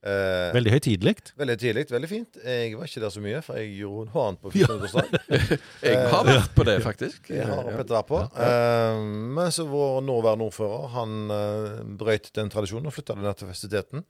Eh, 0.00 0.52
Veldig 0.56 0.72
høytidelig. 0.72 1.12
veldig 1.36 1.56
tidlig, 1.60 1.82
veldig 1.92 2.08
fint. 2.08 2.38
Jeg 2.40 2.76
var 2.78 2.88
ikke 2.88 3.02
der 3.02 3.12
så 3.12 3.20
mye, 3.20 3.42
for 3.44 3.58
jeg 3.60 3.74
gjorde 3.82 4.06
noe 4.14 4.22
annet 4.30 4.40
på 4.40 4.52
1400-årsdag. 4.54 5.12
Jeg 5.90 5.98
har 6.14 6.24
vært 6.24 6.54
på 6.56 6.64
det, 6.64 6.78
faktisk. 6.86 7.28
Jeg 7.34 7.44
har 7.50 7.68
Ja. 7.68 7.76
Petter 7.76 7.98
vært 7.98 8.08
på. 8.08 8.22
Eh, 8.40 9.02
men 9.36 9.52
så 9.52 9.66
vår 9.68 10.00
nåværende 10.08 10.48
ordfører 10.48 10.88
han 10.96 11.14
eh, 11.36 11.84
brøt 12.00 12.32
den 12.38 12.48
tradisjonen 12.48 12.88
og 12.88 12.96
flytta 12.96 13.14
det 13.18 13.26
ned 13.28 13.36
til 13.42 13.52
festiviteten. 13.52 14.04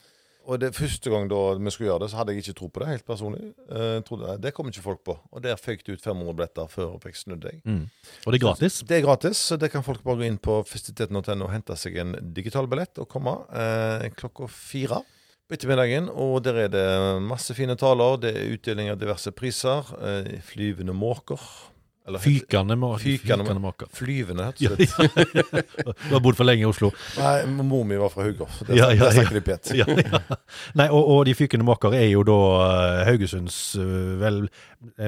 Og 0.51 0.57
det 0.62 0.70
første 0.74 1.11
gang 1.12 1.26
da 1.30 1.36
vi 1.61 1.70
skulle 1.74 1.91
gjøre 1.91 2.01
det, 2.07 2.09
så 2.11 2.16
hadde 2.16 2.32
jeg 2.32 2.41
ikke 2.43 2.55
tro 2.59 2.68
på 2.72 2.80
det, 2.80 2.86
helt 2.95 3.05
personlig. 3.07 3.51
Eh, 3.70 3.91
jeg 3.99 4.07
trodde, 4.09 4.38
det 4.47 4.55
kom 4.57 4.70
ikke 4.70 4.82
folk 4.86 5.03
på. 5.07 5.18
Og 5.34 5.43
der 5.45 5.59
føyk 5.61 5.82
det 5.86 5.99
ut 5.99 6.07
500 6.07 6.32
billetter 6.38 6.70
før 6.72 6.97
jeg 7.05 7.18
snudde 7.18 7.51
jeg. 7.53 7.61
Mm. 7.66 7.84
Og 8.24 8.32
det 8.32 8.38
er 8.41 8.47
gratis. 8.47 8.78
Det 8.88 8.97
er 8.97 9.05
gratis, 9.05 9.43
så 9.51 9.59
det 9.61 9.68
kan 9.74 9.82
folk 9.86 10.03
bare 10.07 10.22
gå 10.22 10.30
inn 10.30 10.38
på 10.43 10.62
festiviteten.no 10.70 11.45
og 11.45 11.53
hente 11.53 11.76
seg 11.78 11.99
en 12.03 12.14
digital 12.34 12.70
billett 12.70 12.99
og 13.03 13.11
komme 13.12 13.36
eh, 13.53 14.07
klokka 14.16 14.49
fire 14.51 15.03
på 15.51 15.57
ettermiddagen. 15.59 16.07
Og 16.14 16.38
der 16.46 16.62
er 16.66 16.70
det 16.72 16.86
masse 17.26 17.55
fine 17.59 17.74
taler. 17.80 18.20
Det 18.22 18.30
er 18.36 18.55
utdeling 18.55 18.92
av 18.92 19.01
diverse 19.01 19.32
priser. 19.36 19.90
Eh, 20.01 20.38
flyvende 20.46 20.94
måker. 20.96 21.42
Eller 22.09 22.18
Fykende 22.24 22.74
måker. 22.80 23.03
Fykende 23.05 23.44
fykende 23.44 23.61
måker. 23.62 23.88
Flyvende, 23.94 24.46
rett 24.48 24.62
og 24.64 24.80
slett. 24.88 25.74
Du 26.09 26.14
har 26.16 26.22
bodd 26.24 26.38
for 26.38 26.48
lenge 26.48 26.64
i 26.64 26.66
Oslo. 26.70 26.88
Nei, 27.20 27.34
mor 27.68 27.84
mi 27.86 27.98
var 28.01 28.11
fra 28.11 28.24
hugger. 28.24 28.48
Det, 28.66 28.78
Ja, 28.78 28.88
ja, 28.88 29.03
det 29.05 29.11
ja. 29.11 29.11
snakker 29.18 29.36
de 29.36 29.42
pent. 29.51 29.72
Ja, 29.76 29.86
ja. 29.86 30.22
Nei, 30.80 30.86
og, 30.88 31.03
og 31.12 31.20
De 31.28 31.34
fykende 31.38 31.66
måker 31.68 31.94
er 31.98 32.09
jo 32.09 32.24
da 32.26 32.38
eh, 32.64 33.03
Haugesunds 33.11 33.61
eh, 33.78 34.16
vel 34.22 34.40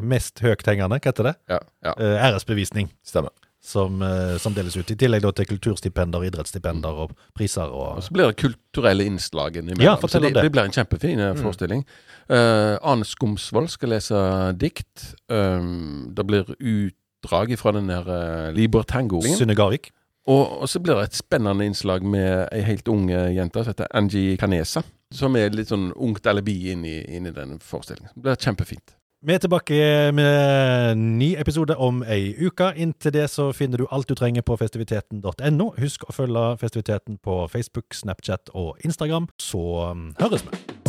mest 0.04 0.44
høythengende, 0.44 1.00
hva 1.00 1.10
heter 1.14 1.30
det? 1.30 1.34
Ja, 1.56 1.62
ja. 1.88 1.96
Eh, 1.96 2.18
æresbevisning. 2.28 2.92
Stemmer. 3.08 3.32
Som, 3.62 4.00
eh, 4.02 4.36
som 4.42 4.54
deles 4.56 4.74
ut. 4.74 4.90
I 4.90 4.96
tillegg 4.98 5.22
til 5.38 5.46
kulturstipender, 5.46 6.24
idrettsstipender 6.26 6.96
og 7.04 7.12
priser. 7.34 7.70
Og 7.70 7.96
Og, 7.96 8.02
så 8.02 8.10
blir 8.12 8.26
det 8.26 8.36
kulturelle 8.36 9.04
innslag 9.06 9.56
innimellom. 9.56 9.84
Ja, 9.86 10.08
så 10.08 10.18
det, 10.18 10.34
det. 10.34 10.42
det 10.42 10.52
blir 10.52 10.64
en 10.66 10.74
kjempefin 10.74 11.20
eh, 11.20 11.36
forestilling. 11.38 11.84
Uh, 12.26 12.74
Arne 12.82 13.04
Skomsvold 13.04 13.68
skal 13.68 13.94
lese 13.94 14.18
dikt. 14.58 15.14
Um, 15.28 16.10
det 16.16 16.26
blir 16.26 16.50
utdrag 16.58 17.54
fra 17.58 17.72
den 17.72 17.88
der 17.88 18.02
uh, 18.02 18.54
Liber 18.54 18.82
Tango-en. 18.82 19.36
Synne 19.36 19.54
Garvik. 19.54 19.92
Og, 20.26 20.62
og 20.62 20.68
så 20.70 20.80
blir 20.82 20.98
det 20.98 21.08
et 21.10 21.18
spennende 21.18 21.66
innslag 21.66 22.04
med 22.06 22.46
ei 22.54 22.62
helt 22.62 22.88
ung 22.90 23.08
eh, 23.10 23.32
jente 23.34 23.62
som 23.62 23.74
heter 23.74 23.90
Angie 23.90 24.36
Canesa. 24.38 24.84
Som 25.12 25.36
er 25.36 25.52
litt 25.52 25.72
sånn 25.72 25.90
ungt 25.92 26.26
alibi 26.30 26.70
inn 26.72 26.84
i, 26.86 27.00
denne 27.26 27.58
forestillingen. 27.60 28.12
Det 28.14 28.22
blir 28.22 28.38
kjempefint. 28.40 28.94
Vi 29.24 29.34
er 29.34 29.38
tilbake 29.38 29.74
med 30.12 30.94
ny 30.98 31.28
episode 31.38 31.76
om 31.76 32.00
ei 32.02 32.32
uke. 32.42 32.72
Inntil 32.74 33.14
det 33.14 33.28
så 33.30 33.52
finner 33.54 33.78
du 33.78 33.86
alt 33.86 34.08
du 34.10 34.16
trenger 34.18 34.42
på 34.42 34.56
festiviteten.no. 34.58 35.68
Husk 35.78 36.08
å 36.10 36.16
følge 36.16 36.42
festiviteten 36.58 37.22
på 37.22 37.44
Facebook, 37.52 37.94
Snapchat 37.94 38.50
og 38.50 38.82
Instagram, 38.82 39.30
så 39.38 39.92
um, 39.94 40.08
høres 40.18 40.42
vi. 40.50 40.81